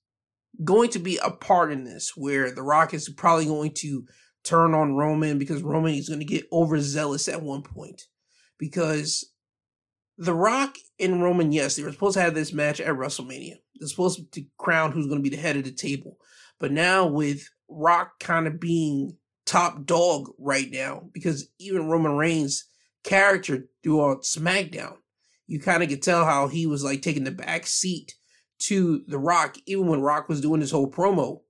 going 0.63 0.91
to 0.91 0.99
be 0.99 1.19
a 1.23 1.31
part 1.31 1.73
in 1.73 1.85
this 1.85 2.13
where 2.17 2.51
The 2.51 2.63
Rock 2.63 2.95
is 2.95 3.09
probably 3.09 3.47
going 3.47 3.73
to 3.75 4.07
turn 4.45 4.75
on 4.75 4.97
Roman 4.97 5.39
because 5.39 5.63
Roman 5.63 5.95
is 5.95 6.09
going 6.09 6.21
to 6.21 6.27
get 6.27 6.47
overzealous 6.53 7.29
at 7.29 7.43
one 7.43 7.63
point 7.63 8.07
because 8.59 9.31
the 10.19 10.35
Rock 10.35 10.77
and 10.99 11.23
Roman, 11.23 11.53
yes, 11.53 11.77
they 11.77 11.83
were 11.83 11.93
supposed 11.93 12.15
to 12.15 12.23
have 12.23 12.35
this 12.35 12.53
match 12.53 12.81
at 12.81 12.95
WrestleMania. 12.95 13.57
They're 13.79 13.89
supposed 13.89 14.33
to 14.33 14.45
crown 14.59 14.93
who's 14.93 15.07
going 15.07 15.23
to 15.23 15.29
be 15.29 15.35
the 15.35 15.43
head 15.43 15.57
of 15.57 15.65
the 15.65 15.73
table. 15.73 16.17
But 16.59 16.73
now 16.73 17.07
with 17.07 17.49
Rock 17.69 18.19
kind 18.19 18.47
of 18.47 18.59
being 18.59 19.17
top 19.45 19.85
dog 19.85 20.31
right 20.39 20.71
now, 20.71 21.09
because 21.13 21.49
even 21.59 21.89
Roman 21.89 22.17
Reigns' 22.17 22.65
character 23.05 23.67
throughout 23.83 24.23
SmackDown, 24.23 24.97
you 25.47 25.61
kind 25.61 25.83
of 25.83 25.89
could 25.89 26.03
tell 26.03 26.25
how 26.25 26.49
he 26.49 26.67
was 26.67 26.83
like 26.83 27.03
taking 27.03 27.25
the 27.25 27.31
back 27.31 27.67
seat 27.67 28.15
to 28.59 29.03
The 29.07 29.19
Rock. 29.19 29.57
Even 29.67 29.87
when 29.87 30.01
Rock 30.01 30.29
was 30.29 30.41
doing 30.41 30.61
his 30.61 30.71
whole 30.71 30.91
promo, 30.91 31.41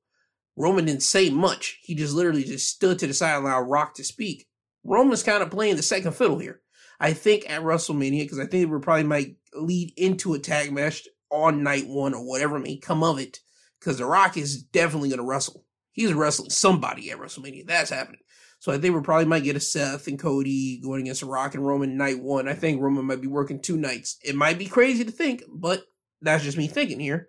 Roman 0.56 0.86
didn't 0.86 1.02
say 1.02 1.30
much. 1.30 1.78
He 1.82 1.94
just 1.94 2.14
literally 2.14 2.44
just 2.44 2.68
stood 2.68 2.98
to 2.98 3.06
the 3.06 3.14
side 3.14 3.36
and 3.36 3.46
allowed 3.46 3.62
Rock 3.62 3.94
to 3.94 4.04
speak. 4.04 4.46
Roman's 4.84 5.22
kind 5.22 5.42
of 5.42 5.50
playing 5.50 5.76
the 5.76 5.82
second 5.82 6.12
fiddle 6.12 6.38
here. 6.38 6.60
I 6.98 7.12
think 7.12 7.48
at 7.50 7.62
WrestleMania, 7.62 8.22
because 8.22 8.38
I 8.38 8.46
think 8.46 8.70
we 8.70 8.78
probably 8.78 9.04
might 9.04 9.36
lead 9.54 9.92
into 9.96 10.34
a 10.34 10.38
tag 10.38 10.72
match 10.72 11.06
on 11.30 11.62
night 11.62 11.86
one 11.86 12.14
or 12.14 12.26
whatever 12.26 12.58
may 12.58 12.76
come 12.76 13.02
of 13.02 13.18
it, 13.18 13.40
because 13.80 13.98
The 13.98 14.06
Rock 14.06 14.36
is 14.36 14.62
definitely 14.62 15.10
going 15.10 15.18
to 15.18 15.24
wrestle. 15.24 15.64
He's 15.92 16.12
wrestling 16.12 16.50
somebody 16.50 17.10
at 17.10 17.18
WrestleMania. 17.18 17.66
That's 17.66 17.90
happening. 17.90 18.20
So 18.58 18.72
I 18.72 18.78
think 18.78 18.94
we 18.94 19.02
probably 19.02 19.26
might 19.26 19.44
get 19.44 19.56
a 19.56 19.60
Seth 19.60 20.06
and 20.08 20.18
Cody 20.18 20.80
going 20.82 21.02
against 21.02 21.20
The 21.20 21.26
Rock 21.26 21.54
and 21.54 21.66
Roman 21.66 21.96
night 21.96 22.22
one. 22.22 22.48
I 22.48 22.54
think 22.54 22.80
Roman 22.80 23.04
might 23.04 23.20
be 23.20 23.28
working 23.28 23.60
two 23.60 23.76
nights. 23.76 24.16
It 24.24 24.34
might 24.34 24.58
be 24.58 24.66
crazy 24.66 25.04
to 25.04 25.10
think, 25.10 25.42
but 25.48 25.84
that's 26.22 26.44
just 26.44 26.56
me 26.56 26.66
thinking 26.66 27.00
here. 27.00 27.28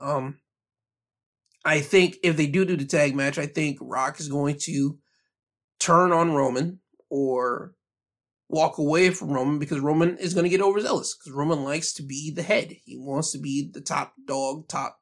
Um, 0.00 0.38
I 1.64 1.80
think 1.80 2.16
if 2.24 2.36
they 2.36 2.46
do 2.46 2.64
do 2.64 2.76
the 2.76 2.84
tag 2.84 3.14
match, 3.14 3.38
I 3.38 3.46
think 3.46 3.78
Rock 3.80 4.18
is 4.18 4.28
going 4.28 4.56
to 4.62 4.98
turn 5.78 6.12
on 6.12 6.32
Roman 6.32 6.80
or 7.10 7.74
walk 8.52 8.76
away 8.76 9.10
from 9.10 9.32
Roman 9.32 9.58
because 9.58 9.80
Roman 9.80 10.18
is 10.18 10.34
going 10.34 10.44
to 10.44 10.50
get 10.50 10.60
overzealous 10.60 11.16
because 11.16 11.32
Roman 11.32 11.64
likes 11.64 11.94
to 11.94 12.02
be 12.02 12.30
the 12.30 12.42
head. 12.42 12.76
He 12.84 12.98
wants 12.98 13.32
to 13.32 13.38
be 13.38 13.70
the 13.72 13.80
top 13.80 14.12
dog, 14.26 14.68
top 14.68 14.98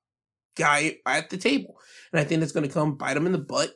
guy 0.57 0.99
at 1.05 1.31
the 1.31 1.37
table. 1.37 1.75
And 2.13 2.21
I 2.21 2.25
think 2.25 2.41
that's 2.41 2.53
going 2.53 2.67
to 2.67 2.73
come 2.73 2.97
bite 2.97 3.17
him 3.17 3.27
in 3.27 3.33
the 3.33 3.39
butt 3.39 3.75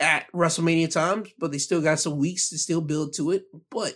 at 0.00 0.30
WrestleMania 0.32 0.92
times, 0.92 1.30
but 1.38 1.50
they 1.50 1.58
still 1.58 1.80
got 1.80 1.98
some 1.98 2.18
weeks 2.18 2.50
to 2.50 2.58
still 2.58 2.82
build 2.82 3.14
to 3.14 3.30
it. 3.30 3.44
But 3.70 3.94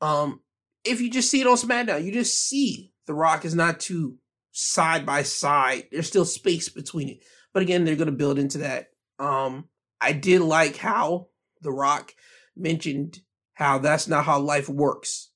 um 0.00 0.40
if 0.84 1.00
you 1.00 1.10
just 1.10 1.30
see 1.30 1.40
it 1.40 1.46
on 1.46 1.56
SmackDown, 1.56 2.04
you 2.04 2.12
just 2.12 2.48
see 2.48 2.92
The 3.06 3.14
Rock 3.14 3.44
is 3.44 3.54
not 3.54 3.80
too 3.80 4.16
side 4.52 5.04
by 5.04 5.22
side. 5.22 5.88
There's 5.92 6.06
still 6.06 6.24
space 6.24 6.68
between 6.68 7.08
it. 7.08 7.18
But 7.52 7.62
again, 7.62 7.84
they're 7.84 7.96
going 7.96 8.06
to 8.06 8.12
build 8.12 8.38
into 8.38 8.58
that. 8.58 8.86
Um 9.18 9.68
I 10.00 10.12
did 10.12 10.40
like 10.40 10.76
how 10.76 11.28
The 11.60 11.72
Rock 11.72 12.14
mentioned 12.56 13.20
how 13.58 13.76
that's 13.76 14.06
not 14.06 14.24
how 14.24 14.38
life 14.38 14.68
works. 14.68 15.32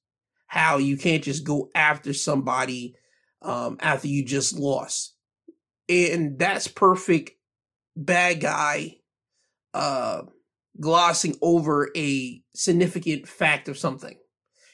How 0.47 0.77
you 0.77 0.97
can't 0.97 1.25
just 1.25 1.43
go 1.43 1.71
after 1.75 2.13
somebody 2.13 2.95
um, 3.43 3.79
after 3.81 4.07
you 4.07 4.25
just 4.25 4.57
lost. 4.57 5.17
And 5.89 6.39
that's 6.39 6.69
perfect 6.69 7.33
bad 7.97 8.41
guy 8.41 8.99
uh, 9.75 10.23
glossing 10.81 11.35
over 11.43 11.91
a 11.97 12.41
significant 12.55 13.27
fact 13.27 13.69
of 13.69 13.77
something. 13.77 14.17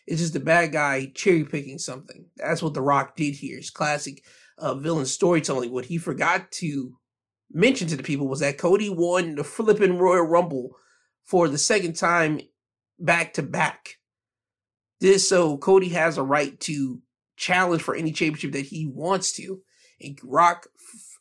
It's 0.06 0.20
just 0.20 0.34
the 0.34 0.40
bad 0.40 0.72
guy 0.72 1.10
cherry 1.14 1.44
picking 1.44 1.78
something. 1.78 2.26
That's 2.36 2.62
what 2.62 2.74
The 2.74 2.82
Rock 2.82 3.16
did 3.16 3.34
here. 3.34 3.56
It's 3.56 3.70
classic 3.70 4.22
uh, 4.58 4.74
villain 4.74 5.06
storytelling. 5.06 5.72
What 5.72 5.86
he 5.86 5.96
forgot 5.96 6.52
to 6.52 6.98
mention 7.50 7.88
to 7.88 7.96
the 7.96 8.02
people 8.02 8.28
was 8.28 8.40
that 8.40 8.58
Cody 8.58 8.90
won 8.90 9.36
the 9.36 9.44
flipping 9.44 9.96
Royal 9.96 10.24
Rumble 10.24 10.72
for 11.24 11.48
the 11.48 11.56
second 11.56 11.94
time 11.94 12.40
back 12.98 13.34
to 13.34 13.42
back. 13.42 13.96
This 15.00 15.28
so 15.28 15.56
Cody 15.58 15.90
has 15.90 16.18
a 16.18 16.22
right 16.22 16.58
to 16.60 17.00
challenge 17.36 17.82
for 17.82 17.94
any 17.94 18.12
championship 18.12 18.52
that 18.52 18.66
he 18.66 18.86
wants 18.86 19.32
to. 19.32 19.60
And 20.00 20.18
Rock, 20.24 20.66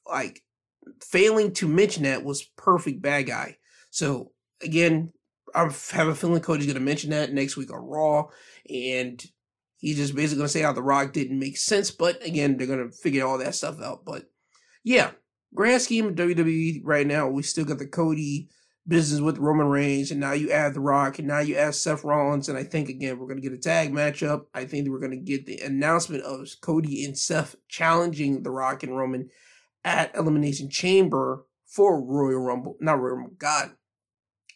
like, 0.08 0.42
failing 1.02 1.54
to 1.54 1.68
mention 1.68 2.04
that 2.04 2.24
was 2.24 2.44
perfect 2.58 3.02
bad 3.02 3.24
guy. 3.24 3.58
So 3.90 4.32
again, 4.62 5.12
I 5.54 5.64
have 5.64 6.08
a 6.08 6.16
feeling 6.16 6.42
Cody's 6.42 6.66
going 6.66 6.76
to 6.76 6.82
mention 6.82 7.12
that 7.12 7.34
next 7.34 7.58
week 7.58 7.72
on 7.72 7.80
Raw, 7.80 8.28
and 8.70 9.24
he's 9.78 9.98
just 9.98 10.16
basically 10.16 10.38
going 10.38 10.48
to 10.48 10.54
say 10.54 10.62
how 10.62 10.74
The 10.74 10.84
Rock 10.84 11.14
didn't 11.14 11.40
make 11.40 11.58
sense. 11.58 11.92
But 11.92 12.24
again, 12.26 12.58
they're 12.58 12.68
going 12.68 12.90
to 12.90 12.96
figure 12.96 13.26
all 13.26 13.38
that 13.38 13.56
stuff 13.56 13.82
out. 13.82 14.06
But 14.06 14.26
yeah, 14.84 15.12
grand 15.54 15.82
scheme 15.82 16.08
of 16.08 16.16
WWE 16.16 16.82
right 16.84 17.08
now, 17.08 17.28
we 17.28 17.44
still 17.44 17.66
got 17.66 17.80
the 17.80 17.88
Cody 17.88 18.50
business 18.88 19.20
with 19.20 19.38
Roman 19.38 19.68
Reigns, 19.68 20.12
and 20.12 20.20
now 20.20 20.34
you 20.34 20.52
add 20.52 20.74
The 20.74 20.80
Rock, 20.80 21.20
and 21.20 21.28
now 21.28 21.40
you 21.40 21.56
add 21.56 21.76
Seth 21.76 22.04
Rollins, 22.04 22.48
and 22.48 22.58
I 22.58 22.64
think 22.64 22.90
again 22.90 23.20
we're 23.20 23.28
going 23.28 23.42
to 23.42 23.48
get 23.48 23.58
a 23.58 23.62
tag 23.62 23.92
matchup. 23.92 24.46
I 24.54 24.66
think 24.66 24.88
we're 24.88 25.00
going 25.00 25.12
to 25.12 25.18
get 25.18 25.46
the 25.46 25.60
announcement 25.60 26.24
of 26.24 26.48
Cody 26.62 27.04
and 27.04 27.18
Seth 27.18 27.56
challenging 27.68 28.44
The 28.44 28.52
Rock 28.52 28.84
and 28.84 28.98
Roman 28.98 29.30
at 29.84 30.16
Elimination 30.16 30.70
Chamber 30.70 31.46
for 31.66 32.02
Royal 32.02 32.40
Rumble, 32.40 32.78
not 32.80 33.00
Royal 33.00 33.18
Rumble, 33.18 33.36
God, 33.38 33.72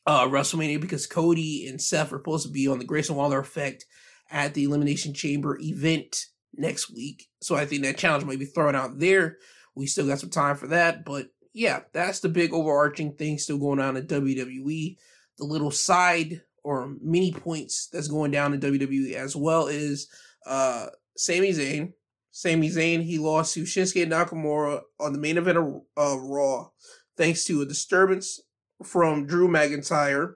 uh, 0.06 0.26
WrestleMania, 0.28 0.80
because 0.80 1.08
Cody 1.08 1.68
and 1.68 1.82
Seth 1.82 2.14
are 2.14 2.18
supposed 2.18 2.46
to 2.46 2.52
be 2.52 2.68
on 2.68 2.80
the 2.80 2.86
Grayson 2.86 3.16
Waller 3.16 3.40
effect 3.40 3.86
at 4.30 4.54
the 4.54 4.64
Elimination 4.64 5.14
Chamber 5.14 5.58
event 5.62 6.28
next 6.56 6.94
week. 6.94 7.28
So 7.42 7.56
I 7.56 7.66
think 7.66 7.84
that 7.84 7.98
challenge 7.98 8.26
might 8.26 8.40
be 8.40 8.46
thrown 8.46 8.76
out 8.76 9.00
there. 9.00 9.38
We 9.76 9.88
still 9.88 10.08
got 10.08 10.20
some 10.20 10.30
time 10.30 10.56
for 10.56 10.68
that, 10.68 11.06
but 11.06 11.28
yeah, 11.54 11.82
that's 11.94 12.20
the 12.20 12.30
big 12.30 12.54
overarching 12.54 13.14
thing 13.14 13.38
still 13.38 13.58
going 13.58 13.80
on 13.80 13.98
in 13.98 14.08
WWE. 14.08 14.98
The 15.38 15.44
little 15.46 15.72
side 15.72 16.42
or 16.64 16.94
mini 17.02 17.32
points 17.32 17.88
that's 17.92 18.08
going 18.08 18.32
down 18.32 18.54
in 18.54 18.60
WWE 18.60 19.14
as 19.14 19.36
well 19.36 19.68
is 19.68 20.08
uh 20.46 20.88
Sami 21.18 21.52
Zayn. 21.52 21.94
Sami 22.32 22.70
Zayn, 22.70 23.04
he 23.04 23.18
lost 23.18 23.54
to 23.56 23.64
Shinsuke 23.64 24.08
Nakamura 24.08 24.82
on 25.00 25.12
the 25.12 25.20
main 25.20 25.38
event 25.38 25.58
of 25.58 25.82
uh, 25.98 26.18
Raw 26.18 26.70
thanks 27.18 27.44
to 27.46 27.62
a 27.62 27.66
disturbance 27.66 28.40
from 28.84 29.26
Drew 29.26 29.48
McIntyre. 29.48 30.36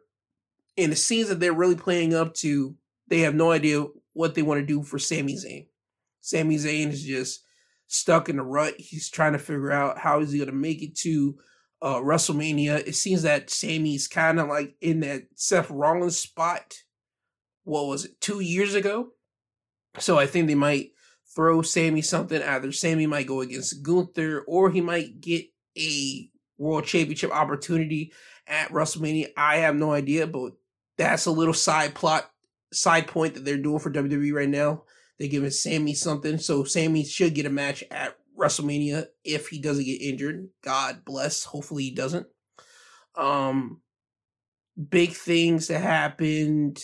And 0.78 0.92
it 0.92 0.98
seems 0.98 1.30
that 1.30 1.40
they're 1.40 1.54
really 1.54 1.76
playing 1.76 2.14
up 2.14 2.34
to 2.36 2.76
they 3.08 3.20
have 3.20 3.36
no 3.36 3.52
idea 3.52 3.86
what 4.14 4.36
they 4.36 4.42
want 4.42 4.60
to 4.60 4.66
do 4.66 4.84
for 4.84 5.00
Sami 5.00 5.36
Zayn. 5.36 5.68
Sami 6.22 6.58
Zayn 6.58 6.90
is 6.90 7.04
just 7.04 7.45
stuck 7.88 8.30
in 8.30 8.40
a 8.40 8.44
rut. 8.44 8.76
He's 8.78 9.10
trying 9.10 9.34
to 9.34 9.40
figure 9.40 9.72
out 9.72 10.00
how 10.00 10.20
is 10.20 10.32
he 10.32 10.40
going 10.40 10.50
to 10.50 10.56
make 10.56 10.82
it 10.82 10.96
to 10.98 11.38
uh, 11.82 11.96
WrestleMania. 11.96 12.88
It 12.88 12.96
seems 12.96 13.24
that 13.24 13.50
Sami's 13.50 14.08
kind 14.08 14.40
of 14.40 14.48
like 14.48 14.76
in 14.82 15.02
that 15.02 15.24
Seth 15.36 15.70
Rollins 15.70 16.18
spot. 16.18 16.74
What 17.64 17.88
was 17.88 18.06
it, 18.06 18.22
two 18.22 18.42
years 18.42 18.76
ago? 18.76 19.10
So 19.98 20.20
I 20.20 20.28
think 20.28 20.48
they 20.48 20.56
might 20.56 20.92
throw 21.36 21.62
Sami 21.62 22.02
something. 22.02 22.42
Either 22.42 22.72
Sami 22.72 23.08
might 23.08 23.28
go 23.28 23.42
against 23.42 23.84
Gunther 23.84 24.44
or 24.48 24.70
he 24.70 24.82
might 24.82 25.22
get 25.22 25.46
a 25.78 26.30
world 26.58 26.86
championship 26.86 27.32
opportunity 27.32 28.14
at 28.48 28.70
WrestleMania. 28.70 29.30
I 29.36 29.58
have 29.58 29.76
no 29.76 29.92
idea, 29.92 30.28
but 30.28 30.54
that's 30.98 31.26
a 31.26 31.32
little 31.32 31.54
side 31.54 31.96
plot, 31.96 32.30
side 32.72 33.08
point 33.08 33.34
that 33.34 33.46
they're 33.46 33.58
doing 33.58 33.80
for 33.80 33.92
WWE 33.92 34.34
right 34.34 34.50
now. 34.50 34.84
They're 35.18 35.30
giving 35.30 35.50
Sami 35.50 35.94
something, 35.94 36.38
so 36.38 36.64
Sami 36.64 37.06
should 37.06 37.36
get 37.36 37.46
a 37.46 37.50
match 37.50 37.84
at 37.90 38.18
WrestleMania 38.38 39.08
if 39.24 39.48
he 39.48 39.60
doesn't 39.60 39.86
get 39.86 40.02
injured. 40.02 40.50
God 40.64 41.04
bless. 41.06 41.46
Hopefully 41.46 41.84
he 41.84 41.92
doesn't. 41.92 42.28
Um, 43.16 43.82
big 44.90 45.12
things 45.12 45.68
that 45.68 45.80
happened 45.80 46.82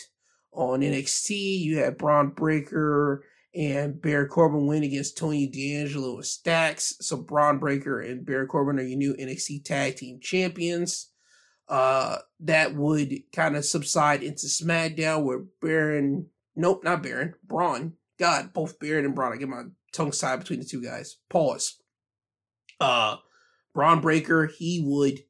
on 0.54 0.82
NXT. 0.82 1.60
You 1.60 1.78
had 1.80 1.98
Bron 1.98 2.30
Breakker 2.30 3.24
and 3.54 4.02
Baron 4.02 4.30
Corbin 4.30 4.68
win 4.68 4.84
against 4.84 5.18
Tony 5.18 5.48
D'Angelo 5.48 6.16
and 6.16 6.26
Stacks. 6.26 6.96
So 7.02 7.18
Bron 7.18 7.60
Breakker 7.60 8.00
and 8.00 8.26
Baron 8.26 8.48
Corbin 8.48 8.80
are 8.80 8.84
your 8.84 8.98
new 8.98 9.14
NXT 9.16 9.66
Tag 9.66 9.98
Team 9.98 10.20
Champions. 10.22 11.10
Uh, 11.68 12.18
that 12.42 12.76
would 12.76 13.14
kind 13.34 13.56
of 13.56 13.66
subside 13.66 14.24
into 14.24 14.48
SmackDown 14.48 15.24
where 15.24 15.44
Baron, 15.62 16.28
nope, 16.56 16.84
not 16.84 17.04
Baron, 17.04 17.34
Braun 17.46 17.94
God, 18.22 18.54
both 18.54 18.80
Baron 18.80 19.04
and 19.04 19.16
Braun. 19.16 19.34
I 19.34 19.38
get 19.38 19.50
my 19.50 19.64
tongue 19.94 20.12
tied 20.12 20.40
between 20.40 20.60
the 20.60 20.66
two 20.66 20.84
guys. 20.84 21.18
Pause. 21.30 21.82
Uh, 22.80 23.18
Bron 23.74 24.00
Breakker, 24.00 24.46
he 24.46 24.84
would 24.86 25.22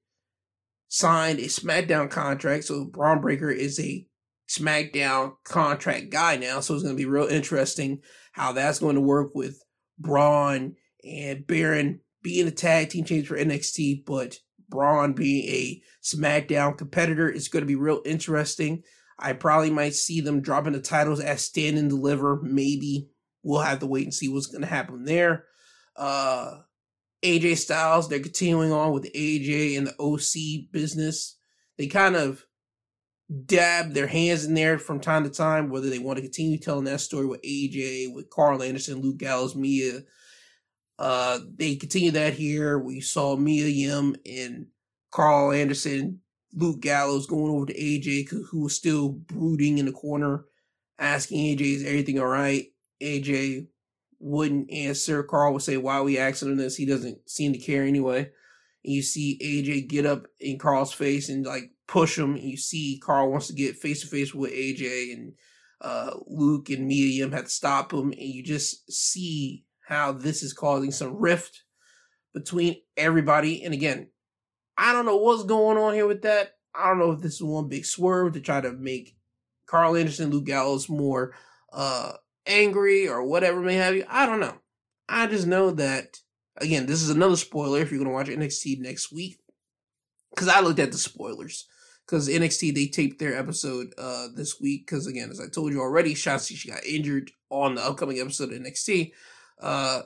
sign 0.89 1.37
a 1.37 1.43
SmackDown 1.43 2.09
contract. 2.09 2.65
So 2.65 2.83
Bron 2.83 3.21
Breakker 3.21 3.49
is 3.49 3.79
a 3.79 4.05
SmackDown 4.49 5.35
contract 5.45 6.09
guy 6.09 6.35
now. 6.35 6.59
So 6.59 6.73
it's 6.73 6.83
going 6.83 6.95
to 6.95 7.01
be 7.01 7.09
real 7.09 7.27
interesting 7.27 8.01
how 8.33 8.51
that's 8.51 8.79
going 8.79 8.95
to 8.95 9.01
work 9.01 9.31
with 9.33 9.63
Braun 9.97 10.75
and 11.05 11.47
Baron 11.47 12.01
being 12.21 12.47
a 12.47 12.51
tag 12.51 12.89
team 12.89 13.05
change 13.05 13.25
for 13.25 13.37
NXT, 13.37 14.05
but 14.05 14.37
Braun 14.67 15.13
being 15.13 15.47
a 15.47 15.81
SmackDown 16.03 16.77
competitor 16.77 17.29
is 17.29 17.47
going 17.47 17.63
to 17.63 17.67
be 17.67 17.75
real 17.75 18.01
interesting. 18.05 18.83
I 19.21 19.33
probably 19.33 19.69
might 19.69 19.93
see 19.93 20.21
them 20.21 20.41
dropping 20.41 20.73
the 20.73 20.81
titles 20.81 21.19
as 21.19 21.43
stand 21.45 21.77
and 21.77 21.89
deliver. 21.89 22.41
Maybe 22.41 23.09
we'll 23.43 23.61
have 23.61 23.79
to 23.79 23.87
wait 23.87 24.05
and 24.05 24.13
see 24.13 24.27
what's 24.29 24.47
going 24.47 24.61
to 24.61 24.67
happen 24.67 25.05
there. 25.05 25.45
Uh, 25.95 26.59
AJ 27.23 27.57
Styles, 27.57 28.09
they're 28.09 28.19
continuing 28.19 28.71
on 28.71 28.93
with 28.93 29.11
AJ 29.13 29.77
and 29.77 29.87
the 29.87 29.95
OC 29.99 30.71
business. 30.71 31.37
They 31.77 31.87
kind 31.87 32.15
of 32.15 32.43
dab 33.45 33.93
their 33.93 34.07
hands 34.07 34.45
in 34.45 34.53
there 34.55 34.77
from 34.77 34.99
time 34.99 35.23
to 35.23 35.29
time, 35.29 35.69
whether 35.69 35.89
they 35.89 35.99
want 35.99 36.17
to 36.17 36.23
continue 36.23 36.57
telling 36.57 36.85
that 36.85 36.99
story 36.99 37.25
with 37.25 37.41
AJ, 37.43 38.13
with 38.13 38.29
Karl 38.29 38.61
Anderson, 38.61 39.01
Luke 39.01 39.17
Gallows, 39.17 39.55
Mia. 39.55 40.01
Uh, 40.99 41.39
they 41.55 41.75
continue 41.75 42.11
that 42.11 42.33
here. 42.33 42.77
We 42.77 43.01
saw 43.01 43.35
Mia 43.35 43.67
Yim 43.67 44.15
and 44.25 44.67
Karl 45.11 45.51
Anderson 45.51 46.21
Luke 46.53 46.81
Gallows 46.81 47.27
going 47.27 47.51
over 47.51 47.65
to 47.67 47.73
AJ, 47.73 48.29
who 48.29 48.63
was 48.63 48.75
still 48.75 49.09
brooding 49.09 49.77
in 49.77 49.85
the 49.85 49.91
corner, 49.91 50.45
asking 50.99 51.57
AJ, 51.57 51.61
is 51.61 51.83
everything 51.83 52.19
all 52.19 52.27
right? 52.27 52.65
AJ 53.01 53.67
wouldn't 54.19 54.71
answer. 54.71 55.23
Carl 55.23 55.53
would 55.53 55.61
say, 55.61 55.77
why 55.77 55.95
are 55.95 56.03
we 56.03 56.17
asking 56.17 56.51
him 56.51 56.57
this? 56.57 56.75
He 56.75 56.85
doesn't 56.85 57.29
seem 57.29 57.53
to 57.53 57.59
care 57.59 57.83
anyway. 57.83 58.29
And 58.83 58.93
you 58.93 59.01
see 59.01 59.39
AJ 59.41 59.89
get 59.89 60.05
up 60.05 60.27
in 60.39 60.59
Carl's 60.59 60.93
face 60.93 61.29
and 61.29 61.45
like 61.45 61.71
push 61.87 62.17
him. 62.17 62.35
And 62.35 62.43
you 62.43 62.57
see 62.57 63.01
Carl 63.03 63.31
wants 63.31 63.47
to 63.47 63.53
get 63.53 63.77
face 63.77 64.01
to 64.01 64.07
face 64.07 64.33
with 64.33 64.51
AJ 64.51 65.13
and 65.13 65.33
uh, 65.81 66.11
Luke 66.27 66.69
and 66.69 66.91
Yim 66.91 67.31
have 67.31 67.45
to 67.45 67.49
stop 67.49 67.93
him. 67.93 68.11
And 68.11 68.21
you 68.21 68.43
just 68.43 68.91
see 68.91 69.65
how 69.87 70.11
this 70.11 70.43
is 70.43 70.53
causing 70.53 70.91
some 70.91 71.17
rift 71.17 71.63
between 72.33 72.77
everybody. 72.97 73.63
And 73.63 73.73
again, 73.73 74.09
I 74.77 74.93
don't 74.93 75.05
know 75.05 75.17
what's 75.17 75.43
going 75.43 75.77
on 75.77 75.93
here 75.93 76.07
with 76.07 76.23
that. 76.23 76.55
I 76.73 76.89
don't 76.89 76.99
know 76.99 77.11
if 77.11 77.21
this 77.21 77.35
is 77.35 77.43
one 77.43 77.67
big 77.67 77.85
swerve 77.85 78.33
to 78.33 78.41
try 78.41 78.61
to 78.61 78.71
make 78.71 79.15
Karl 79.65 79.95
Anderson, 79.95 80.29
Luke 80.29 80.45
Gallows 80.45 80.89
more 80.89 81.33
uh, 81.71 82.13
angry 82.45 83.07
or 83.07 83.23
whatever 83.23 83.61
may 83.61 83.75
have 83.75 83.95
you. 83.95 84.05
I 84.09 84.25
don't 84.25 84.39
know. 84.39 84.55
I 85.07 85.27
just 85.27 85.47
know 85.47 85.71
that 85.71 86.17
again, 86.57 86.85
this 86.85 87.01
is 87.01 87.09
another 87.09 87.35
spoiler 87.35 87.79
if 87.79 87.91
you're 87.91 87.99
gonna 87.99 88.13
watch 88.13 88.27
NXT 88.27 88.79
next 88.79 89.11
week. 89.11 89.39
Cause 90.35 90.47
I 90.47 90.61
looked 90.61 90.79
at 90.79 90.91
the 90.91 90.97
spoilers. 90.97 91.67
Cause 92.07 92.29
NXT 92.29 92.73
they 92.73 92.87
taped 92.87 93.19
their 93.19 93.37
episode 93.37 93.93
uh 93.97 94.27
this 94.35 94.59
week. 94.59 94.87
Cause 94.87 95.07
again, 95.07 95.29
as 95.29 95.39
I 95.39 95.47
told 95.47 95.71
you 95.71 95.81
already, 95.81 96.13
Shotzi 96.13 96.55
she 96.55 96.69
got 96.69 96.85
injured 96.85 97.31
on 97.49 97.75
the 97.75 97.83
upcoming 97.83 98.19
episode 98.19 98.51
of 98.51 98.59
NXT. 98.59 99.11
Uh 99.61 100.03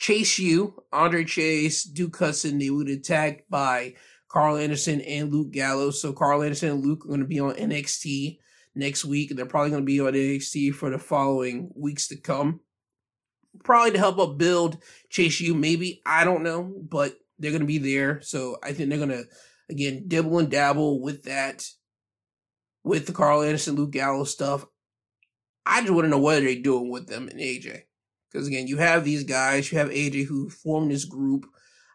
Chase 0.00 0.38
U, 0.38 0.82
Andre 0.92 1.24
Chase, 1.24 1.84
Duke 1.84 2.16
Hudson, 2.16 2.58
they 2.58 2.70
would 2.70 2.88
attack 2.88 3.44
by 3.50 3.94
Karl 4.28 4.56
Anderson 4.56 5.02
and 5.02 5.30
Luke 5.30 5.50
Gallows. 5.52 6.00
So 6.00 6.14
Karl 6.14 6.42
Anderson 6.42 6.70
and 6.70 6.84
Luke 6.84 7.04
are 7.04 7.08
going 7.08 7.20
to 7.20 7.26
be 7.26 7.38
on 7.38 7.52
NXT 7.52 8.38
next 8.74 9.04
week. 9.04 9.30
They're 9.36 9.44
probably 9.44 9.70
going 9.70 9.82
to 9.82 9.86
be 9.86 10.00
on 10.00 10.14
NXT 10.14 10.74
for 10.74 10.88
the 10.88 10.98
following 10.98 11.70
weeks 11.76 12.08
to 12.08 12.16
come. 12.16 12.60
Probably 13.62 13.90
to 13.90 13.98
help 13.98 14.18
up 14.18 14.38
build 14.38 14.78
Chase 15.10 15.38
U, 15.42 15.52
maybe. 15.54 16.00
I 16.06 16.24
don't 16.24 16.44
know, 16.44 16.62
but 16.88 17.16
they're 17.38 17.50
going 17.50 17.60
to 17.60 17.66
be 17.66 17.78
there. 17.78 18.22
So 18.22 18.56
I 18.62 18.72
think 18.72 18.88
they're 18.88 18.98
going 18.98 19.10
to, 19.10 19.24
again, 19.68 20.04
dibble 20.08 20.38
and 20.38 20.50
dabble 20.50 21.02
with 21.02 21.24
that, 21.24 21.66
with 22.84 23.06
the 23.06 23.12
Karl 23.12 23.42
Anderson, 23.42 23.74
Luke 23.74 23.90
Gallows 23.90 24.32
stuff. 24.32 24.64
I 25.66 25.82
just 25.82 25.92
want 25.92 26.06
to 26.06 26.08
know 26.08 26.18
what 26.18 26.40
they're 26.40 26.54
doing 26.54 26.88
with 26.88 27.06
them 27.06 27.28
and 27.28 27.38
AJ. 27.38 27.82
Because 28.30 28.46
again, 28.46 28.66
you 28.66 28.76
have 28.78 29.04
these 29.04 29.24
guys, 29.24 29.70
you 29.70 29.78
have 29.78 29.88
AJ 29.88 30.26
who 30.26 30.48
formed 30.48 30.90
this 30.90 31.04
group. 31.04 31.46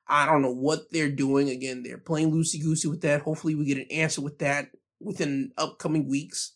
I 0.08 0.26
don't 0.26 0.42
know 0.42 0.54
what 0.54 0.92
they're 0.92 1.10
doing. 1.10 1.50
Again, 1.50 1.82
they're 1.84 1.98
playing 1.98 2.32
loosey 2.32 2.62
goosey 2.62 2.88
with 2.88 3.02
that. 3.02 3.22
Hopefully, 3.22 3.56
we 3.56 3.66
get 3.66 3.78
an 3.78 3.88
answer 3.90 4.22
with 4.22 4.40
that 4.40 4.70
within 5.00 5.52
upcoming 5.58 6.08
weeks. 6.08 6.54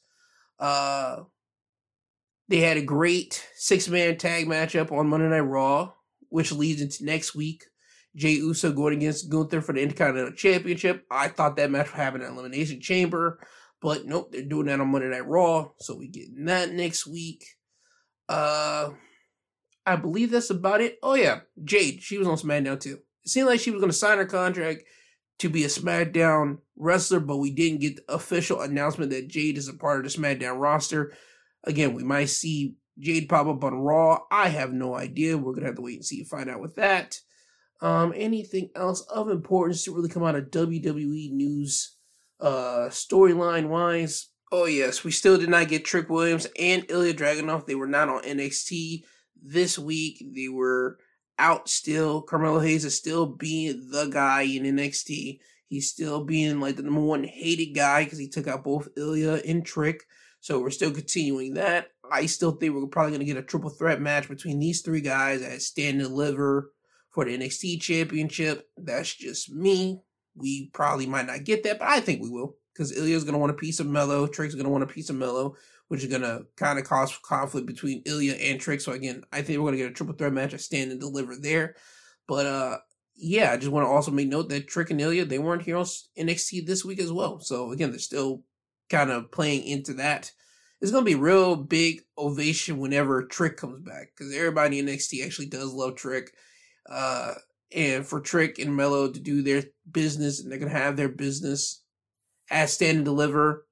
Uh, 0.59 1.23
they 2.47 2.57
had 2.57 2.77
a 2.77 2.81
great 2.81 3.47
six 3.55 3.87
man 3.87 4.17
tag 4.17 4.47
matchup 4.47 4.91
on 4.91 5.07
Monday 5.07 5.29
Night 5.29 5.39
Raw, 5.41 5.93
which 6.29 6.51
leads 6.51 6.81
into 6.81 7.05
next 7.05 7.35
week. 7.35 7.65
Jey 8.15 8.31
Uso 8.31 8.71
going 8.71 8.95
against 8.95 9.29
Gunther 9.29 9.61
for 9.61 9.73
the 9.73 9.81
Intercontinental 9.81 10.33
Championship. 10.33 11.05
I 11.11 11.27
thought 11.27 11.55
that 11.55 11.71
match 11.71 11.91
would 11.91 12.01
happen 12.01 12.21
in 12.21 12.27
Elimination 12.27 12.81
Chamber, 12.81 13.39
but 13.81 14.05
nope, 14.05 14.31
they're 14.31 14.41
doing 14.41 14.65
that 14.65 14.81
on 14.81 14.91
Monday 14.91 15.09
Night 15.09 15.27
Raw, 15.27 15.69
so 15.79 15.95
we 15.95 16.07
get 16.07 16.27
that 16.45 16.71
next 16.71 17.05
week. 17.07 17.45
Uh, 18.27 18.89
I 19.89 19.95
believe 19.95 20.29
that's 20.29 20.51
about 20.51 20.81
it. 20.81 20.99
Oh 21.01 21.15
yeah, 21.15 21.39
Jade, 21.63 22.03
she 22.03 22.19
was 22.19 22.27
on 22.27 22.37
SmackDown 22.37 22.79
too. 22.79 22.99
It 23.23 23.29
seemed 23.29 23.47
like 23.47 23.59
she 23.59 23.71
was 23.71 23.81
going 23.81 23.91
to 23.91 23.97
sign 23.97 24.19
her 24.19 24.25
contract 24.25 24.83
to 25.39 25.49
be 25.49 25.63
a 25.63 25.67
SmackDown 25.67 26.59
wrestler, 26.75 27.19
but 27.19 27.37
we 27.37 27.49
didn't 27.49 27.79
get 27.79 27.95
the 27.95 28.13
official 28.13 28.61
announcement 28.61 29.09
that 29.11 29.27
Jade 29.27 29.57
is 29.57 29.67
a 29.67 29.73
part 29.73 30.05
of 30.05 30.11
the 30.11 30.15
SmackDown 30.15 30.59
roster. 30.59 31.11
Again, 31.63 31.95
we 31.95 32.03
might 32.03 32.29
see 32.29 32.75
Jade 32.99 33.27
pop 33.29 33.47
up 33.47 33.63
on 33.63 33.79
Raw. 33.79 34.19
I 34.31 34.49
have 34.49 34.71
no 34.71 34.93
idea. 34.93 35.39
We're 35.39 35.53
gonna 35.53 35.65
have 35.65 35.77
to 35.77 35.81
wait 35.81 35.95
and 35.95 36.05
see 36.05 36.19
and 36.19 36.29
find 36.29 36.51
out 36.51 36.61
with 36.61 36.75
that. 36.75 37.17
Um, 37.81 38.13
anything 38.15 38.69
else 38.75 39.01
of 39.09 39.29
importance 39.29 39.83
to 39.85 39.95
really 39.95 40.09
come 40.09 40.23
out 40.23 40.35
of 40.35 40.51
WWE 40.51 41.31
news, 41.31 41.95
uh, 42.39 42.89
storyline 42.89 43.69
wise? 43.69 44.29
Oh 44.51 44.65
yes, 44.65 45.03
we 45.03 45.09
still 45.09 45.39
did 45.39 45.49
not 45.49 45.67
get 45.67 45.83
Trick 45.83 46.09
Williams 46.09 46.45
and 46.59 46.85
Ilya 46.89 47.15
Dragunov. 47.15 47.65
They 47.65 47.75
were 47.75 47.87
not 47.87 48.09
on 48.09 48.21
NXT 48.21 49.03
this 49.41 49.77
week. 49.79 50.23
They 50.35 50.49
were 50.49 50.97
out 51.37 51.69
still. 51.69 52.21
Carmelo 52.21 52.59
Hayes 52.59 52.85
is 52.85 52.97
still 52.97 53.25
being 53.25 53.89
the 53.91 54.05
guy 54.05 54.41
in 54.43 54.63
NXT. 54.63 55.39
He's 55.67 55.89
still 55.89 56.25
being 56.25 56.59
like 56.59 56.75
the 56.75 56.83
number 56.83 57.01
one 57.01 57.23
hated 57.23 57.73
guy 57.75 58.03
because 58.03 58.19
he 58.19 58.27
took 58.27 58.47
out 58.47 58.63
both 58.63 58.89
Ilya 58.97 59.41
and 59.47 59.65
Trick. 59.65 60.03
So 60.41 60.59
we're 60.59 60.69
still 60.69 60.91
continuing 60.91 61.55
that. 61.55 61.87
I 62.11 62.25
still 62.25 62.51
think 62.51 62.73
we're 62.73 62.87
probably 62.87 63.11
going 63.11 63.19
to 63.19 63.25
get 63.25 63.37
a 63.37 63.43
triple 63.43 63.69
threat 63.69 64.01
match 64.01 64.27
between 64.27 64.59
these 64.59 64.81
three 64.81 65.01
guys 65.01 65.41
at 65.41 65.61
Stand 65.61 65.99
and 65.99 66.09
Deliver 66.09 66.71
for 67.11 67.25
the 67.25 67.37
NXT 67.37 67.81
Championship. 67.81 68.67
That's 68.77 69.13
just 69.13 69.51
me. 69.51 70.01
We 70.35 70.69
probably 70.73 71.05
might 71.05 71.27
not 71.27 71.43
get 71.43 71.63
that, 71.63 71.79
but 71.79 71.87
I 71.87 71.99
think 71.99 72.21
we 72.21 72.29
will 72.29 72.55
because 72.73 72.97
Ilya's 72.97 73.25
going 73.25 73.33
to 73.33 73.39
want 73.39 73.51
a 73.51 73.55
piece 73.55 73.79
of 73.79 73.87
Melo. 73.87 74.25
Trick's 74.25 74.55
going 74.55 74.65
to 74.65 74.71
want 74.71 74.83
a 74.83 74.87
piece 74.87 75.09
of 75.09 75.17
Melo 75.17 75.55
which 75.89 76.03
is 76.03 76.09
going 76.09 76.21
to 76.21 76.45
kind 76.55 76.79
of 76.79 76.85
cause 76.85 77.17
conflict 77.23 77.67
between 77.67 78.03
Ilya 78.05 78.33
and 78.33 78.59
Trick. 78.59 78.79
So 78.79 78.93
again, 78.93 79.23
I 79.33 79.41
think 79.41 79.57
we're 79.57 79.65
going 79.65 79.73
to 79.73 79.83
get 79.83 79.91
a 79.91 79.93
triple 79.93 80.15
threat 80.15 80.31
match, 80.31 80.53
a 80.53 80.59
stand 80.59 80.91
and 80.91 80.99
deliver 80.99 81.35
there. 81.35 81.75
But 82.27 82.45
uh, 82.45 82.77
yeah, 83.15 83.51
I 83.51 83.57
just 83.57 83.71
want 83.71 83.85
to 83.85 83.89
also 83.89 84.11
make 84.11 84.27
note 84.27 84.49
that 84.49 84.67
Trick 84.67 84.91
and 84.91 85.01
Ilya 85.01 85.25
they 85.25 85.39
weren't 85.39 85.63
here 85.63 85.77
on 85.77 85.85
NXT 86.17 86.65
this 86.65 86.85
week 86.85 86.99
as 86.99 87.11
well. 87.11 87.39
So 87.39 87.71
again, 87.71 87.89
they're 87.89 87.99
still 87.99 88.43
kind 88.89 89.09
of 89.09 89.31
playing 89.31 89.63
into 89.63 89.95
that. 89.95 90.31
It's 90.79 90.91
going 90.91 91.03
to 91.03 91.09
be 91.09 91.15
real 91.15 91.55
big 91.55 92.01
ovation 92.17 92.77
whenever 92.77 93.23
Trick 93.23 93.57
comes 93.57 93.81
back 93.81 94.11
because 94.15 94.33
everybody 94.33 94.79
in 94.79 94.85
NXT 94.85 95.25
actually 95.25 95.47
does 95.47 95.73
love 95.73 95.95
Trick. 95.95 96.31
Uh, 96.89 97.33
and 97.75 98.05
for 98.05 98.21
Trick 98.21 98.59
and 98.59 98.75
Melo 98.75 99.11
to 99.11 99.19
do 99.19 99.41
their 99.41 99.63
business 99.91 100.39
and 100.39 100.51
they're 100.51 100.59
going 100.59 100.71
to 100.71 100.77
have 100.77 100.95
their 100.97 101.09
business 101.09 101.83
as 102.51 102.73
stand 102.73 102.97
and 102.97 103.05
deliver 103.05 103.65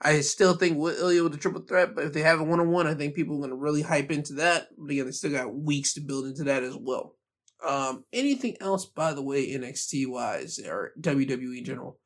I 0.00 0.20
still 0.20 0.54
think 0.54 0.78
Ilya 0.78 1.24
with 1.24 1.32
the 1.32 1.38
triple 1.38 1.62
threat, 1.62 1.94
but 1.94 2.04
if 2.04 2.12
they 2.12 2.22
have 2.22 2.40
a 2.40 2.44
one 2.44 2.60
on 2.60 2.70
one, 2.70 2.86
I 2.86 2.94
think 2.94 3.14
people 3.14 3.36
are 3.36 3.38
going 3.40 3.50
to 3.50 3.56
really 3.56 3.82
hype 3.82 4.12
into 4.12 4.34
that. 4.34 4.68
But 4.76 4.92
again, 4.92 5.06
they 5.06 5.12
still 5.12 5.32
got 5.32 5.54
weeks 5.54 5.94
to 5.94 6.00
build 6.00 6.26
into 6.26 6.44
that 6.44 6.62
as 6.62 6.76
well. 6.76 7.16
Um, 7.66 8.04
anything 8.12 8.56
else, 8.60 8.86
by 8.86 9.12
the 9.12 9.22
way, 9.22 9.48
NXT 9.48 10.08
wise 10.08 10.60
or 10.60 10.92
WWE 11.00 11.58
in 11.58 11.64
general? 11.64 11.98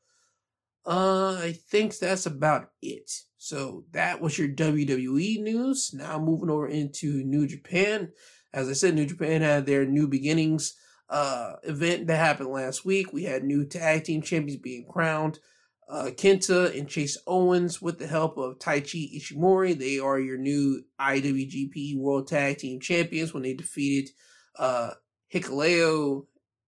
Uh, 0.87 1.35
I 1.35 1.53
think 1.53 1.99
that's 1.99 2.25
about 2.25 2.71
it. 2.81 3.13
So 3.37 3.85
that 3.93 4.21
was 4.21 4.39
your 4.39 4.49
WWE 4.49 5.43
news. 5.43 5.93
Now 5.93 6.19
moving 6.19 6.49
over 6.49 6.67
into 6.67 7.23
New 7.25 7.47
Japan. 7.47 8.13
As 8.55 8.69
I 8.69 8.73
said, 8.73 8.95
New 8.95 9.07
Japan 9.07 9.43
had 9.43 9.67
their 9.67 9.85
New 9.85 10.09
Beginnings 10.09 10.75
uh 11.11 11.57
event 11.65 12.07
that 12.07 12.17
happened 12.17 12.49
last 12.49 12.87
week. 12.87 13.13
We 13.13 13.25
had 13.25 13.45
new 13.45 13.67
tag 13.67 14.05
team 14.05 14.23
champions 14.23 14.61
being 14.61 14.87
crowned 14.89 15.41
uh, 15.89 16.11
Kenta 16.17 16.77
and 16.79 16.89
Chase 16.89 17.19
Owens 17.27 17.83
with 17.83 17.99
the 17.99 18.07
help 18.07 18.39
of 18.39 18.59
Taiji 18.59 19.17
Ishimori. 19.17 19.79
They 19.79 19.99
are 19.99 20.19
your 20.19 20.39
new 20.39 20.83
IWGP 21.01 21.97
World 21.99 22.29
Tag 22.29 22.59
Team 22.59 22.81
Champions 22.81 23.35
when 23.35 23.43
they 23.43 23.55
defeated 23.55 24.11
uh, 24.59 24.91
Hikuleo 25.33 26.27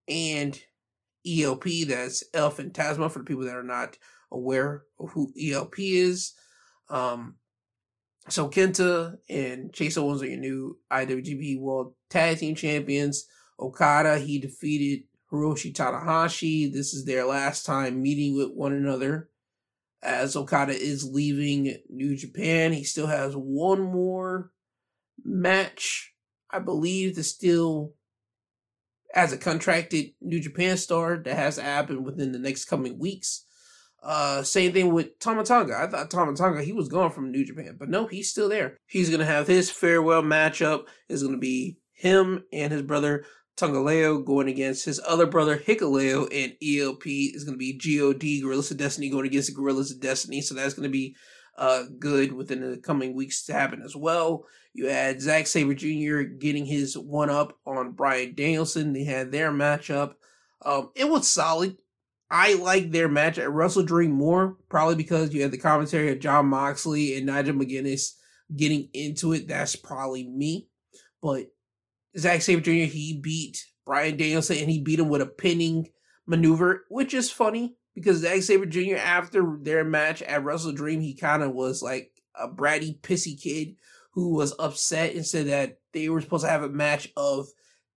and 0.08 0.58
ELP. 1.26 1.64
That's 1.86 2.24
El 2.34 2.50
Phantasma 2.50 3.08
for 3.08 3.20
the 3.20 3.24
people 3.24 3.44
that 3.44 3.56
are 3.56 3.62
not 3.62 3.96
aware 4.30 4.82
of 4.98 5.10
who 5.12 5.32
ELP 5.40 5.74
is. 5.78 6.34
Um, 6.90 7.36
so 8.28 8.48
Kenta 8.48 9.16
and 9.28 9.72
Chase 9.72 9.96
Owens 9.96 10.22
are 10.22 10.26
your 10.26 10.38
new 10.38 10.78
IWGP 10.92 11.60
World 11.60 11.94
Tag 12.10 12.38
Team 12.38 12.54
Champions. 12.54 13.26
Okada, 13.60 14.18
he 14.18 14.38
defeated 14.38 15.04
Hiroshi 15.34 15.74
Tanahashi. 15.74 16.72
This 16.72 16.94
is 16.94 17.04
their 17.04 17.24
last 17.24 17.66
time 17.66 18.02
meeting 18.02 18.36
with 18.36 18.52
one 18.52 18.72
another 18.72 19.28
as 20.02 20.36
Okada 20.36 20.72
is 20.72 21.10
leaving 21.10 21.76
New 21.88 22.16
Japan. 22.16 22.72
He 22.72 22.84
still 22.84 23.06
has 23.06 23.34
one 23.34 23.80
more 23.80 24.52
match, 25.24 26.12
I 26.50 26.58
believe, 26.58 27.14
to 27.14 27.24
still 27.24 27.94
as 29.14 29.32
a 29.32 29.38
contracted 29.38 30.10
New 30.20 30.40
Japan 30.40 30.76
star 30.76 31.16
that 31.16 31.36
has 31.36 31.56
to 31.56 31.62
happen 31.62 32.04
within 32.04 32.32
the 32.32 32.38
next 32.38 32.66
coming 32.66 32.98
weeks. 32.98 33.46
Uh, 34.02 34.42
same 34.42 34.72
thing 34.72 34.92
with 34.92 35.18
Tama 35.18 35.44
Tonga. 35.44 35.78
I 35.78 35.86
thought 35.86 36.10
Tama 36.10 36.36
Tonga, 36.36 36.62
he 36.62 36.74
was 36.74 36.88
gone 36.88 37.10
from 37.10 37.32
New 37.32 37.44
Japan, 37.44 37.76
but 37.78 37.88
no, 37.88 38.06
he's 38.06 38.30
still 38.30 38.50
there. 38.50 38.76
He's 38.86 39.08
to 39.08 39.24
have 39.24 39.46
his 39.46 39.70
farewell 39.70 40.22
matchup. 40.22 40.84
Is 41.08 41.22
to 41.22 41.38
be 41.38 41.78
him 41.92 42.44
and 42.52 42.70
his 42.70 42.82
brother 42.82 43.24
Tanga 43.56 43.78
Loa 43.78 44.22
going 44.22 44.48
against 44.48 44.84
his 44.84 45.00
other 45.06 45.26
brother 45.26 45.56
Hikuleo, 45.56 46.28
and 46.32 46.54
ELP 46.62 47.06
is 47.06 47.44
going 47.44 47.54
to 47.54 47.58
be 47.58 47.72
God 47.72 48.20
Gorillas 48.20 48.70
of 48.70 48.78
Destiny 48.78 49.08
going 49.10 49.26
against 49.26 49.48
the 49.48 49.54
Gorillas 49.54 49.92
of 49.92 50.00
Destiny. 50.00 50.40
So 50.40 50.54
that's 50.54 50.74
going 50.74 50.88
to 50.88 50.92
be 50.92 51.16
uh, 51.56 51.84
good 51.98 52.32
within 52.32 52.68
the 52.68 52.78
coming 52.78 53.14
weeks 53.14 53.44
to 53.46 53.52
happen 53.52 53.82
as 53.82 53.94
well. 53.94 54.46
You 54.72 54.88
had 54.88 55.22
Zack 55.22 55.46
Sabre 55.46 55.74
Jr. 55.74 56.22
getting 56.22 56.66
his 56.66 56.98
one 56.98 57.30
up 57.30 57.56
on 57.64 57.92
Bryan 57.92 58.34
Danielson. 58.34 58.92
They 58.92 59.04
had 59.04 59.30
their 59.30 59.52
matchup. 59.52 60.14
Um, 60.64 60.90
it 60.96 61.08
was 61.08 61.30
solid. 61.30 61.76
I 62.30 62.54
like 62.54 62.90
their 62.90 63.08
match 63.08 63.38
at 63.38 63.50
WrestleDream 63.50 64.10
more, 64.10 64.56
probably 64.68 64.96
because 64.96 65.32
you 65.32 65.42
had 65.42 65.52
the 65.52 65.58
commentary 65.58 66.10
of 66.10 66.18
Jon 66.18 66.46
Moxley 66.46 67.16
and 67.16 67.26
Nigel 67.26 67.54
McGuinness 67.54 68.14
getting 68.56 68.88
into 68.92 69.32
it. 69.32 69.46
That's 69.46 69.76
probably 69.76 70.26
me. 70.26 70.68
But 71.22 71.46
Zack 72.16 72.42
Sabre 72.42 72.60
Jr. 72.60 72.70
he 72.90 73.18
beat 73.20 73.64
Bryan 73.84 74.16
Danielson 74.16 74.58
and 74.58 74.70
he 74.70 74.80
beat 74.80 74.98
him 74.98 75.08
with 75.08 75.20
a 75.20 75.26
pinning 75.26 75.88
maneuver, 76.26 76.84
which 76.88 77.14
is 77.14 77.30
funny 77.30 77.76
because 77.94 78.18
Zack 78.18 78.42
Sabre 78.42 78.66
Jr. 78.66 78.96
after 78.96 79.58
their 79.60 79.84
match 79.84 80.22
at 80.22 80.42
WrestleDream, 80.42 81.02
he 81.02 81.14
kind 81.14 81.42
of 81.42 81.52
was 81.52 81.82
like 81.82 82.10
a 82.34 82.48
bratty, 82.48 82.98
pissy 83.00 83.40
kid 83.40 83.76
who 84.12 84.34
was 84.34 84.54
upset 84.58 85.14
and 85.14 85.26
said 85.26 85.46
that 85.46 85.78
they 85.92 86.08
were 86.08 86.20
supposed 86.20 86.44
to 86.44 86.50
have 86.50 86.62
a 86.62 86.68
match 86.68 87.08
of 87.16 87.48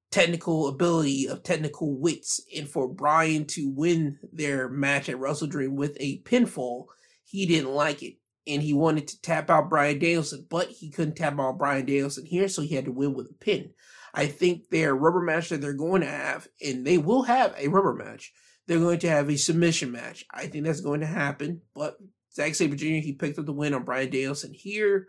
technical 0.10 0.68
ability 0.68 1.28
of 1.28 1.44
technical 1.44 2.00
wits 2.00 2.42
and 2.56 2.68
for 2.68 2.88
Brian 2.88 3.46
to 3.46 3.70
win 3.70 4.18
their 4.32 4.70
match 4.70 5.10
at 5.10 5.18
WrestleDream 5.18 5.74
with 5.74 5.98
a 6.00 6.22
pinfall, 6.22 6.86
he 7.24 7.46
didn't 7.46 7.72
like 7.72 8.02
it. 8.04 8.16
And 8.48 8.64
he 8.64 8.74
wanted 8.74 9.10
to 9.10 9.22
tap 9.22 9.50
out 9.50 9.70
Bryan 9.70 10.00
Danielson, 10.00 10.48
but 10.50 10.70
he 10.70 10.90
couldn't 10.90 11.16
tap 11.16 11.38
out 11.38 11.58
Bryan 11.58 11.86
Danielson 11.86 12.26
here, 12.26 12.48
so 12.48 12.62
he 12.62 12.76
had 12.76 12.86
to 12.86 12.92
win 12.92 13.14
with 13.14 13.28
a 13.30 13.34
pin. 13.34 13.72
I 14.14 14.28
think 14.28 14.70
their 14.70 14.96
rubber 14.96 15.22
match 15.22 15.50
that 15.50 15.62
they're 15.62 15.74
going 15.74 16.02
to 16.02 16.08
have, 16.08 16.48
and 16.66 16.86
they 16.86 16.98
will 16.98 17.24
have 17.24 17.54
a 17.58 17.68
rubber 17.68 17.94
match, 17.94 18.32
they're 18.68 18.80
going 18.80 19.00
to 19.00 19.10
have 19.10 19.30
a 19.30 19.38
submission 19.38 19.92
match. 19.92 20.26
I 20.32 20.48
think 20.48 20.66
that's 20.66 20.82
going 20.82 21.02
to 21.02 21.06
happen, 21.06 21.62
but 21.76 21.98
Zack 22.34 22.56
Sabre 22.56 22.76
Jr., 22.76 22.86
he 22.86 23.14
picked 23.14 23.40
up 23.40 23.46
the 23.46 23.54
win 23.54 23.74
on 23.74 23.84
Bryan 23.84 24.10
Danielson 24.10 24.54
here. 24.54 25.08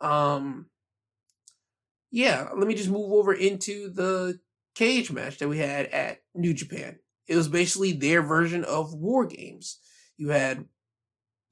Um, 0.00 0.66
yeah, 2.10 2.48
let 2.56 2.66
me 2.66 2.74
just 2.74 2.90
move 2.90 3.12
over 3.12 3.32
into 3.32 3.90
the 3.92 4.38
cage 4.74 5.10
match 5.10 5.38
that 5.38 5.48
we 5.48 5.58
had 5.58 5.86
at 5.86 6.18
New 6.34 6.54
Japan. 6.54 6.98
It 7.26 7.36
was 7.36 7.48
basically 7.48 7.92
their 7.92 8.22
version 8.22 8.64
of 8.64 8.94
War 8.94 9.26
Games. 9.26 9.78
You 10.16 10.30
had 10.30 10.66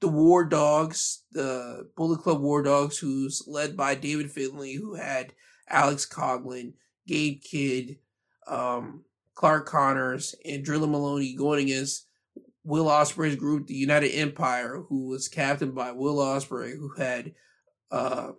the 0.01 0.07
War 0.07 0.45
Dogs, 0.45 1.23
the 1.31 1.89
Bullet 1.95 2.21
Club 2.21 2.41
War 2.41 2.61
Dogs, 2.61 2.97
who's 2.97 3.43
led 3.47 3.75
by 3.75 3.95
David 3.95 4.31
Finlay, 4.31 4.73
who 4.73 4.95
had 4.95 5.33
Alex 5.69 6.05
Coughlin, 6.05 6.73
Gabe 7.07 7.41
Kidd, 7.41 7.97
um, 8.47 9.03
Clark 9.33 9.67
Connors, 9.67 10.35
and 10.45 10.65
Drilla 10.65 10.89
Moloney 10.89 11.35
going 11.35 11.65
against 11.65 12.07
Will 12.63 12.85
Ospreay's 12.85 13.35
group, 13.35 13.67
the 13.67 13.75
United 13.75 14.09
Empire, 14.09 14.81
who 14.89 15.07
was 15.07 15.27
captained 15.27 15.75
by 15.75 15.91
Will 15.91 16.17
Ospreay, 16.17 16.75
who 16.75 16.93
had 16.97 17.33
uh, 17.91 18.31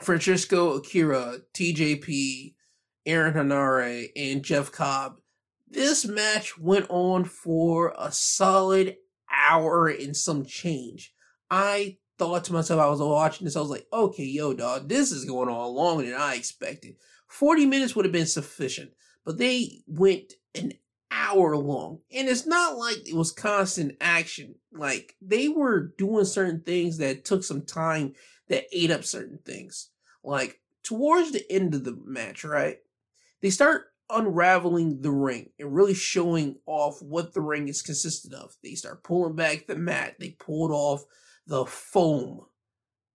Francesco 0.00 0.74
Akira, 0.74 1.38
TJP, 1.54 2.54
Aaron 3.06 3.34
Henare, 3.34 4.08
and 4.16 4.42
Jeff 4.42 4.72
Cobb. 4.72 5.16
This 5.68 6.06
match 6.06 6.58
went 6.58 6.86
on 6.88 7.24
for 7.24 7.94
a 7.98 8.10
solid 8.10 8.96
hour 9.30 9.88
and 9.88 10.16
some 10.16 10.44
change. 10.44 11.14
I 11.50 11.98
thought 12.18 12.44
to 12.44 12.52
myself, 12.52 12.80
I 12.80 12.88
was 12.88 13.00
watching 13.00 13.44
this, 13.44 13.56
I 13.56 13.60
was 13.60 13.70
like, 13.70 13.86
okay, 13.92 14.24
yo, 14.24 14.52
dog, 14.52 14.88
this 14.88 15.12
is 15.12 15.24
going 15.24 15.48
on 15.48 15.74
longer 15.74 16.04
than 16.04 16.14
I 16.14 16.34
expected. 16.34 16.96
40 17.28 17.66
minutes 17.66 17.94
would 17.94 18.04
have 18.04 18.12
been 18.12 18.26
sufficient, 18.26 18.90
but 19.24 19.38
they 19.38 19.82
went 19.86 20.34
an 20.54 20.72
hour 21.10 21.56
long. 21.56 22.00
And 22.12 22.28
it's 22.28 22.46
not 22.46 22.76
like 22.76 23.08
it 23.08 23.14
was 23.14 23.32
constant 23.32 23.96
action. 24.00 24.56
Like 24.72 25.14
they 25.20 25.48
were 25.48 25.92
doing 25.98 26.24
certain 26.24 26.60
things 26.60 26.98
that 26.98 27.24
took 27.24 27.44
some 27.44 27.62
time 27.62 28.14
that 28.48 28.66
ate 28.72 28.90
up 28.90 29.04
certain 29.04 29.38
things. 29.44 29.90
Like 30.24 30.60
towards 30.82 31.32
the 31.32 31.50
end 31.50 31.74
of 31.74 31.84
the 31.84 31.98
match, 32.04 32.44
right? 32.44 32.78
They 33.40 33.50
start 33.50 33.92
unraveling 34.10 35.02
the 35.02 35.10
ring 35.10 35.50
and 35.58 35.74
really 35.74 35.94
showing 35.94 36.56
off 36.66 37.00
what 37.02 37.34
the 37.34 37.40
ring 37.40 37.68
is 37.68 37.82
consisted 37.82 38.32
of. 38.32 38.56
They 38.62 38.74
start 38.74 39.04
pulling 39.04 39.36
back 39.36 39.66
the 39.66 39.76
mat. 39.76 40.16
They 40.18 40.30
pulled 40.30 40.70
off 40.70 41.04
the 41.48 41.64
foam, 41.66 42.42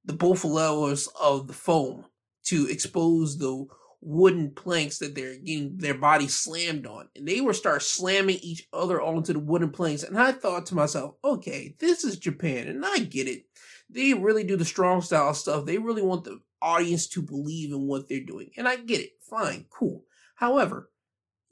the 0.03 0.13
both 0.13 0.43
levels 0.43 1.07
of 1.21 1.47
the 1.47 1.53
foam 1.53 2.05
to 2.45 2.67
expose 2.67 3.37
the 3.37 3.65
wooden 4.01 4.51
planks 4.51 4.97
that 4.97 5.15
they're 5.15 5.37
getting 5.37 5.77
their 5.77 5.93
body 5.93 6.27
slammed 6.27 6.85
on. 6.85 7.07
And 7.15 7.27
they 7.27 7.39
were 7.39 7.53
start 7.53 7.83
slamming 7.83 8.39
each 8.41 8.67
other 8.73 9.01
onto 9.01 9.31
the 9.33 9.39
wooden 9.39 9.69
planks. 9.69 10.03
And 10.03 10.19
I 10.19 10.33
thought 10.33 10.65
to 10.67 10.75
myself, 10.75 11.15
okay, 11.23 11.75
this 11.79 12.03
is 12.03 12.17
Japan, 12.17 12.67
and 12.67 12.83
I 12.85 12.99
get 12.99 13.27
it. 13.27 13.45
They 13.89 14.13
really 14.13 14.43
do 14.43 14.57
the 14.57 14.65
strong 14.65 15.01
style 15.01 15.33
stuff. 15.33 15.65
They 15.65 15.77
really 15.77 16.01
want 16.01 16.23
the 16.23 16.41
audience 16.61 17.07
to 17.09 17.21
believe 17.21 17.71
in 17.71 17.87
what 17.87 18.09
they're 18.09 18.19
doing. 18.19 18.49
And 18.57 18.67
I 18.67 18.77
get 18.77 18.99
it. 18.99 19.11
Fine, 19.21 19.67
cool. 19.69 20.03
However, 20.35 20.89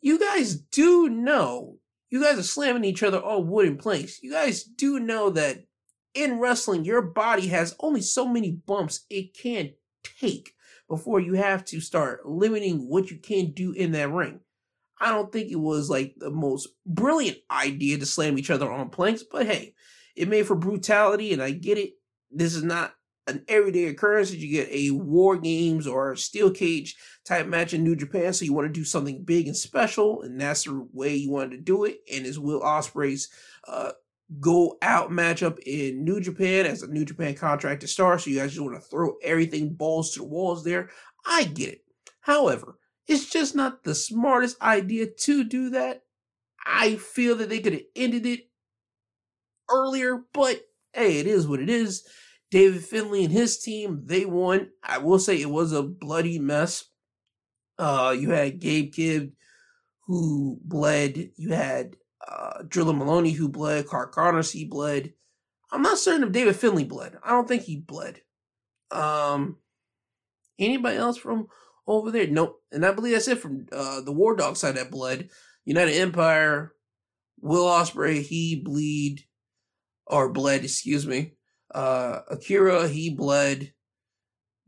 you 0.01 0.19
guys 0.19 0.55
do 0.55 1.09
know, 1.09 1.77
you 2.09 2.21
guys 2.21 2.39
are 2.39 2.43
slamming 2.43 2.83
each 2.83 3.03
other 3.03 3.23
on 3.23 3.47
wooden 3.47 3.77
planks. 3.77 4.21
You 4.23 4.31
guys 4.31 4.63
do 4.63 4.99
know 4.99 5.29
that 5.29 5.65
in 6.13 6.39
wrestling, 6.39 6.85
your 6.85 7.01
body 7.01 7.47
has 7.47 7.75
only 7.79 8.01
so 8.01 8.27
many 8.27 8.51
bumps 8.51 9.05
it 9.09 9.33
can 9.33 9.73
take 10.03 10.53
before 10.87 11.19
you 11.19 11.33
have 11.33 11.63
to 11.65 11.79
start 11.79 12.27
limiting 12.27 12.89
what 12.89 13.09
you 13.09 13.17
can 13.17 13.51
do 13.51 13.71
in 13.71 13.91
that 13.93 14.11
ring. 14.11 14.39
I 14.99 15.09
don't 15.09 15.31
think 15.31 15.49
it 15.49 15.59
was 15.59 15.89
like 15.89 16.13
the 16.17 16.29
most 16.29 16.69
brilliant 16.85 17.37
idea 17.49 17.97
to 17.97 18.05
slam 18.05 18.37
each 18.37 18.51
other 18.51 18.71
on 18.71 18.89
planks, 18.89 19.23
but 19.23 19.47
hey, 19.47 19.73
it 20.15 20.27
made 20.27 20.45
for 20.45 20.55
brutality, 20.55 21.33
and 21.33 21.41
I 21.41 21.51
get 21.51 21.77
it. 21.77 21.93
This 22.29 22.55
is 22.55 22.63
not 22.63 22.93
an 23.27 23.43
everyday 23.47 23.85
occurrence 23.85 24.29
that 24.29 24.39
you 24.39 24.51
get 24.51 24.69
a 24.71 24.91
war 24.91 25.37
games 25.37 25.87
or 25.87 26.15
steel 26.15 26.51
cage 26.51 26.95
type 27.25 27.47
match 27.47 27.73
in 27.73 27.83
New 27.83 27.95
Japan. 27.95 28.33
So 28.33 28.45
you 28.45 28.53
want 28.53 28.67
to 28.67 28.73
do 28.73 28.83
something 28.83 29.23
big 29.23 29.47
and 29.47 29.55
special, 29.55 30.21
and 30.21 30.39
that's 30.39 30.65
the 30.65 30.87
way 30.91 31.15
you 31.15 31.31
wanted 31.31 31.51
to 31.51 31.61
do 31.61 31.85
it. 31.85 31.99
And 32.11 32.25
it's 32.25 32.37
Will 32.37 32.61
Ospreay's 32.61 33.29
uh, 33.67 33.91
go 34.39 34.77
out 34.81 35.09
matchup 35.09 35.59
in 35.65 36.03
New 36.03 36.21
Japan 36.21 36.65
as 36.65 36.83
a 36.83 36.87
New 36.87 37.05
Japan 37.05 37.35
contract 37.35 37.81
to 37.81 37.87
start. 37.87 38.21
So 38.21 38.29
you 38.29 38.39
guys 38.39 38.51
just 38.51 38.61
want 38.61 38.75
to 38.75 38.89
throw 38.89 39.15
everything 39.21 39.73
balls 39.73 40.11
to 40.11 40.19
the 40.19 40.25
walls 40.25 40.63
there. 40.63 40.89
I 41.25 41.43
get 41.45 41.69
it. 41.69 41.81
However, 42.21 42.77
it's 43.07 43.29
just 43.29 43.55
not 43.55 43.83
the 43.83 43.95
smartest 43.95 44.61
idea 44.61 45.07
to 45.07 45.43
do 45.43 45.69
that. 45.71 46.03
I 46.65 46.95
feel 46.95 47.35
that 47.37 47.49
they 47.49 47.59
could 47.59 47.73
have 47.73 47.81
ended 47.95 48.25
it 48.25 48.49
earlier, 49.69 50.21
but 50.33 50.61
hey, 50.93 51.19
it 51.19 51.27
is 51.27 51.47
what 51.47 51.59
it 51.59 51.69
is. 51.69 52.07
David 52.51 52.83
Finlay 52.83 53.23
and 53.23 53.33
his 53.33 53.57
team, 53.57 54.03
they 54.05 54.25
won. 54.25 54.69
I 54.83 54.97
will 54.99 55.19
say 55.19 55.39
it 55.39 55.49
was 55.49 55.71
a 55.71 55.81
bloody 55.81 56.37
mess. 56.37 56.85
Uh, 57.79 58.15
you 58.17 58.31
had 58.31 58.59
Gabe 58.59 58.93
Kidd 58.93 59.31
who 60.05 60.59
bled. 60.63 61.31
You 61.37 61.53
had 61.53 61.95
uh, 62.31 62.63
Drilla 62.63 62.95
Moloney 62.95 63.31
who 63.31 63.49
bled. 63.49 63.87
Clark 63.87 64.13
Connors 64.13 64.51
he 64.51 64.65
bled. 64.65 65.13
I'm 65.71 65.81
not 65.81 65.97
certain 65.97 66.23
if 66.23 66.31
David 66.31 66.55
Finlay 66.55 66.83
bled. 66.83 67.17
I 67.23 67.31
don't 67.31 67.47
think 67.47 67.63
he 67.63 67.77
bled. 67.77 68.21
Um, 68.91 69.57
anybody 70.59 70.97
else 70.97 71.17
from 71.17 71.47
over 71.87 72.11
there? 72.11 72.27
Nope. 72.27 72.61
And 72.71 72.85
I 72.85 72.91
believe 72.91 73.13
that's 73.13 73.27
it 73.27 73.39
from 73.39 73.67
uh, 73.71 74.01
the 74.01 74.11
War 74.11 74.35
Dog 74.35 74.57
side 74.57 74.75
that 74.75 74.91
bled. 74.91 75.29
United 75.65 75.95
Empire, 75.95 76.73
Will 77.39 77.65
Ospreay 77.65 78.21
he 78.21 78.61
bleed 78.63 79.25
or 80.07 80.31
bled. 80.31 80.63
Excuse 80.63 81.07
me. 81.07 81.33
Uh, 81.73 82.19
Akira 82.29 82.87
he 82.87 83.09
bled. 83.09 83.73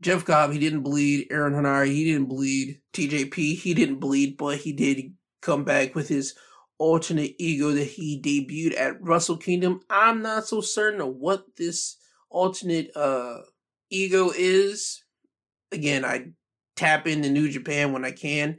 Jeff 0.00 0.24
Cobb 0.24 0.52
he 0.52 0.58
didn't 0.58 0.82
bleed. 0.82 1.28
Aaron 1.30 1.54
Henare 1.54 1.86
he 1.86 2.04
didn't 2.04 2.28
bleed. 2.28 2.80
TJP 2.92 3.56
he 3.56 3.74
didn't 3.74 4.00
bleed, 4.00 4.36
but 4.36 4.58
he 4.58 4.72
did 4.72 5.14
come 5.42 5.64
back 5.64 5.94
with 5.94 6.08
his 6.08 6.34
alternate 6.78 7.34
ego 7.38 7.70
that 7.70 7.84
he 7.84 8.20
debuted 8.20 8.78
at 8.78 9.00
Wrestle 9.00 9.36
Kingdom. 9.36 9.80
I'm 9.88 10.22
not 10.22 10.46
so 10.46 10.60
certain 10.60 11.00
of 11.00 11.16
what 11.16 11.44
this 11.56 11.96
alternate 12.30 12.90
uh 12.96 13.38
ego 13.90 14.30
is. 14.36 15.02
Again, 15.72 16.04
I 16.04 16.26
tap 16.76 17.06
into 17.06 17.30
New 17.30 17.48
Japan 17.48 17.92
when 17.92 18.04
I 18.04 18.10
can, 18.10 18.58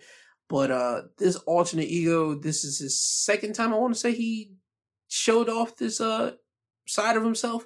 but 0.50 0.72
uh 0.72 1.02
this 1.18 1.36
alternate 1.36 1.90
ego, 1.90 2.36
this 2.36 2.64
is 2.64 2.80
his 2.80 3.00
second 3.00 3.54
time 3.54 3.74
I 3.74 3.78
want 3.78 3.94
to 3.94 4.00
say 4.00 4.14
he 4.14 4.52
showed 5.08 5.50
off 5.50 5.76
this 5.76 6.00
uh 6.00 6.32
side 6.88 7.18
of 7.18 7.24
himself. 7.24 7.66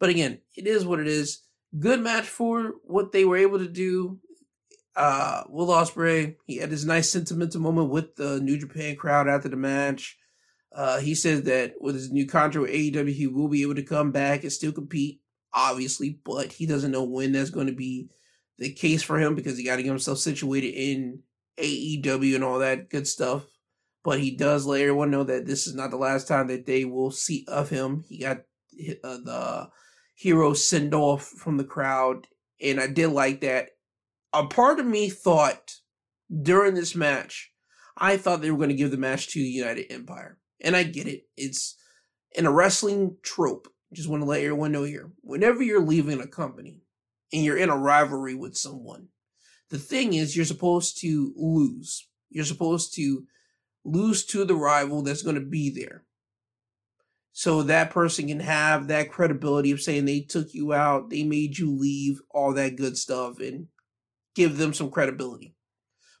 But 0.00 0.10
again, 0.10 0.40
it 0.56 0.66
is 0.66 0.84
what 0.84 1.00
it 1.00 1.06
is. 1.06 1.42
Good 1.78 2.00
match 2.00 2.24
for 2.26 2.74
what 2.84 3.12
they 3.12 3.24
were 3.24 3.36
able 3.36 3.58
to 3.58 3.68
do 3.68 4.18
uh, 4.96 5.42
Will 5.48 5.68
Ospreay, 5.68 6.36
he 6.46 6.56
had 6.58 6.70
his 6.70 6.84
nice 6.84 7.10
sentimental 7.10 7.60
moment 7.60 7.90
with 7.90 8.16
the 8.16 8.40
New 8.40 8.58
Japan 8.58 8.96
crowd 8.96 9.28
after 9.28 9.48
the 9.48 9.56
match. 9.56 10.16
Uh, 10.72 10.98
he 10.98 11.14
said 11.14 11.44
that 11.44 11.74
with 11.80 11.94
his 11.94 12.10
new 12.10 12.26
contract 12.26 12.62
with 12.62 12.74
AEW, 12.74 13.12
he 13.12 13.26
will 13.26 13.48
be 13.48 13.62
able 13.62 13.74
to 13.76 13.82
come 13.82 14.10
back 14.10 14.42
and 14.42 14.52
still 14.52 14.72
compete, 14.72 15.20
obviously, 15.52 16.18
but 16.24 16.52
he 16.52 16.66
doesn't 16.66 16.90
know 16.90 17.04
when 17.04 17.32
that's 17.32 17.50
going 17.50 17.66
to 17.68 17.72
be 17.72 18.08
the 18.58 18.72
case 18.72 19.02
for 19.02 19.18
him 19.18 19.34
because 19.34 19.56
he 19.56 19.64
got 19.64 19.76
to 19.76 19.82
get 19.82 19.88
himself 19.88 20.18
situated 20.18 20.74
in 20.74 21.20
AEW 21.58 22.34
and 22.34 22.44
all 22.44 22.58
that 22.58 22.90
good 22.90 23.06
stuff. 23.06 23.44
But 24.02 24.20
he 24.20 24.36
does 24.36 24.66
let 24.66 24.80
everyone 24.80 25.10
know 25.10 25.24
that 25.24 25.46
this 25.46 25.66
is 25.66 25.74
not 25.74 25.90
the 25.90 25.96
last 25.96 26.28
time 26.28 26.48
that 26.48 26.66
they 26.66 26.84
will 26.84 27.10
see 27.10 27.44
of 27.48 27.70
him. 27.70 28.04
He 28.08 28.18
got 28.18 28.38
uh, 29.02 29.18
the 29.24 29.70
hero 30.14 30.52
send 30.54 30.94
off 30.94 31.26
from 31.26 31.56
the 31.56 31.64
crowd, 31.64 32.26
and 32.60 32.80
I 32.80 32.86
did 32.86 33.08
like 33.08 33.40
that 33.40 33.70
a 34.34 34.46
part 34.46 34.80
of 34.80 34.86
me 34.86 35.08
thought 35.08 35.76
during 36.42 36.74
this 36.74 36.94
match, 36.94 37.52
I 37.96 38.16
thought 38.16 38.42
they 38.42 38.50
were 38.50 38.58
going 38.58 38.70
to 38.70 38.74
give 38.74 38.90
the 38.90 38.96
match 38.96 39.28
to 39.28 39.40
United 39.40 39.90
Empire. 39.90 40.38
And 40.60 40.76
I 40.76 40.82
get 40.82 41.06
it. 41.06 41.22
It's 41.36 41.76
in 42.32 42.46
a 42.46 42.52
wrestling 42.52 43.16
trope. 43.22 43.68
Just 43.92 44.08
want 44.08 44.22
to 44.22 44.26
let 44.26 44.40
everyone 44.40 44.72
know 44.72 44.82
here. 44.82 45.12
Whenever 45.22 45.62
you're 45.62 45.80
leaving 45.80 46.20
a 46.20 46.26
company 46.26 46.82
and 47.32 47.44
you're 47.44 47.56
in 47.56 47.70
a 47.70 47.76
rivalry 47.76 48.34
with 48.34 48.56
someone, 48.56 49.08
the 49.70 49.78
thing 49.78 50.14
is 50.14 50.36
you're 50.36 50.44
supposed 50.44 51.00
to 51.00 51.32
lose. 51.36 52.08
You're 52.30 52.44
supposed 52.44 52.94
to 52.94 53.24
lose 53.84 54.24
to 54.26 54.44
the 54.44 54.56
rival 54.56 55.02
that's 55.02 55.22
going 55.22 55.36
to 55.36 55.40
be 55.40 55.70
there. 55.70 56.04
So 57.32 57.62
that 57.64 57.90
person 57.90 58.28
can 58.28 58.40
have 58.40 58.88
that 58.88 59.10
credibility 59.10 59.70
of 59.70 59.80
saying 59.80 60.04
they 60.04 60.20
took 60.20 60.54
you 60.54 60.72
out, 60.72 61.10
they 61.10 61.24
made 61.24 61.58
you 61.58 61.76
leave, 61.76 62.20
all 62.30 62.54
that 62.54 62.76
good 62.76 62.96
stuff, 62.96 63.40
and 63.40 63.66
give 64.34 64.56
them 64.56 64.74
some 64.74 64.90
credibility. 64.90 65.54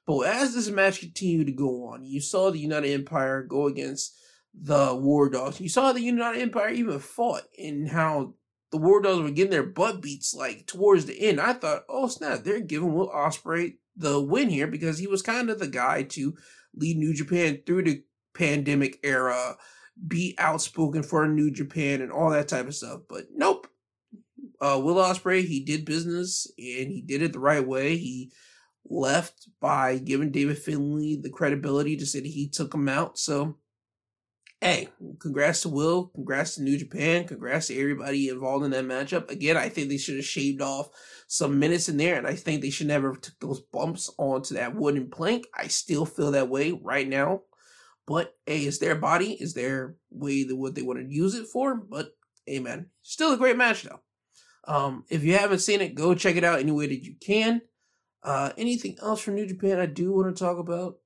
But 0.06 0.20
as 0.26 0.54
this 0.54 0.68
match 0.68 1.00
continued 1.00 1.46
to 1.46 1.52
go 1.52 1.88
on, 1.88 2.04
you 2.04 2.20
saw 2.20 2.50
the 2.50 2.58
United 2.58 2.92
Empire 2.92 3.42
go 3.42 3.66
against 3.66 4.14
the 4.52 4.94
War 4.94 5.30
Dogs. 5.30 5.60
You 5.60 5.68
saw 5.68 5.92
the 5.92 6.02
United 6.02 6.42
Empire 6.42 6.68
even 6.70 6.98
fought 6.98 7.44
in 7.56 7.86
how 7.86 8.34
the 8.70 8.78
War 8.78 9.00
Dogs 9.00 9.22
were 9.22 9.30
getting 9.30 9.50
their 9.50 9.62
butt 9.62 10.02
beats 10.02 10.34
like 10.34 10.66
towards 10.66 11.06
the 11.06 11.18
end. 11.20 11.40
I 11.40 11.54
thought, 11.54 11.84
oh 11.88 12.08
snap, 12.08 12.44
they're 12.44 12.60
giving 12.60 12.92
Will 12.92 13.08
Ospreay 13.08 13.76
the 13.96 14.20
win 14.20 14.50
here 14.50 14.66
because 14.66 14.98
he 14.98 15.06
was 15.06 15.22
kind 15.22 15.48
of 15.48 15.58
the 15.58 15.68
guy 15.68 16.02
to 16.02 16.34
lead 16.74 16.96
New 16.96 17.14
Japan 17.14 17.60
through 17.64 17.84
the 17.84 18.02
pandemic 18.34 18.98
era, 19.02 19.56
be 20.06 20.34
outspoken 20.38 21.02
for 21.02 21.26
New 21.28 21.50
Japan 21.50 22.02
and 22.02 22.10
all 22.12 22.30
that 22.30 22.48
type 22.48 22.66
of 22.66 22.74
stuff. 22.74 23.02
But 23.08 23.26
nope. 23.34 23.68
Uh, 24.60 24.80
Will 24.82 24.96
Ospreay, 24.96 25.44
he 25.44 25.64
did 25.64 25.84
business 25.84 26.50
and 26.58 26.90
he 26.90 27.02
did 27.04 27.22
it 27.22 27.32
the 27.32 27.38
right 27.38 27.66
way. 27.66 27.96
He 27.96 28.32
left 28.86 29.48
by 29.60 29.98
giving 29.98 30.30
David 30.30 30.58
Finlay 30.58 31.16
the 31.16 31.30
credibility 31.30 31.96
to 31.96 32.06
say 32.06 32.20
that 32.20 32.28
he 32.28 32.48
took 32.48 32.74
him 32.74 32.88
out. 32.88 33.18
So 33.18 33.56
hey, 34.64 34.88
congrats 35.20 35.60
to 35.60 35.68
Will, 35.68 36.06
congrats 36.14 36.54
to 36.54 36.62
New 36.62 36.78
Japan, 36.78 37.26
congrats 37.26 37.66
to 37.66 37.78
everybody 37.78 38.30
involved 38.30 38.64
in 38.64 38.70
that 38.70 38.86
matchup. 38.86 39.30
Again, 39.30 39.58
I 39.58 39.68
think 39.68 39.90
they 39.90 39.98
should 39.98 40.16
have 40.16 40.24
shaved 40.24 40.62
off 40.62 40.88
some 41.28 41.58
minutes 41.58 41.90
in 41.90 41.98
there, 41.98 42.16
and 42.16 42.26
I 42.26 42.34
think 42.34 42.62
they 42.62 42.70
should 42.70 42.86
never 42.86 43.12
have 43.12 43.20
took 43.20 43.38
those 43.40 43.60
bumps 43.60 44.10
onto 44.16 44.54
that 44.54 44.74
wooden 44.74 45.10
plank. 45.10 45.46
I 45.54 45.66
still 45.66 46.06
feel 46.06 46.30
that 46.30 46.48
way 46.48 46.72
right 46.72 47.06
now. 47.06 47.42
But 48.06 48.34
hey, 48.46 48.60
it's 48.60 48.78
their 48.78 48.94
body, 48.94 49.32
is 49.34 49.52
their 49.52 49.96
way 50.10 50.44
that 50.44 50.56
what 50.56 50.74
they 50.74 50.82
want 50.82 50.98
to 50.98 51.14
use 51.14 51.34
it 51.34 51.46
for. 51.46 51.74
But 51.74 52.12
man, 52.48 52.86
still 53.02 53.34
a 53.34 53.36
great 53.36 53.58
match 53.58 53.82
though. 53.82 54.00
Um, 54.66 55.04
if 55.08 55.22
you 55.24 55.36
haven't 55.36 55.58
seen 55.60 55.80
it, 55.80 55.94
go 55.94 56.14
check 56.14 56.36
it 56.36 56.44
out 56.44 56.58
any 56.58 56.72
way 56.72 56.86
that 56.86 57.04
you 57.04 57.14
can. 57.20 57.62
Uh, 58.22 58.52
anything 58.56 58.96
else 59.02 59.20
from 59.20 59.34
New 59.34 59.46
Japan 59.46 59.78
I 59.78 59.86
do 59.86 60.12
want 60.12 60.34
to 60.34 60.44
talk 60.44 60.58
about? 60.58 60.96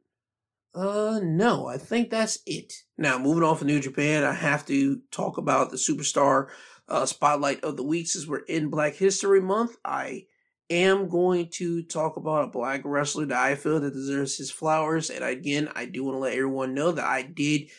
Uh, 0.75 1.21
no, 1.23 1.67
I 1.67 1.79
think 1.79 2.11
that's 2.11 2.39
it. 2.47 2.73
Now, 2.97 3.19
moving 3.19 3.43
on 3.43 3.57
from 3.57 3.67
New 3.67 3.81
Japan, 3.81 4.23
I 4.23 4.33
have 4.33 4.65
to 4.67 5.01
talk 5.11 5.39
about 5.39 5.71
the 5.71 5.77
superstar 5.77 6.49
uh, 6.89 7.07
spotlight 7.07 7.65
of 7.65 7.77
the 7.77 7.83
week 7.83 8.07
since 8.07 8.27
we're 8.27 8.39
in 8.39 8.69
Black 8.69 8.95
History 8.95 9.41
Month. 9.41 9.77
I 9.85 10.27
am 10.71 11.09
going 11.09 11.49
to 11.55 11.83
talk 11.83 12.17
about 12.17 12.45
a 12.45 12.51
black 12.53 12.83
wrestler 12.85 13.27
that 13.27 13.39
I 13.39 13.55
feel 13.55 13.81
that 13.81 13.95
deserves 13.95 14.37
his 14.37 14.51
flowers. 14.51 15.11
And 15.11 15.25
again, 15.25 15.69
I 15.75 15.87
do 15.87 16.05
want 16.05 16.17
to 16.17 16.21
let 16.21 16.35
everyone 16.35 16.75
know 16.75 16.93
that 16.93 17.05
I 17.05 17.23
did 17.23 17.71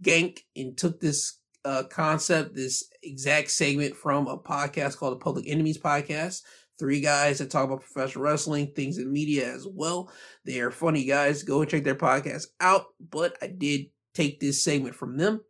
gank 0.00 0.40
and 0.54 0.76
took 0.76 1.00
this 1.00 1.38
uh, 1.64 1.84
concept, 1.84 2.54
this 2.54 2.88
exact 3.02 3.50
segment 3.50 3.96
from 3.96 4.26
a 4.26 4.38
podcast 4.38 4.98
called 4.98 5.14
the 5.14 5.24
Public 5.24 5.48
Enemies 5.48 5.78
Podcast. 5.78 6.42
Three 6.78 7.00
guys 7.00 7.38
that 7.38 7.50
talk 7.50 7.64
about 7.64 7.82
professional 7.82 8.24
wrestling, 8.24 8.72
things 8.74 8.98
in 8.98 9.12
media 9.12 9.52
as 9.52 9.66
well. 9.66 10.10
They 10.44 10.60
are 10.60 10.70
funny 10.70 11.04
guys. 11.04 11.42
Go 11.42 11.60
and 11.60 11.70
check 11.70 11.84
their 11.84 11.94
podcast 11.94 12.46
out. 12.60 12.86
But 13.00 13.36
I 13.40 13.46
did 13.46 13.86
take 14.12 14.40
this 14.40 14.62
segment 14.64 14.94
from 14.94 15.16
them. 15.16 15.40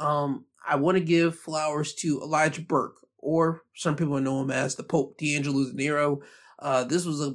Um, 0.00 0.46
I 0.66 0.76
want 0.76 0.98
to 0.98 1.04
give 1.04 1.38
flowers 1.38 1.94
to 1.96 2.20
Elijah 2.22 2.62
Burke, 2.62 2.96
or 3.18 3.62
some 3.74 3.96
people 3.96 4.20
know 4.20 4.40
him 4.40 4.50
as 4.50 4.74
the 4.74 4.82
Pope 4.82 5.16
D'Angelo 5.18 5.64
Dinero. 5.70 6.20
Uh, 6.58 6.84
this 6.84 7.04
was 7.04 7.20
a 7.20 7.34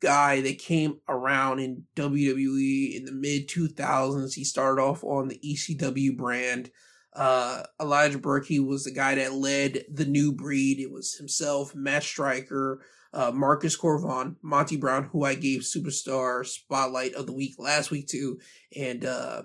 guy 0.00 0.40
that 0.42 0.58
came 0.58 1.00
around 1.08 1.58
in 1.60 1.84
WWE 1.96 2.96
in 2.96 3.04
the 3.04 3.12
mid 3.12 3.48
2000s. 3.48 4.34
He 4.34 4.44
started 4.44 4.82
off 4.82 5.02
on 5.02 5.28
the 5.28 5.40
ECW 5.44 6.16
brand. 6.16 6.70
Uh, 7.16 7.62
Elijah 7.80 8.18
Burke, 8.18 8.46
he 8.46 8.60
was 8.60 8.84
the 8.84 8.92
guy 8.92 9.14
that 9.14 9.32
led 9.32 9.84
the 9.90 10.04
new 10.04 10.32
breed. 10.32 10.78
It 10.78 10.92
was 10.92 11.14
himself, 11.14 11.74
Matt 11.74 12.02
Striker, 12.02 12.82
uh, 13.14 13.30
Marcus 13.30 13.74
Cor 13.74 13.98
Von, 13.98 14.36
Monty 14.42 14.76
Brown, 14.76 15.04
who 15.04 15.24
I 15.24 15.34
gave 15.34 15.62
Superstar 15.62 16.44
Spotlight 16.44 17.14
of 17.14 17.26
the 17.26 17.32
Week 17.32 17.54
last 17.58 17.90
week 17.90 18.06
to, 18.08 18.38
and 18.76 19.06
uh, 19.06 19.42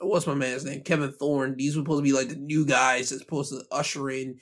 what's 0.00 0.28
my 0.28 0.34
man's 0.34 0.64
name? 0.64 0.82
Kevin 0.82 1.12
Thorn. 1.12 1.56
These 1.56 1.76
were 1.76 1.82
supposed 1.82 2.04
to 2.04 2.08
be 2.08 2.12
like 2.12 2.28
the 2.28 2.36
new 2.36 2.64
guys 2.64 3.10
that's 3.10 3.22
supposed 3.22 3.50
to 3.50 3.64
usher 3.72 4.10
in 4.10 4.38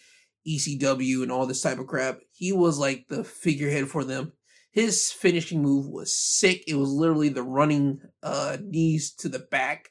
ECW 0.47 1.23
and 1.23 1.33
all 1.33 1.47
this 1.47 1.63
type 1.63 1.79
of 1.79 1.87
crap. 1.87 2.19
He 2.33 2.53
was 2.53 2.79
like 2.79 3.07
the 3.09 3.25
figurehead 3.25 3.89
for 3.89 4.05
them. 4.05 4.33
His 4.71 5.11
finishing 5.11 5.63
move 5.63 5.87
was 5.89 6.15
sick. 6.15 6.63
It 6.67 6.75
was 6.75 6.91
literally 6.91 7.31
the 7.31 7.43
running 7.43 8.01
uh, 8.23 8.59
knees 8.63 9.15
to 9.15 9.31
the 9.31 9.39
back 9.39 9.89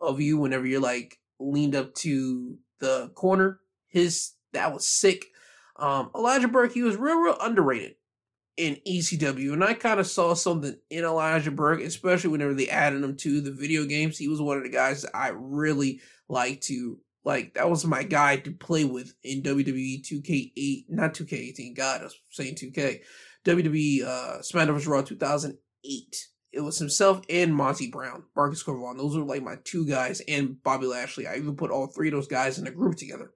of 0.00 0.20
you 0.20 0.38
whenever 0.38 0.64
you're 0.64 0.80
like 0.80 1.18
leaned 1.40 1.74
up 1.74 1.94
to 1.94 2.58
the 2.80 3.10
corner. 3.14 3.60
His 3.88 4.32
that 4.52 4.72
was 4.72 4.86
sick. 4.86 5.26
Um, 5.76 6.10
Elijah 6.14 6.48
Burke, 6.48 6.72
he 6.72 6.82
was 6.82 6.96
real, 6.96 7.18
real 7.20 7.36
underrated 7.40 7.94
in 8.56 8.76
ECW, 8.86 9.52
and 9.52 9.62
I 9.62 9.74
kind 9.74 10.00
of 10.00 10.06
saw 10.08 10.34
something 10.34 10.76
in 10.90 11.04
Elijah 11.04 11.52
Burke, 11.52 11.80
especially 11.80 12.30
whenever 12.30 12.54
they 12.54 12.68
added 12.68 13.04
him 13.04 13.16
to 13.18 13.40
the 13.40 13.52
video 13.52 13.84
games. 13.84 14.18
He 14.18 14.26
was 14.26 14.40
one 14.40 14.56
of 14.56 14.64
the 14.64 14.70
guys 14.70 15.02
that 15.02 15.16
I 15.16 15.28
really 15.28 16.00
like 16.28 16.60
to 16.62 16.98
like. 17.24 17.54
That 17.54 17.70
was 17.70 17.84
my 17.84 18.02
guy 18.02 18.36
to 18.38 18.50
play 18.50 18.84
with 18.84 19.14
in 19.22 19.42
WWE 19.42 20.02
2K8, 20.04 20.86
not 20.88 21.14
2K18. 21.14 21.76
God, 21.76 22.00
I 22.00 22.04
was 22.04 22.20
saying 22.30 22.56
2K. 22.56 23.00
WWE 23.44 24.04
uh, 24.04 24.38
SmackDown 24.40 24.74
vs. 24.74 24.88
Raw 24.88 25.02
2008 25.02 26.28
it 26.52 26.60
was 26.60 26.78
himself 26.78 27.22
and 27.28 27.54
Monty 27.54 27.90
Brown, 27.90 28.24
Marcus 28.34 28.62
Cor 28.62 28.78
Von. 28.78 28.96
Those 28.96 29.16
were 29.16 29.24
like 29.24 29.42
my 29.42 29.56
two 29.64 29.86
guys, 29.86 30.20
and 30.26 30.62
Bobby 30.62 30.86
Lashley. 30.86 31.26
I 31.26 31.36
even 31.36 31.56
put 31.56 31.70
all 31.70 31.86
three 31.86 32.08
of 32.08 32.14
those 32.14 32.28
guys 32.28 32.58
in 32.58 32.66
a 32.66 32.70
group 32.70 32.96
together. 32.96 33.32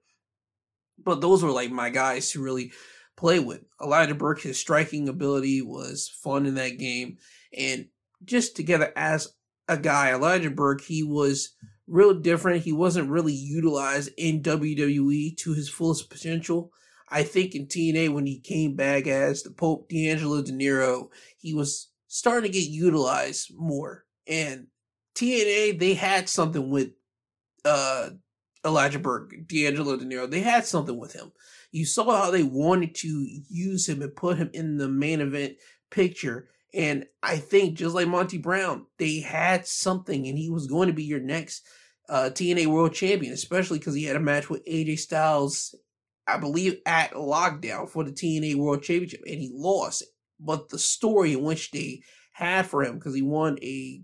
But 1.03 1.21
those 1.21 1.43
were 1.43 1.51
like 1.51 1.71
my 1.71 1.89
guys 1.89 2.31
to 2.31 2.41
really 2.41 2.71
play 3.15 3.39
with. 3.39 3.61
Elijah 3.81 4.15
Burke, 4.15 4.41
his 4.41 4.59
striking 4.59 5.07
ability 5.07 5.61
was 5.61 6.09
fun 6.23 6.45
in 6.45 6.55
that 6.55 6.79
game, 6.79 7.17
and 7.55 7.87
just 8.23 8.55
together 8.55 8.91
as 8.95 9.33
a 9.67 9.77
guy, 9.77 10.13
Elijah 10.13 10.49
Burke, 10.49 10.81
he 10.81 11.03
was 11.03 11.55
real 11.87 12.13
different. 12.13 12.63
He 12.63 12.73
wasn't 12.73 13.09
really 13.09 13.33
utilized 13.33 14.09
in 14.17 14.41
WWE 14.41 15.37
to 15.37 15.53
his 15.53 15.69
fullest 15.69 16.09
potential. 16.09 16.71
I 17.09 17.23
think 17.23 17.53
in 17.53 17.67
TNA 17.67 18.13
when 18.13 18.25
he 18.25 18.39
came 18.39 18.75
back 18.75 19.05
as 19.05 19.43
the 19.43 19.51
Pope 19.51 19.89
D'Angelo 19.89 20.41
Dinero, 20.41 21.11
he 21.37 21.53
was 21.53 21.89
starting 22.13 22.51
to 22.51 22.59
get 22.59 22.69
utilized 22.69 23.51
more. 23.57 24.05
And 24.27 24.67
TNA, 25.15 25.79
they 25.79 25.95
had 25.95 26.29
something 26.29 26.69
with 26.69 26.91
uh, 27.65 28.11
Elijah 28.63 28.99
Burke, 28.99 29.33
D'Angelo 29.47 29.97
De 29.97 30.03
Dinero. 30.03 30.27
They 30.27 30.41
had 30.41 30.63
something 30.67 30.99
with 30.99 31.13
him. 31.13 31.31
You 31.71 31.87
saw 31.87 32.15
how 32.15 32.29
they 32.29 32.43
wanted 32.43 32.93
to 32.97 33.27
use 33.49 33.89
him 33.89 34.03
and 34.03 34.15
put 34.15 34.37
him 34.37 34.51
in 34.53 34.77
the 34.77 34.87
main 34.87 35.21
event 35.21 35.55
picture. 35.89 36.49
And 36.71 37.07
I 37.23 37.37
think 37.37 37.77
just 37.79 37.95
like 37.95 38.07
Monty 38.07 38.37
Brown, 38.37 38.85
they 38.99 39.19
had 39.19 39.65
something, 39.65 40.27
and 40.27 40.37
he 40.37 40.51
was 40.51 40.67
going 40.67 40.89
to 40.89 40.93
be 40.93 41.05
your 41.05 41.19
next 41.19 41.65
uh, 42.09 42.29
TNA 42.31 42.67
World 42.67 42.93
Champion, 42.93 43.33
especially 43.33 43.79
because 43.79 43.95
he 43.95 44.03
had 44.03 44.17
a 44.17 44.19
match 44.19 44.51
with 44.51 44.63
AJ 44.67 44.99
Styles, 44.99 45.73
I 46.27 46.37
believe, 46.37 46.77
at 46.85 47.13
Lockdown 47.13 47.89
for 47.89 48.03
the 48.03 48.11
TNA 48.11 48.55
World 48.55 48.83
Championship, 48.83 49.21
and 49.25 49.41
he 49.41 49.49
lost 49.51 50.03
but 50.43 50.69
the 50.69 50.79
story 50.79 51.33
in 51.33 51.43
which 51.43 51.71
they 51.71 52.01
had 52.33 52.65
for 52.65 52.83
him 52.83 52.95
because 52.95 53.15
he 53.15 53.21
won 53.21 53.57
a, 53.61 54.01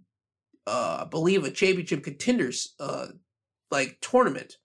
uh, 0.68 1.00
I 1.02 1.06
believe, 1.06 1.44
a 1.44 1.52
championship 1.52 2.04
contenders 2.04 2.76
uh, 2.80 3.08
like 3.72 3.98
tournament 4.02 4.56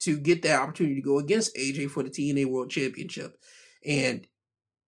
to 0.00 0.18
get 0.18 0.42
that 0.42 0.60
opportunity 0.60 0.96
to 0.96 1.00
go 1.00 1.18
against 1.18 1.56
AJ 1.56 1.90
for 1.90 2.02
the 2.02 2.10
TNA 2.10 2.46
World 2.46 2.70
Championship, 2.70 3.38
and 3.86 4.26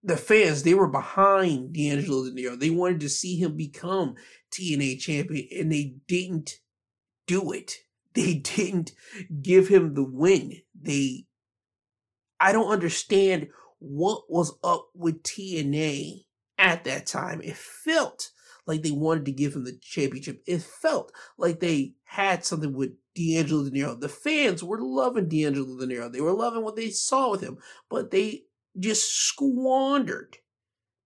the 0.02 0.16
fans 0.16 0.62
they 0.62 0.74
were 0.74 0.88
behind 0.88 1.72
D'Angelo 1.72 2.28
Dinero. 2.28 2.56
They 2.56 2.70
wanted 2.70 3.00
to 3.00 3.08
see 3.08 3.36
him 3.36 3.56
become 3.56 4.16
TNA 4.52 5.00
champion, 5.00 5.48
and 5.58 5.72
they 5.72 5.96
didn't 6.06 6.56
do 7.26 7.52
it. 7.52 7.76
They 8.14 8.34
didn't 8.56 8.92
give 9.42 9.68
him 9.68 9.94
the 9.94 10.04
win. 10.04 10.60
They, 10.80 11.26
I 12.38 12.52
don't 12.52 12.70
understand 12.70 13.48
what 13.78 14.30
was 14.30 14.52
up 14.62 14.88
with 14.94 15.22
TNA 15.22 16.25
at 16.58 16.84
that 16.84 17.06
time. 17.06 17.40
It 17.42 17.56
felt 17.56 18.30
like 18.66 18.82
they 18.82 18.90
wanted 18.90 19.24
to 19.26 19.32
give 19.32 19.54
him 19.54 19.64
the 19.64 19.78
championship. 19.80 20.42
It 20.46 20.62
felt 20.62 21.12
like 21.38 21.60
they 21.60 21.94
had 22.04 22.44
something 22.44 22.72
with 22.72 22.92
D'Angelo 23.14 23.64
Dinero. 23.64 23.94
The 23.94 24.08
fans 24.08 24.62
were 24.62 24.80
loving 24.80 25.28
D'Angelo 25.28 25.78
Dinero. 25.78 26.08
They 26.08 26.20
were 26.20 26.32
loving 26.32 26.62
what 26.62 26.76
they 26.76 26.90
saw 26.90 27.30
with 27.30 27.40
him, 27.40 27.58
but 27.88 28.10
they 28.10 28.44
just 28.78 29.10
squandered 29.10 30.36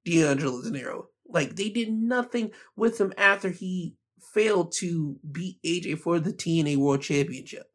D'Angelo 0.05 0.62
Dinero. 0.62 1.09
Like 1.28 1.57
they 1.57 1.68
did 1.68 1.92
nothing 1.92 2.51
with 2.76 3.01
him 3.01 3.12
after 3.16 3.51
he 3.51 3.94
failed 4.20 4.72
to 4.72 5.16
beat 5.30 5.62
AJ 5.64 5.98
for 5.98 6.18
the 6.18 6.32
TNA 6.32 6.76
World 6.76 7.03
Championship. 7.03 7.66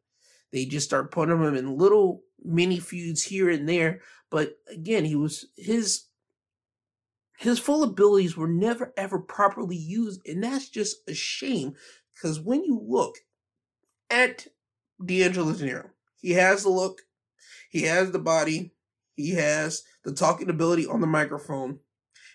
They 0.52 0.64
just 0.64 0.86
start 0.86 1.10
putting 1.10 1.36
him 1.36 1.54
in 1.54 1.76
little 1.76 2.22
mini 2.42 2.78
feuds 2.78 3.22
here 3.22 3.50
and 3.50 3.68
there. 3.68 4.00
But 4.30 4.58
again, 4.70 5.04
he 5.04 5.16
was 5.16 5.46
his 5.56 6.04
his 7.38 7.58
full 7.58 7.82
abilities 7.82 8.36
were 8.36 8.48
never 8.48 8.92
ever 8.96 9.18
properly 9.18 9.76
used, 9.76 10.26
and 10.26 10.42
that's 10.42 10.68
just 10.68 10.96
a 11.08 11.14
shame. 11.14 11.74
Because 12.14 12.40
when 12.40 12.64
you 12.64 12.80
look 12.82 13.16
at 14.10 14.46
D'Angelo 15.04 15.52
Dinero, 15.52 15.90
he 16.20 16.32
has 16.32 16.62
the 16.62 16.70
look, 16.70 17.02
he 17.70 17.82
has 17.82 18.10
the 18.10 18.18
body, 18.18 18.72
he 19.14 19.30
has 19.32 19.82
the 20.04 20.12
talking 20.12 20.48
ability 20.48 20.86
on 20.86 21.00
the 21.00 21.06
microphone, 21.06 21.80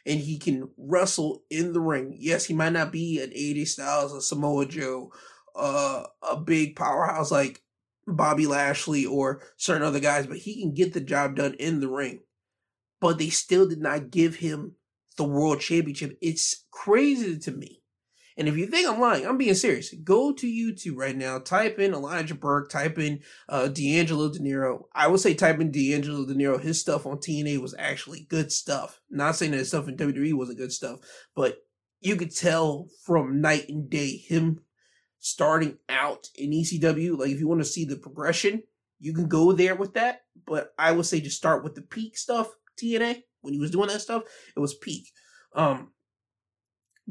and 0.05 0.19
he 0.19 0.37
can 0.37 0.69
wrestle 0.77 1.43
in 1.49 1.73
the 1.73 1.81
ring. 1.81 2.15
Yes, 2.17 2.45
he 2.45 2.53
might 2.53 2.73
not 2.73 2.91
be 2.91 3.19
an 3.21 3.31
AJ 3.31 3.67
Styles, 3.69 4.13
a 4.13 4.21
Samoa 4.21 4.67
Joe, 4.67 5.11
uh, 5.55 6.03
a 6.27 6.37
big 6.37 6.75
powerhouse 6.75 7.31
like 7.31 7.61
Bobby 8.07 8.45
Lashley 8.47 9.05
or 9.05 9.41
certain 9.57 9.83
other 9.83 9.99
guys, 9.99 10.27
but 10.27 10.37
he 10.37 10.61
can 10.61 10.73
get 10.73 10.93
the 10.93 11.01
job 11.01 11.35
done 11.35 11.55
in 11.55 11.79
the 11.79 11.89
ring. 11.89 12.21
But 12.99 13.17
they 13.17 13.29
still 13.29 13.67
did 13.67 13.81
not 13.81 14.11
give 14.11 14.35
him 14.35 14.75
the 15.21 15.27
world 15.27 15.59
championship. 15.59 16.17
It's 16.21 16.65
crazy 16.71 17.37
to 17.39 17.51
me 17.51 17.81
and 18.37 18.47
if 18.47 18.57
you 18.57 18.65
think 18.65 18.87
I'm 18.87 18.99
lying, 18.99 19.25
I'm 19.25 19.37
being 19.37 19.53
serious. 19.53 19.93
Go 20.03 20.31
to 20.33 20.47
YouTube 20.47 20.95
right 20.95 21.15
now, 21.15 21.39
type 21.39 21.79
in 21.79 21.93
Elijah 21.93 22.35
Burke, 22.35 22.69
type 22.69 22.97
in 22.97 23.19
uh, 23.49 23.67
D'Angelo 23.67 24.31
Dinero. 24.31 24.87
I 24.95 25.07
would 25.07 25.19
say 25.19 25.33
type 25.33 25.59
in 25.59 25.71
D'Angelo 25.71 26.25
Dinero. 26.25 26.57
His 26.57 26.79
stuff 26.79 27.05
on 27.05 27.17
TNA 27.17 27.59
was 27.59 27.75
actually 27.77 28.25
good 28.29 28.51
stuff. 28.51 29.01
Not 29.09 29.35
saying 29.35 29.51
that 29.51 29.65
stuff 29.65 29.87
in 29.87 29.97
WWE 29.97 30.33
wasn't 30.33 30.59
good 30.59 30.71
stuff, 30.71 30.99
but 31.35 31.57
you 31.99 32.15
could 32.15 32.35
tell 32.35 32.87
from 33.05 33.41
night 33.41 33.69
and 33.69 33.89
day 33.89 34.17
him 34.17 34.61
starting 35.19 35.77
out 35.89 36.27
in 36.35 36.51
ECW. 36.51 37.19
Like 37.19 37.31
if 37.31 37.39
you 37.39 37.47
want 37.47 37.61
to 37.61 37.65
see 37.65 37.85
the 37.85 37.97
progression, 37.97 38.63
you 38.99 39.13
can 39.13 39.27
go 39.27 39.51
there 39.51 39.75
with 39.75 39.93
that. 39.95 40.21
But 40.47 40.73
I 40.79 40.93
would 40.93 41.05
say 41.05 41.21
just 41.21 41.37
start 41.37 41.63
with 41.63 41.75
the 41.75 41.81
peak 41.81 42.17
stuff. 42.17 42.47
TNA 42.81 43.21
when 43.41 43.53
he 43.53 43.59
was 43.59 43.71
doing 43.71 43.89
that 43.89 44.01
stuff, 44.01 44.23
it 44.55 44.59
was 44.59 44.73
peak. 44.73 45.07
Um, 45.55 45.91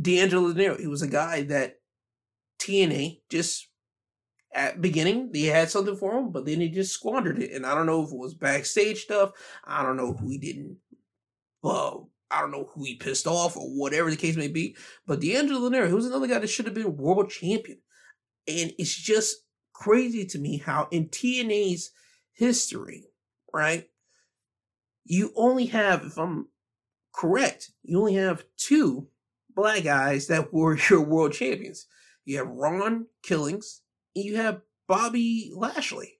D'Angelo 0.01 0.53
Dinero. 0.53 0.79
He 0.79 0.87
was 0.87 1.03
a 1.03 1.09
guy 1.09 1.43
that 1.45 1.77
TNA 2.61 3.21
just 3.29 3.69
at 4.53 4.81
beginning 4.81 5.31
they 5.33 5.43
had 5.43 5.71
something 5.71 5.97
for 5.97 6.19
him, 6.19 6.31
but 6.31 6.45
then 6.45 6.61
he 6.61 6.69
just 6.69 6.93
squandered 6.93 7.41
it. 7.41 7.53
And 7.53 7.65
I 7.65 7.75
don't 7.75 7.87
know 7.87 8.03
if 8.03 8.13
it 8.13 8.19
was 8.19 8.35
backstage 8.35 9.03
stuff. 9.03 9.33
I 9.65 9.83
don't 9.83 9.97
know 9.97 10.13
who 10.13 10.29
he 10.31 10.39
didn't. 10.39 10.77
Well, 11.63 12.11
I 12.31 12.41
don't 12.41 12.53
know 12.53 12.71
who 12.73 12.85
he 12.85 12.95
pissed 12.95 13.27
off 13.27 13.57
or 13.57 13.69
whatever 13.69 14.11
the 14.11 14.17
case 14.17 14.37
may 14.37 14.49
be. 14.49 14.77
But 15.07 15.21
D'Angelo 15.21 15.69
Dinero, 15.69 15.89
he 15.89 15.95
was 15.95 16.07
another 16.07 16.27
guy 16.27 16.39
that 16.39 16.49
should 16.49 16.67
have 16.67 16.75
been 16.75 16.97
world 16.97 17.31
champion. 17.31 17.79
And 18.47 18.73
it's 18.79 18.95
just 18.95 19.37
crazy 19.73 20.27
to 20.27 20.39
me 20.39 20.59
how 20.59 20.89
in 20.91 21.09
TNA's 21.09 21.91
history, 22.33 23.05
right? 23.53 23.87
You 25.05 25.33
only 25.37 25.67
have, 25.67 26.05
if 26.05 26.19
I'm 26.19 26.49
correct, 27.15 27.71
you 27.83 27.99
only 27.99 28.15
have 28.15 28.45
two 28.57 29.09
black 29.55 29.85
guys 29.85 30.27
that 30.29 30.53
were 30.53 30.79
your 30.91 31.03
world 31.03 31.33
champions. 31.33 31.87
You 32.25 32.39
have 32.39 32.49
Ron 32.49 33.07
Killings, 33.23 33.83
and 34.15 34.25
you 34.25 34.37
have 34.37 34.63
Bobby 34.87 35.51
Lashley. 35.55 36.19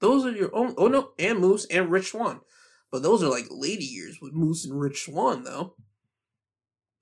Those 0.00 0.26
are 0.26 0.32
your 0.32 0.54
own. 0.54 0.74
Oh 0.76 0.88
no, 0.88 1.12
and 1.18 1.38
Moose 1.38 1.66
and 1.70 1.90
Rich 1.90 2.10
Swann. 2.10 2.40
But 2.90 3.02
those 3.02 3.22
are 3.22 3.28
like 3.28 3.46
later 3.50 3.82
years 3.82 4.18
with 4.20 4.34
Moose 4.34 4.64
and 4.64 4.78
Rich 4.78 5.06
Swann, 5.06 5.44
though. 5.44 5.76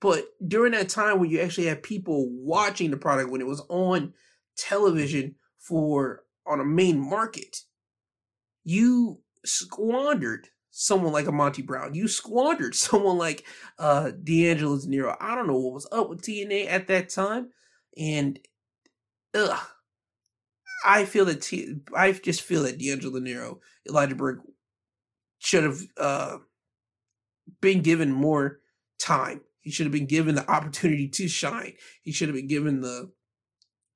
But 0.01 0.25
during 0.45 0.73
that 0.73 0.89
time 0.89 1.19
when 1.19 1.29
you 1.29 1.39
actually 1.39 1.67
had 1.67 1.81
people 1.83 2.29
watching 2.29 2.91
the 2.91 2.97
product 2.97 3.29
when 3.29 3.41
it 3.41 3.47
was 3.47 3.63
on 3.69 4.13
television 4.57 5.35
for 5.59 6.23
on 6.45 6.59
a 6.59 6.65
main 6.65 6.99
market, 6.99 7.57
you 8.65 9.21
squandered 9.45 10.49
someone 10.75 11.13
like 11.13 11.27
a 11.27 11.31
Monty 11.31 11.61
Brown. 11.61 11.93
You 11.93 12.07
squandered 12.07 12.75
someone 12.75 13.17
like 13.17 13.45
uh 13.79 14.11
D'Angelo 14.11 14.77
Dinero. 14.77 15.15
I 15.21 15.35
don't 15.35 15.47
know 15.47 15.57
what 15.57 15.73
was 15.73 15.87
up 15.91 16.09
with 16.09 16.21
TNA 16.21 16.67
at 16.67 16.87
that 16.87 17.09
time. 17.09 17.51
And 17.97 18.39
ugh. 19.33 19.59
I 20.85 21.05
feel 21.05 21.23
that 21.25 21.41
T- 21.43 21.75
I 21.95 22.11
just 22.11 22.41
feel 22.41 22.63
that 22.63 22.77
D'Angelo 22.77 23.19
Dinero, 23.19 23.61
Elijah 23.87 24.15
Burke 24.15 24.41
should 25.39 25.63
have 25.63 25.79
uh 25.95 26.37
been 27.61 27.81
given 27.81 28.11
more 28.11 28.59
time. 28.99 29.41
He 29.61 29.71
should 29.71 29.85
have 29.85 29.93
been 29.93 30.07
given 30.07 30.35
the 30.35 30.49
opportunity 30.51 31.07
to 31.07 31.27
shine. 31.29 31.73
He 32.01 32.11
should 32.11 32.27
have 32.27 32.35
been 32.35 32.47
given 32.47 32.81
the 32.81 33.11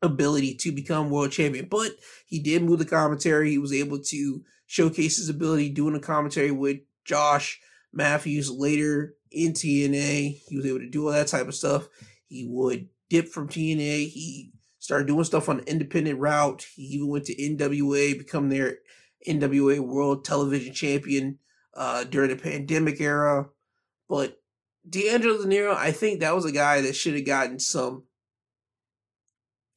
ability 0.01 0.55
to 0.55 0.71
become 0.71 1.09
world 1.09 1.32
champion. 1.32 1.67
But 1.69 1.93
he 2.28 2.39
did 2.39 2.63
move 2.63 2.80
the 2.80 2.86
commentary. 2.86 3.49
He 3.49 3.57
was 3.57 3.73
able 3.73 3.99
to 3.99 4.43
showcase 4.68 5.18
his 5.18 5.30
ability 5.30 5.70
doing 5.70 5.95
a 5.95 5.99
commentary 5.99 6.51
with 6.51 6.78
Josh 7.05 7.59
Matthews 7.91 8.51
later 8.51 9.15
in 9.32 9.53
TNA. 9.53 10.41
He 10.47 10.57
was 10.57 10.65
able 10.65 10.80
to 10.80 10.89
do 10.89 11.07
all 11.07 11.13
that 11.13 11.28
type 11.28 11.47
of 11.47 11.55
stuff. 11.55 11.88
He 12.28 12.45
would 12.47 12.89
dip 13.09 13.30
from 13.30 13.47
TNA. 13.47 14.09
He 14.09 14.51
started 14.78 15.07
doing 15.07 15.24
stuff 15.24 15.49
on 15.49 15.57
the 15.57 15.63
independent 15.63 16.20
route. 16.20 16.68
He 16.76 16.84
even 16.84 17.07
went 17.07 17.26
to 17.26 17.36
NWA, 17.36 18.18
become 18.18 18.49
their 18.49 18.80
NWA 19.28 19.80
World 19.80 20.26
Television 20.26 20.74
Champion 20.74 21.39
uh, 21.76 22.03
during 22.03 22.30
the 22.30 22.36
pandemic 22.36 22.99
era. 22.99 23.47
But 24.09 24.38
D'Angelo 24.88 25.41
Dinero, 25.41 25.74
I 25.76 25.91
think 25.91 26.20
that 26.20 26.36
was 26.36 26.45
a 26.45 26.51
guy 26.51 26.82
that 26.82 26.95
should 26.95 27.15
have 27.15 27.26
gotten 27.26 27.59
some. 27.59 28.03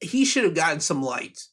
He 0.01 0.25
should 0.25 0.43
have 0.43 0.55
gotten 0.55 0.79
some 0.79 1.01
light 1.01 1.47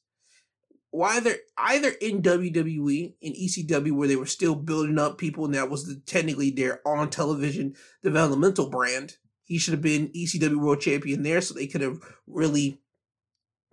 either 0.95 1.36
either 1.57 1.91
in 2.01 2.22
WWE 2.22 3.14
in 3.20 3.32
ECW 3.32 3.93
where 3.93 4.09
they 4.09 4.16
were 4.16 4.26
still 4.26 4.55
building 4.55 4.99
up 4.99 5.18
people 5.18 5.45
and 5.45 5.55
that 5.55 5.70
was 5.70 5.86
the, 5.86 6.01
technically 6.07 6.51
their 6.51 6.80
on 6.86 7.11
television 7.11 7.74
developmental 8.03 8.70
brand. 8.70 9.16
He 9.45 9.59
should 9.59 9.72
have 9.72 9.82
been 9.82 10.09
ECW 10.09 10.57
World 10.57 10.80
Champion 10.80 11.22
there, 11.22 11.41
so 11.41 11.55
they 11.55 11.66
could 11.66 11.80
have 11.80 12.01
really 12.26 12.80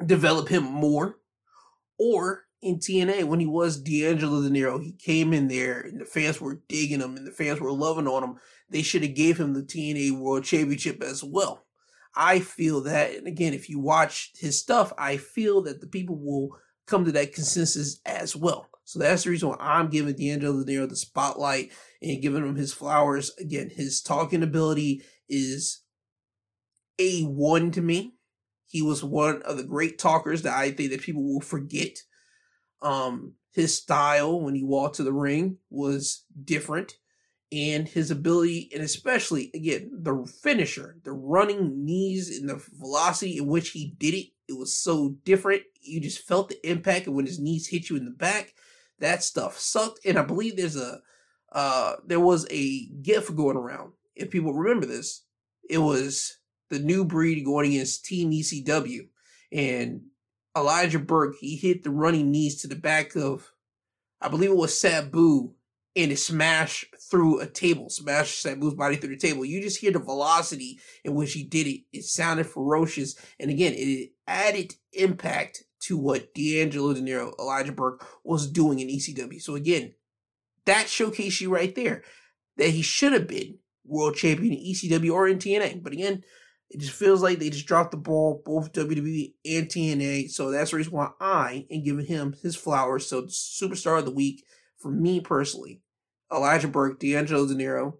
developed 0.05 0.49
him 0.49 0.63
more. 0.63 1.17
Or 1.97 2.45
in 2.61 2.79
TNA 2.79 3.25
when 3.25 3.39
he 3.39 3.45
was 3.45 3.81
D'Angelo 3.81 4.41
Dinero, 4.41 4.79
he 4.79 4.91
came 4.93 5.33
in 5.33 5.47
there 5.47 5.81
and 5.81 6.01
the 6.01 6.05
fans 6.05 6.41
were 6.41 6.61
digging 6.67 6.99
him 7.01 7.15
and 7.15 7.27
the 7.27 7.31
fans 7.31 7.59
were 7.59 7.71
loving 7.71 8.07
on 8.07 8.23
him. 8.23 8.35
They 8.69 8.81
should 8.81 9.03
have 9.03 9.15
gave 9.15 9.37
him 9.37 9.53
the 9.53 9.61
TNA 9.61 10.19
World 10.19 10.43
Championship 10.43 11.01
as 11.03 11.23
well. 11.23 11.65
I 12.15 12.39
feel 12.39 12.81
that, 12.81 13.13
and 13.13 13.27
again, 13.27 13.53
if 13.53 13.69
you 13.69 13.79
watch 13.79 14.31
his 14.39 14.59
stuff, 14.59 14.93
I 14.97 15.17
feel 15.17 15.61
that 15.63 15.81
the 15.81 15.87
people 15.87 16.17
will 16.17 16.57
come 16.87 17.05
to 17.05 17.11
that 17.13 17.33
consensus 17.33 17.99
as 18.05 18.35
well. 18.35 18.69
So 18.83 18.99
that's 18.99 19.23
the 19.23 19.31
reason 19.31 19.49
why 19.49 19.57
I'm 19.59 19.89
giving 19.89 20.15
D'Angelo 20.15 20.63
Dinero 20.63 20.85
the 20.85 20.95
spotlight 20.95 21.71
and 22.01 22.21
giving 22.21 22.45
him 22.45 22.55
his 22.55 22.73
flowers. 22.73 23.31
Again, 23.39 23.71
his 23.75 24.01
talking 24.01 24.43
ability 24.43 25.03
is 25.27 25.81
a 26.99 27.23
one 27.23 27.71
to 27.71 27.81
me. 27.81 28.13
He 28.67 28.81
was 28.81 29.03
one 29.03 29.41
of 29.41 29.57
the 29.57 29.63
great 29.63 29.97
talkers 29.97 30.43
that 30.43 30.55
I 30.55 30.71
think 30.71 30.91
that 30.91 31.01
people 31.01 31.23
will 31.23 31.41
forget. 31.41 31.97
Um, 32.81 33.33
his 33.53 33.75
style 33.75 34.39
when 34.41 34.53
he 34.53 34.63
walked 34.63 34.97
to 34.97 35.03
the 35.03 35.13
ring 35.13 35.57
was 35.69 36.25
different, 36.43 36.93
and 37.55 37.87
his 37.87 38.11
ability, 38.11 38.69
and 38.73 38.83
especially 38.83 39.51
again 39.53 39.89
the 39.91 40.25
finisher, 40.41 40.97
the 41.03 41.11
running 41.11 41.85
knees 41.85 42.37
and 42.37 42.49
the 42.49 42.61
velocity 42.79 43.37
in 43.37 43.47
which 43.47 43.69
he 43.69 43.95
did 43.97 44.13
it 44.13 44.27
it 44.47 44.57
was 44.57 44.75
so 44.75 45.15
different. 45.23 45.63
You 45.81 45.99
just 45.99 46.19
felt 46.19 46.49
the 46.49 46.69
impact, 46.69 47.07
and 47.07 47.15
when 47.15 47.25
his 47.25 47.39
knees 47.39 47.67
hit 47.67 47.89
you 47.89 47.95
in 47.95 48.05
the 48.05 48.11
back, 48.11 48.53
that 48.99 49.23
stuff 49.23 49.57
sucked. 49.57 49.99
And 50.05 50.17
I 50.17 50.23
believe 50.23 50.55
there's 50.55 50.75
a 50.75 51.01
uh, 51.51 51.95
there 52.05 52.19
was 52.19 52.45
a 52.49 52.87
GIF 53.01 53.33
going 53.35 53.57
around. 53.57 53.93
If 54.15 54.29
people 54.29 54.53
remember 54.53 54.85
this, 54.85 55.23
it 55.69 55.77
was 55.77 56.37
the 56.69 56.79
new 56.79 57.05
breed 57.05 57.43
going 57.43 57.71
against 57.71 58.05
Team 58.05 58.31
ECW, 58.31 59.07
and 59.51 60.01
Elijah 60.55 60.99
Burke 60.99 61.35
he 61.39 61.55
hit 61.55 61.83
the 61.83 61.91
running 61.91 62.31
knees 62.31 62.61
to 62.61 62.67
the 62.67 62.75
back 62.75 63.15
of, 63.15 63.51
I 64.21 64.27
believe 64.29 64.51
it 64.51 64.57
was 64.57 64.79
Sabu, 64.79 65.53
and 65.95 66.11
it 66.11 66.17
smashed 66.17 66.85
through 67.09 67.39
a 67.39 67.47
table, 67.47 67.89
smashed 67.89 68.43
Sabu's 68.43 68.73
body 68.73 68.97
through 68.97 69.15
the 69.15 69.17
table. 69.17 69.45
You 69.45 69.61
just 69.61 69.79
hear 69.79 69.91
the 69.91 69.99
velocity 69.99 70.79
in 71.03 71.15
which 71.15 71.33
he 71.33 71.43
did 71.43 71.67
it. 71.67 71.81
It 71.93 72.03
sounded 72.03 72.47
ferocious. 72.47 73.15
And 73.39 73.49
again, 73.49 73.73
it 73.75 74.11
added 74.27 74.75
impact 74.93 75.63
to 75.81 75.97
what 75.97 76.33
D'Angelo 76.33 76.93
Dinero, 76.93 77.33
Elijah 77.39 77.71
Burke 77.71 78.05
was 78.23 78.51
doing 78.51 78.79
in 78.79 78.89
ECW. 78.89 79.41
So 79.41 79.55
again, 79.55 79.93
that 80.65 80.87
showcased 80.87 81.41
you 81.41 81.53
right 81.53 81.73
there 81.75 82.03
that 82.57 82.69
he 82.69 82.81
should 82.81 83.13
have 83.13 83.27
been 83.27 83.59
world 83.85 84.15
champion 84.15 84.53
in 84.53 84.59
ECW 84.59 85.13
or 85.13 85.27
in 85.27 85.37
TNA. 85.37 85.83
But 85.83 85.93
again, 85.93 86.23
it 86.71 86.79
just 86.79 86.93
feels 86.93 87.21
like 87.21 87.39
they 87.39 87.51
just 87.51 87.67
dropped 87.67 87.91
the 87.91 87.97
ball, 87.97 88.41
both 88.43 88.73
WWE 88.73 89.33
and 89.45 89.67
TNA. 89.67 90.31
So 90.31 90.51
that's 90.51 90.71
the 90.71 90.77
reason 90.77 90.93
why 90.93 91.11
I 91.21 91.67
am 91.69 91.83
giving 91.83 92.07
him 92.07 92.35
his 92.41 92.55
flowers. 92.55 93.07
So 93.07 93.23
superstar 93.23 93.99
of 93.99 94.05
the 94.05 94.11
week 94.11 94.43
for 94.77 94.91
me 94.91 95.21
personally 95.21 95.81
Elijah 96.31 96.67
Burke, 96.67 96.99
D'Angelo 96.99 97.47
Dinero, 97.47 97.99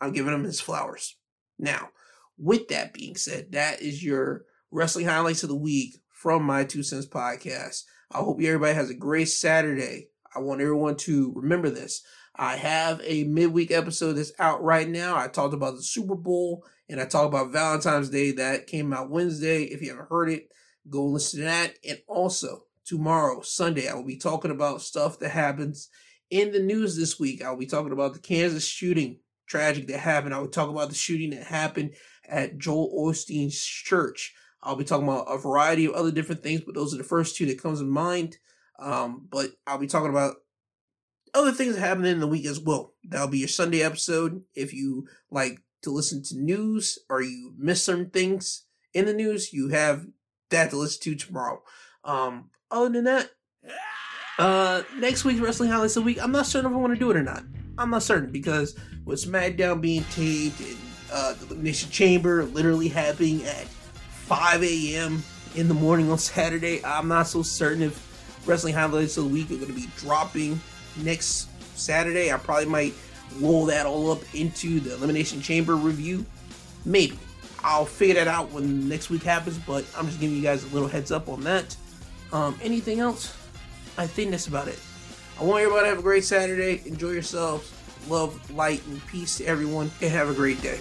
I'm 0.00 0.12
giving 0.12 0.32
him 0.32 0.44
his 0.44 0.60
flowers. 0.60 1.16
Now, 1.58 1.90
with 2.38 2.68
that 2.68 2.94
being 2.94 3.16
said, 3.16 3.52
that 3.52 3.82
is 3.82 4.04
your 4.04 4.44
wrestling 4.70 5.06
highlights 5.06 5.42
of 5.42 5.48
the 5.48 5.56
week 5.56 5.96
from 6.12 6.44
my 6.44 6.64
Two 6.64 6.82
Cents 6.82 7.06
podcast. 7.06 7.82
I 8.12 8.18
hope 8.18 8.40
everybody 8.42 8.74
has 8.74 8.90
a 8.90 8.94
great 8.94 9.28
Saturday. 9.28 10.08
I 10.34 10.40
want 10.40 10.60
everyone 10.60 10.96
to 10.96 11.32
remember 11.34 11.70
this. 11.70 12.02
I 12.36 12.56
have 12.56 13.00
a 13.02 13.24
midweek 13.24 13.72
episode 13.72 14.12
that's 14.12 14.32
out 14.38 14.62
right 14.62 14.88
now. 14.88 15.16
I 15.16 15.26
talked 15.26 15.54
about 15.54 15.74
the 15.74 15.82
Super 15.82 16.14
Bowl 16.14 16.64
and 16.88 17.00
I 17.00 17.04
talked 17.04 17.26
about 17.26 17.52
Valentine's 17.52 18.10
Day 18.10 18.30
that 18.32 18.66
came 18.66 18.92
out 18.92 19.10
Wednesday. 19.10 19.64
If 19.64 19.82
you 19.82 19.90
haven't 19.90 20.08
heard 20.08 20.30
it, 20.30 20.48
go 20.88 21.04
listen 21.04 21.40
to 21.40 21.46
that. 21.46 21.74
And 21.86 21.98
also, 22.06 22.64
tomorrow, 22.84 23.42
Sunday, 23.42 23.88
I 23.88 23.94
will 23.94 24.06
be 24.06 24.16
talking 24.16 24.52
about 24.52 24.82
stuff 24.82 25.18
that 25.18 25.30
happens 25.30 25.88
in 26.30 26.52
the 26.52 26.60
news 26.60 26.96
this 26.96 27.18
week, 27.18 27.42
I'll 27.42 27.56
be 27.56 27.66
talking 27.66 27.92
about 27.92 28.14
the 28.14 28.20
Kansas 28.20 28.66
shooting 28.66 29.20
tragic 29.46 29.86
that 29.88 29.98
happened. 29.98 30.34
I 30.34 30.38
will 30.38 30.48
talk 30.48 30.68
about 30.68 30.90
the 30.90 30.94
shooting 30.94 31.30
that 31.30 31.44
happened 31.44 31.94
at 32.28 32.58
Joel 32.58 32.92
Osteen's 33.06 33.58
church. 33.58 34.34
I'll 34.62 34.76
be 34.76 34.84
talking 34.84 35.06
about 35.06 35.26
a 35.28 35.38
variety 35.38 35.86
of 35.86 35.94
other 35.94 36.10
different 36.10 36.42
things, 36.42 36.60
but 36.60 36.74
those 36.74 36.92
are 36.92 36.98
the 36.98 37.04
first 37.04 37.36
two 37.36 37.46
that 37.46 37.62
comes 37.62 37.80
in 37.80 37.88
mind. 37.88 38.36
Um, 38.78 39.26
but 39.30 39.50
I'll 39.66 39.78
be 39.78 39.86
talking 39.86 40.10
about 40.10 40.36
other 41.34 41.52
things 41.52 41.74
that 41.74 41.80
happened 41.80 42.06
in 42.06 42.20
the 42.20 42.26
week 42.26 42.46
as 42.46 42.60
well. 42.60 42.94
That'll 43.04 43.28
be 43.28 43.38
your 43.38 43.48
Sunday 43.48 43.82
episode. 43.82 44.42
If 44.54 44.72
you 44.72 45.06
like 45.30 45.60
to 45.82 45.90
listen 45.90 46.22
to 46.24 46.38
news 46.38 46.98
or 47.08 47.22
you 47.22 47.54
miss 47.56 47.82
certain 47.82 48.10
things 48.10 48.64
in 48.92 49.06
the 49.06 49.14
news, 49.14 49.52
you 49.52 49.68
have 49.68 50.06
that 50.50 50.70
to 50.70 50.76
listen 50.76 51.00
to 51.02 51.14
tomorrow. 51.14 51.62
Um, 52.04 52.50
other 52.70 52.90
than 52.90 53.04
that, 53.04 53.30
uh, 54.38 54.82
next 54.96 55.24
week's 55.24 55.40
wrestling 55.40 55.70
highlights 55.70 55.96
of 55.96 56.04
the 56.04 56.06
week, 56.06 56.22
I'm 56.22 56.32
not 56.32 56.46
certain 56.46 56.70
if 56.70 56.76
I 56.76 56.80
want 56.80 56.94
to 56.94 56.98
do 56.98 57.10
it 57.10 57.16
or 57.16 57.22
not. 57.22 57.42
I'm 57.76 57.90
not 57.90 58.02
certain 58.02 58.30
because 58.30 58.76
with 59.04 59.24
SmackDown 59.24 59.80
being 59.80 60.04
taped 60.10 60.60
and 60.60 60.76
uh, 61.12 61.34
the 61.34 61.46
Elimination 61.46 61.90
Chamber 61.90 62.44
literally 62.44 62.88
happening 62.88 63.44
at 63.44 63.66
5 63.66 64.62
a.m. 64.62 65.22
in 65.54 65.68
the 65.68 65.74
morning 65.74 66.10
on 66.10 66.18
Saturday, 66.18 66.84
I'm 66.84 67.08
not 67.08 67.26
so 67.26 67.42
certain 67.42 67.82
if 67.82 68.46
wrestling 68.46 68.74
highlights 68.74 69.16
of 69.16 69.24
the 69.24 69.30
week 69.30 69.50
are 69.50 69.56
going 69.56 69.68
to 69.68 69.72
be 69.72 69.88
dropping 69.96 70.60
next 70.96 71.48
Saturday. 71.78 72.32
I 72.32 72.36
probably 72.36 72.66
might 72.66 72.94
roll 73.36 73.66
that 73.66 73.86
all 73.86 74.10
up 74.10 74.22
into 74.34 74.80
the 74.80 74.94
Elimination 74.94 75.40
Chamber 75.40 75.76
review. 75.76 76.26
Maybe. 76.84 77.18
I'll 77.62 77.84
figure 77.84 78.14
that 78.14 78.28
out 78.28 78.50
when 78.52 78.88
next 78.88 79.10
week 79.10 79.22
happens, 79.22 79.58
but 79.58 79.84
I'm 79.96 80.06
just 80.06 80.20
giving 80.20 80.36
you 80.36 80.42
guys 80.42 80.64
a 80.64 80.68
little 80.68 80.88
heads 80.88 81.10
up 81.10 81.28
on 81.28 81.42
that. 81.42 81.76
Um, 82.32 82.58
anything 82.62 83.00
else? 83.00 83.37
I 83.98 84.06
think 84.06 84.30
that's 84.30 84.46
about 84.46 84.68
it. 84.68 84.78
I 85.40 85.44
want 85.44 85.60
everybody 85.60 85.86
to 85.86 85.88
have 85.90 85.98
a 85.98 86.02
great 86.02 86.24
Saturday. 86.24 86.82
Enjoy 86.86 87.10
yourselves. 87.10 87.72
Love, 88.08 88.50
light, 88.52 88.86
and 88.86 89.04
peace 89.08 89.38
to 89.38 89.44
everyone, 89.44 89.90
and 90.00 90.10
have 90.10 90.30
a 90.30 90.34
great 90.34 90.62
day. 90.62 90.78